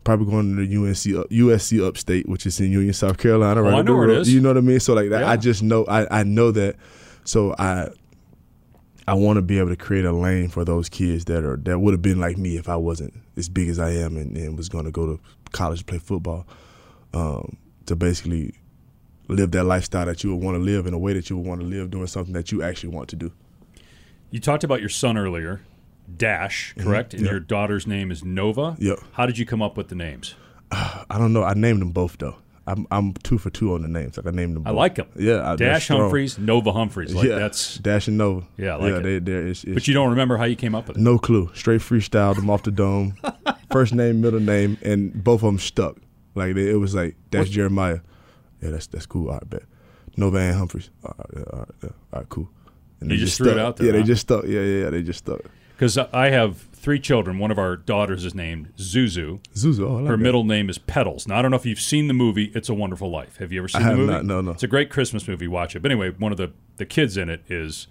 Probably 0.02 0.26
going 0.26 0.56
to 0.56 0.66
the 0.66 0.76
UNC 0.76 1.30
USC 1.30 1.80
uh, 1.80 1.86
upstate, 1.86 2.28
which 2.28 2.44
is 2.44 2.58
in 2.58 2.72
Union, 2.72 2.92
South 2.92 3.18
Carolina. 3.18 3.60
Oh, 3.60 3.62
right 3.62 3.74
oh, 3.74 3.78
I 3.78 3.82
know 3.82 3.94
where 3.94 4.10
it 4.10 4.18
is. 4.18 4.34
You 4.34 4.40
know 4.40 4.48
what 4.48 4.58
I 4.58 4.62
mean? 4.62 4.80
So 4.80 4.94
like 4.94 5.10
that, 5.10 5.20
yeah. 5.20 5.30
I 5.30 5.36
just 5.36 5.62
know 5.62 5.84
I, 5.86 6.20
I 6.20 6.24
know 6.24 6.50
that. 6.50 6.74
So 7.22 7.54
I 7.56 7.90
I 9.06 9.14
want 9.14 9.36
to 9.36 9.42
be 9.42 9.58
able 9.58 9.68
to 9.68 9.76
create 9.76 10.04
a 10.04 10.12
lane 10.12 10.48
for 10.48 10.64
those 10.64 10.88
kids 10.88 11.26
that 11.26 11.44
are 11.44 11.56
that 11.58 11.78
would 11.78 11.92
have 11.92 12.02
been 12.02 12.20
like 12.20 12.38
me 12.38 12.56
if 12.56 12.68
I 12.68 12.76
wasn't 12.76 13.14
as 13.36 13.48
big 13.48 13.68
as 13.68 13.78
I 13.78 13.90
am 13.90 14.16
and, 14.16 14.36
and 14.36 14.56
was 14.56 14.68
going 14.68 14.86
to 14.86 14.90
go 14.90 15.06
to 15.06 15.20
college 15.52 15.80
to 15.80 15.84
play 15.84 15.98
football. 15.98 16.46
Um, 17.12 17.58
to 17.86 17.96
basically 17.96 18.54
live 19.28 19.50
that 19.52 19.64
lifestyle 19.64 20.06
that 20.06 20.22
you 20.22 20.34
would 20.34 20.44
want 20.44 20.56
to 20.56 20.62
live 20.62 20.86
in 20.86 20.94
a 20.94 20.98
way 20.98 21.12
that 21.12 21.30
you 21.30 21.36
would 21.36 21.46
want 21.46 21.60
to 21.60 21.66
live, 21.66 21.90
doing 21.90 22.06
something 22.06 22.34
that 22.34 22.52
you 22.52 22.62
actually 22.62 22.90
want 22.90 23.08
to 23.10 23.16
do. 23.16 23.32
You 24.30 24.40
talked 24.40 24.64
about 24.64 24.80
your 24.80 24.88
son 24.88 25.16
earlier, 25.16 25.60
Dash, 26.16 26.74
mm-hmm. 26.74 26.88
correct? 26.88 27.10
Mm-hmm. 27.10 27.16
And 27.18 27.24
yep. 27.26 27.30
your 27.30 27.40
daughter's 27.40 27.86
name 27.86 28.10
is 28.10 28.24
Nova. 28.24 28.76
Yep. 28.78 28.98
How 29.12 29.26
did 29.26 29.38
you 29.38 29.46
come 29.46 29.62
up 29.62 29.76
with 29.76 29.88
the 29.88 29.94
names? 29.94 30.34
Uh, 30.70 31.04
I 31.10 31.18
don't 31.18 31.32
know. 31.32 31.44
I 31.44 31.54
named 31.54 31.80
them 31.80 31.92
both 31.92 32.18
though. 32.18 32.36
I'm 32.66 32.86
I'm 32.90 33.12
two 33.12 33.38
for 33.38 33.50
two 33.50 33.74
on 33.74 33.82
the 33.82 33.88
names. 33.88 34.16
Like 34.16 34.26
I 34.26 34.30
named 34.30 34.56
them. 34.56 34.62
Both. 34.62 34.72
I 34.72 34.74
like 34.74 34.94
them. 34.94 35.08
Yeah, 35.16 35.54
Dash 35.56 35.88
Humphries, 35.88 36.38
Nova 36.38 36.72
Humphries. 36.72 37.14
Like 37.14 37.28
yeah, 37.28 37.38
that's 37.38 37.76
Dash 37.78 38.08
and 38.08 38.16
Nova. 38.16 38.46
Yeah, 38.56 38.74
I 38.74 38.76
like 38.76 38.92
yeah. 38.94 38.98
They, 39.00 39.18
they're, 39.18 39.46
it's, 39.48 39.64
it's, 39.64 39.74
but 39.74 39.88
you 39.88 39.94
don't 39.94 40.10
remember 40.10 40.36
how 40.36 40.44
you 40.44 40.56
came 40.56 40.74
up 40.74 40.88
with 40.88 40.96
it? 40.96 41.00
No 41.00 41.18
clue. 41.18 41.50
Straight 41.54 41.82
freestyled 41.82 42.36
them 42.36 42.48
off 42.48 42.62
the 42.62 42.70
dome. 42.70 43.16
First 43.70 43.92
name, 43.92 44.20
middle 44.20 44.40
name, 44.40 44.78
and 44.82 45.22
both 45.22 45.42
of 45.42 45.46
them 45.46 45.58
stuck. 45.58 45.98
Like 46.34 46.54
they, 46.54 46.70
it 46.70 46.76
was 46.76 46.94
like 46.94 47.16
Dash 47.30 47.50
Jeremiah. 47.50 48.00
Yeah, 48.62 48.70
that's 48.70 48.86
that's 48.86 49.06
cool. 49.06 49.28
All 49.28 49.34
right, 49.34 49.50
bet. 49.50 49.62
Nova 50.16 50.38
and 50.38 50.56
Humphries. 50.56 50.90
All 51.04 51.14
right, 51.18 51.46
all 51.52 51.58
right, 51.58 51.68
yeah, 51.82 51.88
all 52.12 52.20
right 52.20 52.28
cool. 52.28 52.48
And 53.00 53.10
you 53.10 53.18
just 53.18 53.36
threw 53.36 53.48
stuck. 53.48 53.56
it 53.56 53.60
out 53.60 53.76
there. 53.76 53.86
Yeah, 53.88 53.92
huh? 53.92 53.98
they 53.98 54.04
just 54.04 54.22
stuck. 54.22 54.44
Yeah, 54.44 54.60
yeah, 54.60 54.84
yeah, 54.84 54.90
they 54.90 55.02
just 55.02 55.18
stuck. 55.18 55.40
Because 55.74 55.98
I 55.98 56.30
have 56.30 56.58
three 56.72 57.00
children. 57.00 57.38
One 57.38 57.50
of 57.50 57.58
our 57.58 57.76
daughters 57.76 58.24
is 58.24 58.34
named 58.34 58.72
Zuzu. 58.76 59.40
Zuzu. 59.54 59.88
Oh, 59.88 59.94
like 59.94 60.06
Her 60.06 60.16
that. 60.16 60.22
middle 60.22 60.44
name 60.44 60.68
is 60.68 60.78
Petals. 60.78 61.26
Now 61.26 61.38
I 61.38 61.42
don't 61.42 61.50
know 61.50 61.56
if 61.56 61.66
you've 61.66 61.80
seen 61.80 62.08
the 62.08 62.14
movie 62.14 62.52
It's 62.54 62.68
a 62.68 62.74
Wonderful 62.74 63.10
Life. 63.10 63.38
Have 63.38 63.52
you 63.52 63.60
ever 63.60 63.68
seen 63.68 63.82
I 63.82 63.90
the 63.90 63.96
movie? 63.96 64.12
Not, 64.12 64.24
no, 64.24 64.40
no. 64.40 64.50
It's 64.52 64.62
a 64.62 64.68
great 64.68 64.90
Christmas 64.90 65.26
movie. 65.26 65.48
Watch 65.48 65.74
it. 65.74 65.80
But 65.80 65.90
anyway, 65.90 66.10
one 66.10 66.30
of 66.32 66.38
the 66.38 66.52
the 66.76 66.86
kids 66.86 67.16
in 67.16 67.28
it 67.28 67.42
is 67.48 67.86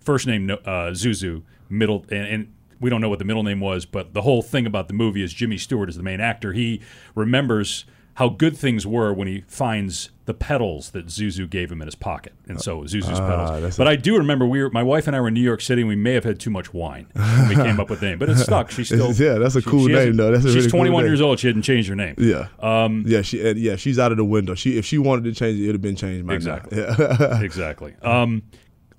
first 0.00 0.26
name 0.26 0.50
uh, 0.50 0.56
Zuzu, 0.90 1.42
middle 1.68 2.04
and, 2.10 2.26
and 2.26 2.52
we 2.80 2.90
don't 2.90 3.00
know 3.00 3.08
what 3.08 3.18
the 3.18 3.24
middle 3.24 3.42
name 3.42 3.60
was, 3.60 3.86
but 3.86 4.12
the 4.14 4.22
whole 4.22 4.42
thing 4.42 4.66
about 4.66 4.88
the 4.88 4.94
movie 4.94 5.22
is 5.22 5.32
Jimmy 5.32 5.56
Stewart 5.56 5.88
is 5.88 5.96
the 5.96 6.02
main 6.02 6.20
actor. 6.20 6.52
He 6.52 6.82
remembers 7.14 7.86
how 8.14 8.28
good 8.28 8.56
things 8.56 8.86
were 8.86 9.12
when 9.12 9.26
he 9.26 9.42
finds 9.48 10.10
the 10.26 10.34
petals 10.34 10.90
that 10.90 11.06
Zuzu 11.06 11.50
gave 11.50 11.70
him 11.70 11.82
in 11.82 11.88
his 11.88 11.96
pocket, 11.96 12.32
and 12.46 12.60
so 12.60 12.82
Zuzu's 12.82 13.18
uh, 13.18 13.28
petals. 13.28 13.76
But 13.76 13.86
a- 13.88 13.90
I 13.90 13.96
do 13.96 14.16
remember 14.16 14.46
we 14.46 14.62
were 14.62 14.70
my 14.70 14.82
wife 14.82 15.06
and 15.06 15.16
I 15.16 15.20
were 15.20 15.28
in 15.28 15.34
New 15.34 15.40
York 15.40 15.60
City, 15.60 15.82
and 15.82 15.88
we 15.88 15.96
may 15.96 16.12
have 16.12 16.24
had 16.24 16.38
too 16.38 16.50
much 16.50 16.72
wine 16.72 17.08
when 17.12 17.48
we 17.48 17.54
came 17.56 17.80
up 17.80 17.90
with 17.90 18.00
the 18.00 18.06
name, 18.06 18.18
but 18.18 18.28
it 18.30 18.38
stuck. 18.38 18.70
She's 18.70 18.86
still 18.88 19.12
yeah, 19.12 19.34
that's 19.34 19.56
a 19.56 19.60
she, 19.60 19.68
cool 19.68 19.86
she 19.86 19.92
name 19.92 20.16
though. 20.16 20.30
That's 20.30 20.44
a 20.44 20.48
she's 20.48 20.66
really 20.66 20.70
21 20.70 21.02
cool 21.02 21.08
years 21.08 21.20
old. 21.20 21.40
She 21.40 21.48
hadn't 21.48 21.62
changed 21.62 21.88
her 21.88 21.96
name. 21.96 22.14
Yeah, 22.18 22.48
um, 22.60 23.04
yeah, 23.06 23.22
she 23.22 23.42
yeah 23.52 23.76
she's 23.76 23.98
out 23.98 24.12
of 24.12 24.16
the 24.18 24.24
window. 24.24 24.54
She 24.54 24.78
if 24.78 24.86
she 24.86 24.96
wanted 24.98 25.24
to 25.24 25.32
change 25.32 25.58
it, 25.58 25.64
it'd 25.64 25.74
have 25.74 25.82
been 25.82 25.96
changed. 25.96 26.26
By 26.26 26.34
exactly, 26.34 26.78
yeah. 26.78 27.40
exactly. 27.42 27.94
Um, 28.00 28.44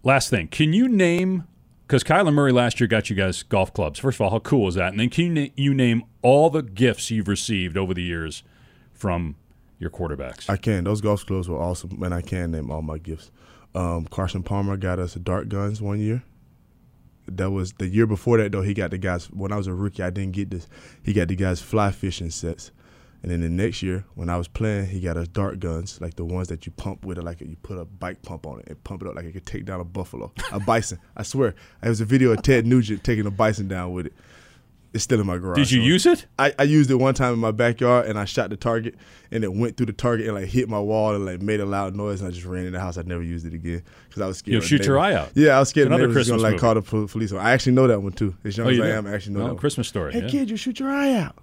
last 0.03 0.29
thing, 0.29 0.47
can 0.49 0.73
you 0.73 0.87
name? 0.87 1.45
Because 1.87 2.03
Kyler 2.03 2.33
Murray 2.33 2.51
last 2.51 2.79
year 2.79 2.87
got 2.87 3.11
you 3.11 3.15
guys 3.15 3.43
golf 3.43 3.71
clubs. 3.71 3.99
First 3.99 4.17
of 4.17 4.21
all, 4.21 4.31
how 4.31 4.39
cool 4.39 4.67
is 4.67 4.73
that? 4.73 4.89
And 4.89 4.99
then 4.99 5.09
can 5.11 5.35
you, 5.35 5.51
you 5.55 5.71
name 5.71 6.03
all 6.23 6.49
the 6.49 6.63
gifts 6.63 7.11
you've 7.11 7.27
received 7.27 7.77
over 7.77 7.93
the 7.93 8.01
years 8.01 8.41
from 8.95 9.35
your 9.77 9.89
quarterbacks? 9.89 10.49
I 10.49 10.57
can. 10.57 10.83
Those 10.85 11.01
golf 11.01 11.25
clubs 11.25 11.47
were 11.47 11.59
awesome, 11.59 12.01
and 12.01 12.13
I 12.13 12.21
can 12.21 12.51
name 12.51 12.71
all 12.71 12.81
my 12.81 12.97
gifts. 12.97 13.31
Um, 13.75 14.05
Carson 14.05 14.41
Palmer 14.41 14.77
got 14.77 14.99
us 14.99 15.15
dart 15.15 15.49
guns 15.49 15.81
one 15.81 15.99
year. 15.99 16.23
That 17.27 17.51
was 17.51 17.73
the 17.73 17.87
year 17.87 18.05
before 18.05 18.37
that 18.37 18.51
though. 18.51 18.61
He 18.61 18.73
got 18.73 18.91
the 18.91 18.97
guys 18.97 19.25
when 19.31 19.51
I 19.51 19.57
was 19.57 19.67
a 19.67 19.73
rookie. 19.73 20.03
I 20.03 20.11
didn't 20.11 20.33
get 20.33 20.49
this. 20.51 20.67
He 21.03 21.11
got 21.11 21.27
the 21.27 21.35
guys 21.35 21.59
fly 21.61 21.91
fishing 21.91 22.29
sets, 22.29 22.71
and 23.23 23.31
then 23.31 23.41
the 23.41 23.49
next 23.49 23.81
year 23.81 24.05
when 24.13 24.29
I 24.29 24.37
was 24.37 24.47
playing, 24.47 24.85
he 24.87 24.99
got 24.99 25.17
us 25.17 25.27
dart 25.27 25.59
guns 25.59 25.99
like 25.99 26.15
the 26.15 26.23
ones 26.23 26.47
that 26.49 26.65
you 26.65 26.71
pump 26.71 27.03
with 27.03 27.17
it, 27.17 27.23
like 27.23 27.41
you 27.41 27.57
put 27.63 27.79
a 27.79 27.85
bike 27.85 28.21
pump 28.21 28.45
on 28.45 28.59
it 28.59 28.67
and 28.67 28.83
pump 28.83 29.01
it 29.01 29.07
up 29.07 29.15
like 29.15 29.25
it 29.25 29.33
could 29.33 29.45
take 29.45 29.65
down 29.65 29.81
a 29.81 29.83
buffalo, 29.83 30.31
a 30.51 30.59
bison. 30.59 30.99
I 31.17 31.23
swear, 31.23 31.55
there 31.81 31.89
was 31.89 31.99
a 31.99 32.05
video 32.05 32.31
of 32.31 32.43
Ted 32.43 32.67
Nugent 32.67 33.03
taking 33.03 33.25
a 33.25 33.31
bison 33.31 33.67
down 33.67 33.91
with 33.91 34.05
it. 34.05 34.13
It's 34.95 35.03
still 35.03 35.19
in 35.19 35.27
my 35.27 35.37
garage. 35.37 35.57
Did 35.57 35.71
you 35.71 35.81
so 35.81 35.85
use 35.85 36.05
it? 36.05 36.25
I, 36.39 36.53
I 36.57 36.63
used 36.63 36.89
it 36.89 36.95
one 36.95 37.13
time 37.13 37.33
in 37.33 37.39
my 37.39 37.51
backyard, 37.51 38.07
and 38.07 38.17
I 38.17 38.23
shot 38.25 38.49
the 38.49 38.55
target, 38.55 38.95
and 39.29 39.43
it 39.43 39.53
went 39.53 39.75
through 39.77 39.87
the 39.87 39.93
target 39.93 40.25
and 40.25 40.35
like 40.35 40.45
hit 40.47 40.69
my 40.69 40.79
wall 40.79 41.13
and 41.13 41.25
like 41.25 41.41
made 41.41 41.59
a 41.59 41.65
loud 41.65 41.95
noise, 41.95 42.21
and 42.21 42.29
I 42.29 42.31
just 42.31 42.45
ran 42.45 42.65
in 42.65 42.71
the 42.73 42.79
house. 42.79 42.97
I 42.97 43.01
never 43.01 43.21
used 43.21 43.45
it 43.45 43.53
again 43.53 43.83
because 44.07 44.21
I 44.21 44.25
was 44.27 44.37
scared. 44.37 44.53
You'll 44.53 44.61
shoot 44.61 44.85
your 44.85 44.97
eye 44.97 45.13
out. 45.13 45.31
Yeah, 45.35 45.57
I 45.57 45.59
was 45.59 45.69
scared. 45.69 45.87
Another 45.87 46.05
Christmas 46.05 46.31
was 46.31 46.41
gonna 46.41 46.41
like 46.43 46.51
movie. 46.61 46.61
call 46.89 47.01
the 47.01 47.07
police. 47.11 47.33
I 47.33 47.51
actually 47.51 47.73
know 47.73 47.87
that 47.87 47.99
one 48.01 48.13
too. 48.13 48.33
As 48.45 48.57
young 48.57 48.67
Oh, 48.67 48.69
as 48.71 48.77
you 48.77 48.83
I 48.83 48.87
do? 48.87 48.93
am, 48.93 49.05
I 49.07 49.13
actually 49.13 49.33
know 49.33 49.41
Oh, 49.41 49.43
that. 49.43 49.49
one. 49.49 49.57
Christmas 49.59 49.87
story. 49.87 50.13
Hey 50.13 50.21
yeah. 50.21 50.29
kid, 50.29 50.49
you 50.49 50.55
shoot 50.57 50.79
your 50.79 50.89
eye 50.89 51.13
out 51.13 51.35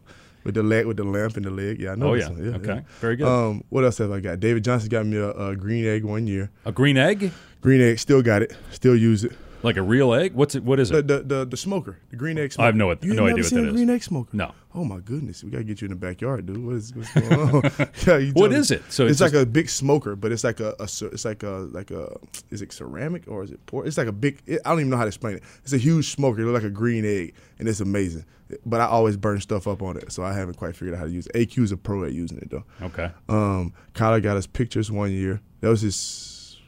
with 0.45 0.55
the 0.55 0.63
leg 0.63 0.87
with 0.87 0.97
the 0.97 1.05
lamp 1.05 1.37
in 1.37 1.43
the 1.43 1.51
leg. 1.51 1.79
Yeah, 1.79 1.93
I 1.93 1.95
know. 1.97 2.09
Oh 2.09 2.15
yeah. 2.15 2.31
one. 2.31 2.55
okay. 2.55 2.75
yeah. 2.77 2.81
Very 3.01 3.17
good. 3.17 3.29
Um, 3.29 3.65
what 3.69 3.85
else 3.85 3.99
have 3.99 4.11
I 4.13 4.21
got? 4.21 4.41
David 4.41 4.65
Johnson 4.65 4.89
got 4.89 5.05
me 5.05 5.19
a, 5.19 5.31
a 5.33 5.55
green 5.57 5.85
egg 5.87 6.05
one 6.05 6.27
year. 6.27 6.51
a 6.65 6.73
green 6.73 6.97
egg, 6.97 7.31
Green 7.61 7.81
egg, 7.83 7.99
still 7.99 8.23
got 8.23 8.41
it. 8.43 8.57
Still 8.71 8.97
use 8.97 9.23
it. 9.25 9.33
Like 9.63 9.77
a 9.77 9.83
real 9.83 10.13
egg. 10.15 10.35
What's 10.35 10.55
it? 10.55 10.63
What 10.65 10.81
is 10.81 10.91
it? 10.91 11.07
the 11.07 11.21
the, 11.21 11.45
the 11.45 11.57
smoker, 11.57 11.99
the 12.11 12.17
green 12.17 12.39
egg 12.39 12.53
smoker. 12.53 12.63
I 12.65 12.67
have 12.67 12.77
no- 12.77 12.91
you 13.03 13.15
no 13.15 13.27
idea 13.27 13.45
what 13.45 13.51
that 13.53 13.69
a 13.69 13.73
green 13.73 13.91
egg 13.91 14.03
smoker. 14.03 14.31
No. 14.37 14.53
Oh 14.75 14.85
my 14.85 15.01
goodness, 15.01 15.45
we 15.45 15.51
gotta 15.51 15.65
get 15.65 15.81
you 15.81 15.87
in 15.87 15.91
the 15.91 15.97
backyard, 15.97 16.47
dude. 16.47 16.65
What 16.65 16.77
is 16.77 16.95
what's 16.95 17.13
going 17.13 17.33
on? 17.33 17.63
yeah, 18.07 18.31
What 18.33 18.53
is 18.53 18.71
it? 18.71 18.83
So 18.91 19.05
it's, 19.05 19.13
it's 19.13 19.21
like 19.21 19.33
just- 19.33 19.43
a 19.43 19.47
big 19.47 19.69
smoker, 19.69 20.17
but 20.17 20.33
it's 20.33 20.45
like 20.45 20.61
a, 20.61 20.75
a 20.81 20.85
it's 20.85 21.25
like 21.25 21.43
a 21.43 21.69
like 21.73 21.91
a 21.91 22.17
is 22.51 22.63
it 22.63 22.73
ceramic 22.73 23.25
or 23.29 23.45
is 23.45 23.51
it 23.51 23.65
pork? 23.67 23.87
It's 23.87 23.99
like 23.99 24.09
a 24.09 24.13
big. 24.13 24.41
It, 24.47 24.61
I 24.65 24.71
don't 24.71 24.81
even 24.81 24.91
know 24.91 24.97
how 24.97 25.05
to 25.05 25.09
explain 25.09 25.37
it. 25.37 25.43
It's 25.63 25.73
a 25.73 25.79
huge 25.79 26.11
smoker. 26.11 26.41
It 26.41 26.45
looks 26.47 26.63
like 26.63 26.71
a 26.71 26.75
green 26.75 27.05
egg, 27.05 27.35
and 27.59 27.69
it's 27.69 27.81
amazing. 27.81 28.25
But 28.67 28.83
I 28.83 28.85
always 28.87 29.17
burn 29.17 29.41
stuff 29.41 29.67
up 29.67 29.81
on 29.83 29.97
it, 29.97 30.13
so 30.13 30.23
I 30.23 30.35
haven't 30.35 30.59
quite 30.59 30.77
figured 30.77 30.95
out 30.95 30.99
how 30.99 31.07
to 31.07 31.11
use 31.11 31.27
it. 31.29 31.35
AQ's 31.49 31.73
a 31.73 31.77
pro 31.79 32.05
at 32.05 32.13
using 32.13 32.37
it 32.39 32.51
though. 32.51 32.65
Okay. 32.83 33.11
Um, 33.29 33.73
Kyler 33.95 34.23
got 34.23 34.37
us 34.37 34.47
pictures 34.47 34.91
one 34.91 35.11
year. 35.11 35.41
That 35.61 35.69
was 35.69 35.81
his. 35.81 36.59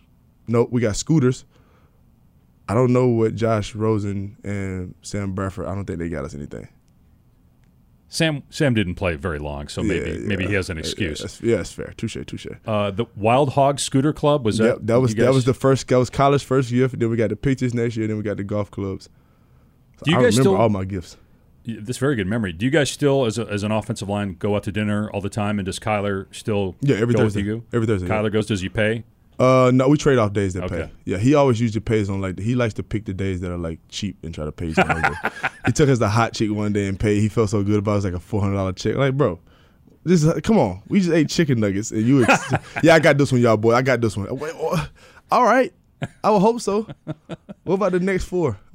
No, 0.46 0.66
we 0.70 0.80
got 0.80 0.96
scooters. 0.96 1.44
I 2.68 2.74
don't 2.74 2.92
know 2.92 3.06
what 3.08 3.34
Josh 3.34 3.74
Rosen 3.74 4.36
and 4.42 4.94
Sam 5.02 5.32
Bradford. 5.34 5.66
I 5.66 5.74
don't 5.74 5.84
think 5.84 5.98
they 5.98 6.08
got 6.08 6.24
us 6.24 6.34
anything. 6.34 6.68
Sam 8.08 8.42
Sam 8.48 8.74
didn't 8.74 8.94
play 8.94 9.16
very 9.16 9.38
long, 9.40 9.66
so 9.68 9.82
maybe 9.82 10.10
Yeah, 10.10 10.16
maybe 10.28 10.46
he 10.46 10.54
has 10.54 10.70
an 10.70 10.76
Yeah, 10.76 10.80
excuse. 10.82 11.18
that's- 11.18 11.40
Yeah, 11.42 11.56
that's 11.56 11.72
fair. 11.72 11.92
Touche, 11.96 12.16
touche. 12.26 12.46
Uh, 12.64 12.90
the 12.92 13.06
Wild 13.16 13.50
Hog 13.50 13.80
Scooter 13.80 14.12
Club 14.12 14.44
was 14.44 14.58
that? 14.58 14.64
Yep, 14.64 14.78
that 14.82 15.00
was 15.00 15.14
you 15.14 15.22
that 15.24 15.34
was 15.34 15.44
the 15.46 15.54
first. 15.54 15.88
That 15.88 15.96
was 15.98 16.10
college 16.10 16.44
first 16.44 16.70
year. 16.70 16.86
Then 16.88 17.10
we 17.10 17.16
got 17.16 17.30
the 17.30 17.36
pictures 17.36 17.74
next 17.74 17.96
year. 17.96 18.06
Then 18.06 18.16
we 18.16 18.22
got 18.22 18.36
the 18.36 18.44
golf 18.44 18.70
clubs. 18.70 19.08
So 19.98 20.04
Do 20.04 20.10
you 20.12 20.18
I 20.18 20.22
guys 20.22 20.36
remember 20.38 20.56
still- 20.56 20.56
all 20.62 20.68
my 20.68 20.84
gifts. 20.84 21.16
This 21.66 21.96
very 21.96 22.14
good 22.14 22.26
memory. 22.26 22.52
Do 22.52 22.66
you 22.66 22.70
guys 22.70 22.90
still, 22.90 23.24
as, 23.24 23.38
a, 23.38 23.46
as 23.50 23.62
an 23.62 23.72
offensive 23.72 24.06
line, 24.06 24.36
go 24.38 24.54
out 24.54 24.64
to 24.64 24.72
dinner 24.72 25.10
all 25.12 25.22
the 25.22 25.30
time? 25.30 25.58
And 25.58 25.64
does 25.64 25.78
Kyler 25.78 26.26
still 26.30 26.76
Yeah, 26.82 26.96
every 26.96 27.14
Thursday. 27.14 27.40
Every 27.72 27.86
Thursday. 27.86 28.06
yeah. 28.06 28.12
Kyler 28.14 28.30
goes. 28.30 28.44
Does 28.46 28.60
he 28.60 28.68
pay? 28.68 29.04
Uh, 29.38 29.70
no, 29.74 29.88
we 29.88 29.96
trade 29.96 30.18
off 30.18 30.32
days 30.32 30.54
that 30.54 30.64
Okay. 30.64 30.84
pay. 30.84 30.90
Yeah, 31.04 31.18
he 31.18 31.34
always 31.34 31.60
usually 31.60 31.80
pays 31.80 32.08
on 32.08 32.20
like 32.20 32.38
he 32.38 32.54
likes 32.54 32.74
to 32.74 32.82
pick 32.82 33.04
the 33.04 33.14
days 33.14 33.40
that 33.40 33.50
are 33.50 33.58
like 33.58 33.80
cheap 33.88 34.16
and 34.24 34.34
try 34.34 34.44
to 34.44 34.52
pay. 34.52 34.72
some 34.72 34.88
other 34.90 35.00
day. 35.00 35.48
he 35.66 35.72
took 35.72 35.88
us 35.88 35.98
to 35.98 36.08
hot 36.08 36.34
chick 36.34 36.50
one 36.50 36.72
day 36.72 36.86
and 36.86 36.98
paid. 37.00 37.20
He 37.20 37.28
felt 37.28 37.50
so 37.50 37.62
good 37.62 37.78
about 37.78 37.92
it. 37.92 37.94
it 37.94 37.96
was 37.96 38.04
like 38.06 38.14
a 38.14 38.20
four 38.20 38.40
hundred 38.40 38.54
dollar 38.56 38.72
check. 38.72 38.94
Like, 38.96 39.16
bro, 39.16 39.40
this 40.04 40.22
is 40.22 40.40
come 40.42 40.58
on. 40.58 40.82
We 40.88 41.00
just 41.00 41.12
ate 41.12 41.28
chicken 41.28 41.58
nuggets 41.60 41.90
and 41.90 42.02
you. 42.02 42.24
Ex- 42.24 42.52
yeah, 42.82 42.94
I 42.94 43.00
got 43.00 43.18
this 43.18 43.32
one, 43.32 43.40
y'all 43.40 43.56
boy. 43.56 43.74
I 43.74 43.82
got 43.82 44.00
this 44.00 44.16
one. 44.16 44.28
Wait, 44.38 44.52
oh, 44.56 44.88
all 45.30 45.44
right. 45.44 45.72
I 46.22 46.30
would 46.30 46.40
hope 46.40 46.60
so. 46.60 46.86
What 47.64 47.74
about 47.74 47.92
the 47.92 48.00
next 48.00 48.24
four? 48.24 48.58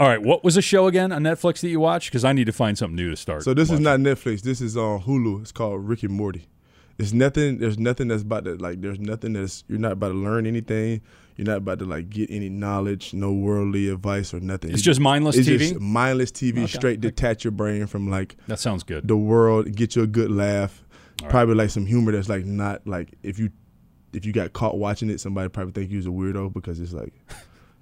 All 0.00 0.08
right. 0.08 0.20
What 0.22 0.42
was 0.42 0.54
the 0.56 0.62
show 0.62 0.86
again 0.86 1.12
on 1.12 1.22
Netflix 1.22 1.60
that 1.60 1.68
you 1.68 1.80
watched? 1.80 2.10
Because 2.10 2.24
I 2.24 2.32
need 2.32 2.46
to 2.46 2.52
find 2.52 2.76
something 2.78 2.96
new 2.96 3.10
to 3.10 3.16
start. 3.16 3.42
So 3.42 3.52
this 3.54 3.70
is 3.70 3.78
not 3.78 4.00
Netflix. 4.00 4.40
This 4.42 4.60
is 4.60 4.76
on 4.76 5.02
Hulu. 5.02 5.42
It's 5.42 5.52
called 5.52 5.86
Rick 5.86 6.02
and 6.02 6.12
Morty. 6.12 6.46
It's 6.98 7.12
nothing. 7.12 7.58
There's 7.58 7.78
nothing 7.78 8.08
that's 8.08 8.22
about 8.22 8.44
to 8.44 8.54
like. 8.56 8.80
There's 8.80 9.00
nothing 9.00 9.32
that's 9.32 9.64
you're 9.68 9.78
not 9.78 9.92
about 9.92 10.08
to 10.08 10.14
learn 10.14 10.46
anything. 10.46 11.00
You're 11.36 11.46
not 11.46 11.56
about 11.56 11.80
to 11.80 11.84
like 11.84 12.08
get 12.10 12.30
any 12.30 12.48
knowledge, 12.48 13.12
no 13.12 13.32
worldly 13.32 13.88
advice 13.88 14.32
or 14.32 14.38
nothing. 14.40 14.70
It's 14.70 14.78
You- 14.80 14.84
just 14.84 15.00
mindless 15.00 15.36
it's 15.36 15.48
TV. 15.48 15.58
just 15.58 15.80
mindless 15.80 16.30
TV. 16.30 16.58
Okay. 16.58 16.66
Straight 16.68 17.00
detach 17.00 17.42
your 17.42 17.50
brain 17.50 17.86
from 17.86 18.08
like 18.08 18.36
that 18.46 18.60
sounds 18.60 18.84
good. 18.84 19.08
the 19.08 19.16
world. 19.16 19.74
Get 19.74 19.96
you 19.96 20.02
a 20.02 20.06
good 20.06 20.30
laugh. 20.30 20.84
Right. 21.22 21.30
Probably 21.30 21.54
like 21.56 21.70
some 21.70 21.86
humor 21.86 22.12
that's 22.12 22.28
like 22.28 22.44
not 22.44 22.86
like 22.86 23.14
if 23.24 23.38
you 23.40 23.50
if 24.12 24.24
you 24.24 24.32
got 24.32 24.52
caught 24.52 24.78
watching 24.78 25.10
it, 25.10 25.18
somebody 25.20 25.48
probably 25.48 25.72
think 25.72 25.90
you 25.90 25.96
was 25.96 26.06
a 26.06 26.10
weirdo 26.10 26.52
because 26.52 26.78
it's 26.78 26.92
like 26.92 27.12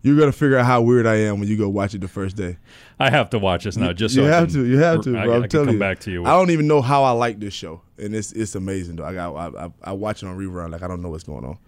you're 0.02 0.18
gonna 0.18 0.32
figure 0.32 0.58
out 0.58 0.66
how 0.66 0.82
weird 0.82 1.06
I 1.06 1.14
am 1.16 1.38
when 1.40 1.48
you 1.48 1.56
go 1.56 1.68
watch 1.68 1.94
it 1.94 2.00
the 2.00 2.08
first 2.08 2.36
day. 2.36 2.58
I 2.98 3.10
have 3.10 3.30
to 3.30 3.38
watch 3.38 3.64
this 3.64 3.76
now. 3.76 3.92
Just 3.92 4.14
you 4.16 4.22
so 4.22 4.28
I 4.28 4.34
have 4.34 4.48
can- 4.48 4.54
to. 4.54 4.66
You 4.66 4.78
have 4.78 5.00
to, 5.02 5.12
bro. 5.12 5.20
I 5.20 5.34
I'm 5.36 5.40
can 5.42 5.50
telling 5.50 5.66
come 5.66 5.74
you. 5.76 5.80
back 5.80 6.00
to 6.00 6.10
you. 6.10 6.24
I 6.24 6.30
don't 6.30 6.50
even 6.50 6.66
know 6.66 6.82
how 6.82 7.04
I 7.04 7.10
like 7.12 7.38
this 7.40 7.54
show, 7.54 7.80
and 7.98 8.14
it's 8.14 8.32
it's 8.32 8.54
amazing 8.54 8.96
though. 8.96 9.04
I 9.04 9.14
got 9.14 9.34
I, 9.34 9.64
I, 9.66 9.70
I 9.84 9.92
watch 9.92 10.22
it 10.22 10.26
on 10.26 10.36
rerun 10.36 10.70
like 10.70 10.82
I 10.82 10.88
don't 10.88 11.02
know 11.02 11.10
what's 11.10 11.24
going 11.24 11.44
on. 11.44 11.58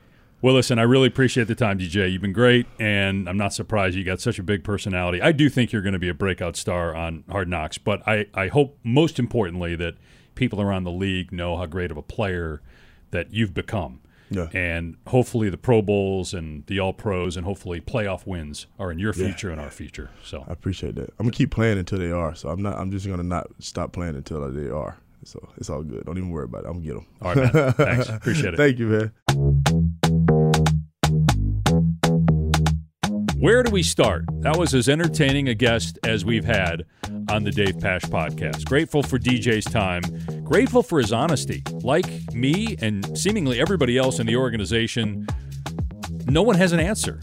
Well, 0.43 0.53
listen, 0.55 0.78
I 0.78 0.82
really 0.82 1.07
appreciate 1.09 1.47
the 1.49 1.55
time, 1.55 1.78
DJ. 1.78 2.12
You've 2.12 2.20
been 2.20 2.35
great, 2.35 2.66
and 2.78 3.28
I'm 3.30 3.39
not 3.39 3.55
surprised 3.55 3.97
you 3.97 4.05
got 4.05 4.20
such 4.20 4.39
a 4.39 4.43
big 4.43 4.62
personality. 4.62 5.22
I 5.22 5.32
do 5.32 5.49
think 5.49 5.72
you're 5.72 5.80
going 5.80 5.95
to 5.95 5.99
be 5.99 6.11
a 6.11 6.14
breakout 6.14 6.55
star 6.57 6.95
on 6.95 7.24
Hard 7.30 7.49
Knocks, 7.49 7.78
but 7.78 8.07
I, 8.07 8.26
I 8.35 8.49
hope 8.49 8.78
most 8.85 9.18
importantly 9.18 9.74
that 9.76 9.95
people 10.35 10.61
around 10.61 10.85
the 10.85 10.91
league 10.91 11.32
know 11.32 11.57
how 11.57 11.64
great 11.64 11.91
of 11.91 11.97
a 11.97 12.03
player 12.03 12.61
that 13.11 13.32
you've 13.32 13.55
become. 13.55 14.01
Yeah. 14.30 14.48
And 14.52 14.96
hopefully 15.06 15.50
the 15.50 15.58
Pro 15.58 15.82
Bowls 15.82 16.34
and 16.34 16.66
the 16.66 16.80
All 16.80 16.92
Pros 16.92 17.36
and 17.36 17.44
hopefully 17.44 17.80
playoff 17.80 18.26
wins 18.26 18.66
are 18.78 18.90
in 18.90 18.98
your 18.98 19.12
future 19.12 19.50
and 19.50 19.60
our 19.60 19.70
future. 19.70 20.10
So 20.24 20.44
I 20.48 20.52
appreciate 20.52 20.94
that. 20.96 21.10
I'm 21.18 21.26
gonna 21.26 21.32
keep 21.32 21.50
playing 21.50 21.78
until 21.78 21.98
they 21.98 22.10
are. 22.10 22.34
So 22.34 22.48
I'm 22.48 22.62
not. 22.62 22.78
I'm 22.78 22.90
just 22.90 23.06
gonna 23.06 23.22
not 23.22 23.48
stop 23.58 23.92
playing 23.92 24.16
until 24.16 24.50
they 24.50 24.70
are. 24.70 24.98
So 25.24 25.48
it's 25.56 25.70
all 25.70 25.82
good. 25.82 26.04
Don't 26.04 26.18
even 26.18 26.30
worry 26.30 26.44
about 26.44 26.64
it. 26.64 26.68
I'm 26.68 26.82
gonna 26.82 26.86
get 26.86 26.94
them. 26.94 27.06
All 27.22 27.34
right, 27.34 27.54
man. 27.54 27.72
Thanks. 27.72 28.08
Appreciate 28.10 28.54
it. 28.54 28.56
Thank 28.56 28.78
you, 28.78 28.88
man. 28.88 29.12
Where 33.38 33.62
do 33.62 33.70
we 33.70 33.82
start? 33.82 34.24
That 34.40 34.56
was 34.56 34.74
as 34.74 34.88
entertaining 34.88 35.48
a 35.50 35.54
guest 35.54 35.98
as 36.02 36.24
we've 36.24 36.46
had 36.46 36.84
on 37.30 37.44
the 37.44 37.50
Dave 37.50 37.78
Pasch 37.78 38.00
podcast. 38.02 38.64
Grateful 38.64 39.02
for 39.02 39.18
DJ's 39.18 39.66
time, 39.66 40.02
grateful 40.44 40.82
for 40.82 40.98
his 40.98 41.12
honesty. 41.12 41.62
Like 41.85 42.32
me 42.32 42.76
and 42.80 43.16
seemingly 43.16 43.61
everybody 43.61 43.99
else 43.99 44.18
in 44.18 44.26
the 44.26 44.37
organization, 44.37 45.26
no 46.24 46.43
one 46.43 46.57
has 46.57 46.72
an 46.72 46.80
answer. 46.80 47.20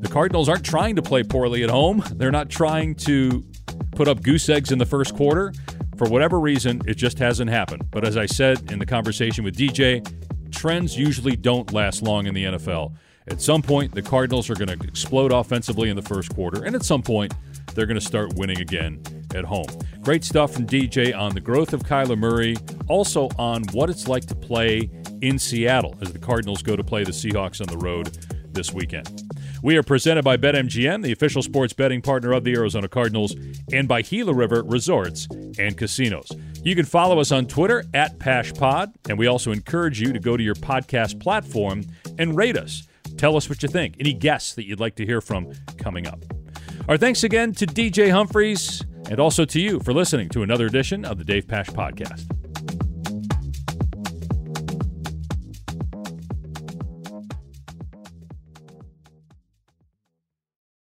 The 0.00 0.08
Cardinals 0.08 0.48
aren't 0.48 0.64
trying 0.64 0.96
to 0.96 1.02
play 1.02 1.22
poorly 1.22 1.62
at 1.62 1.70
home. 1.70 2.02
They're 2.16 2.32
not 2.32 2.50
trying 2.50 2.96
to 2.96 3.44
put 3.92 4.08
up 4.08 4.22
goose 4.22 4.48
eggs 4.48 4.72
in 4.72 4.78
the 4.78 4.86
first 4.86 5.14
quarter. 5.14 5.52
For 5.96 6.08
whatever 6.08 6.40
reason, 6.40 6.82
it 6.84 6.94
just 6.94 7.20
hasn't 7.20 7.48
happened. 7.48 7.88
But 7.92 8.04
as 8.04 8.16
I 8.16 8.26
said 8.26 8.72
in 8.72 8.80
the 8.80 8.86
conversation 8.86 9.44
with 9.44 9.56
DJ, 9.56 10.04
trends 10.50 10.98
usually 10.98 11.36
don't 11.36 11.72
last 11.72 12.02
long 12.02 12.26
in 12.26 12.34
the 12.34 12.44
NFL. 12.44 12.92
At 13.28 13.40
some 13.40 13.62
point, 13.62 13.94
the 13.94 14.02
Cardinals 14.02 14.50
are 14.50 14.56
going 14.56 14.76
to 14.76 14.84
explode 14.84 15.30
offensively 15.30 15.90
in 15.90 15.96
the 15.96 16.02
first 16.02 16.34
quarter, 16.34 16.64
and 16.64 16.74
at 16.74 16.84
some 16.84 17.02
point, 17.02 17.34
they're 17.74 17.86
going 17.86 17.98
to 17.98 18.04
start 18.04 18.34
winning 18.34 18.60
again 18.60 19.00
at 19.36 19.44
home. 19.44 19.66
Great 20.00 20.24
stuff 20.24 20.52
from 20.52 20.66
DJ 20.66 21.16
on 21.16 21.34
the 21.34 21.40
growth 21.40 21.72
of 21.72 21.82
Kyler 21.82 22.18
Murray, 22.18 22.56
also 22.88 23.28
on 23.38 23.62
what 23.72 23.90
it's 23.90 24.08
like 24.08 24.26
to 24.26 24.34
play 24.34 24.90
in 25.20 25.38
Seattle 25.38 25.96
as 26.00 26.12
the 26.12 26.18
Cardinals 26.18 26.62
go 26.62 26.76
to 26.76 26.84
play 26.84 27.04
the 27.04 27.12
Seahawks 27.12 27.60
on 27.60 27.66
the 27.66 27.78
road 27.78 28.16
this 28.52 28.72
weekend. 28.72 29.22
We 29.62 29.76
are 29.76 29.82
presented 29.82 30.24
by 30.24 30.36
BetMGM, 30.36 31.02
the 31.02 31.12
official 31.12 31.42
sports 31.42 31.72
betting 31.72 32.02
partner 32.02 32.32
of 32.32 32.44
the 32.44 32.54
Arizona 32.54 32.88
Cardinals, 32.88 33.34
and 33.72 33.86
by 33.88 34.02
Gila 34.02 34.34
River 34.34 34.62
Resorts 34.64 35.28
and 35.58 35.76
Casinos. 35.76 36.30
You 36.62 36.74
can 36.74 36.84
follow 36.84 37.20
us 37.20 37.32
on 37.32 37.46
Twitter 37.46 37.84
at 37.94 38.18
PaschPod, 38.18 38.92
and 39.08 39.18
we 39.18 39.26
also 39.26 39.52
encourage 39.52 40.00
you 40.00 40.12
to 40.12 40.18
go 40.18 40.36
to 40.36 40.42
your 40.42 40.54
podcast 40.54 41.20
platform 41.20 41.84
and 42.18 42.36
rate 42.36 42.56
us. 42.56 42.86
Tell 43.16 43.36
us 43.36 43.48
what 43.48 43.62
you 43.62 43.68
think. 43.68 43.96
Any 43.98 44.12
guests 44.12 44.54
that 44.54 44.66
you'd 44.66 44.80
like 44.80 44.96
to 44.96 45.06
hear 45.06 45.20
from 45.20 45.52
coming 45.78 46.06
up. 46.06 46.24
Our 46.88 46.96
thanks 46.96 47.24
again 47.24 47.52
to 47.54 47.66
DJ 47.66 48.12
Humphries 48.12 48.80
and 49.10 49.18
also 49.18 49.44
to 49.44 49.60
you 49.60 49.80
for 49.80 49.92
listening 49.92 50.28
to 50.28 50.42
another 50.44 50.66
edition 50.66 51.04
of 51.04 51.18
the 51.18 51.24
Dave 51.24 51.48
Pasch 51.48 51.66
Podcast. 51.66 52.30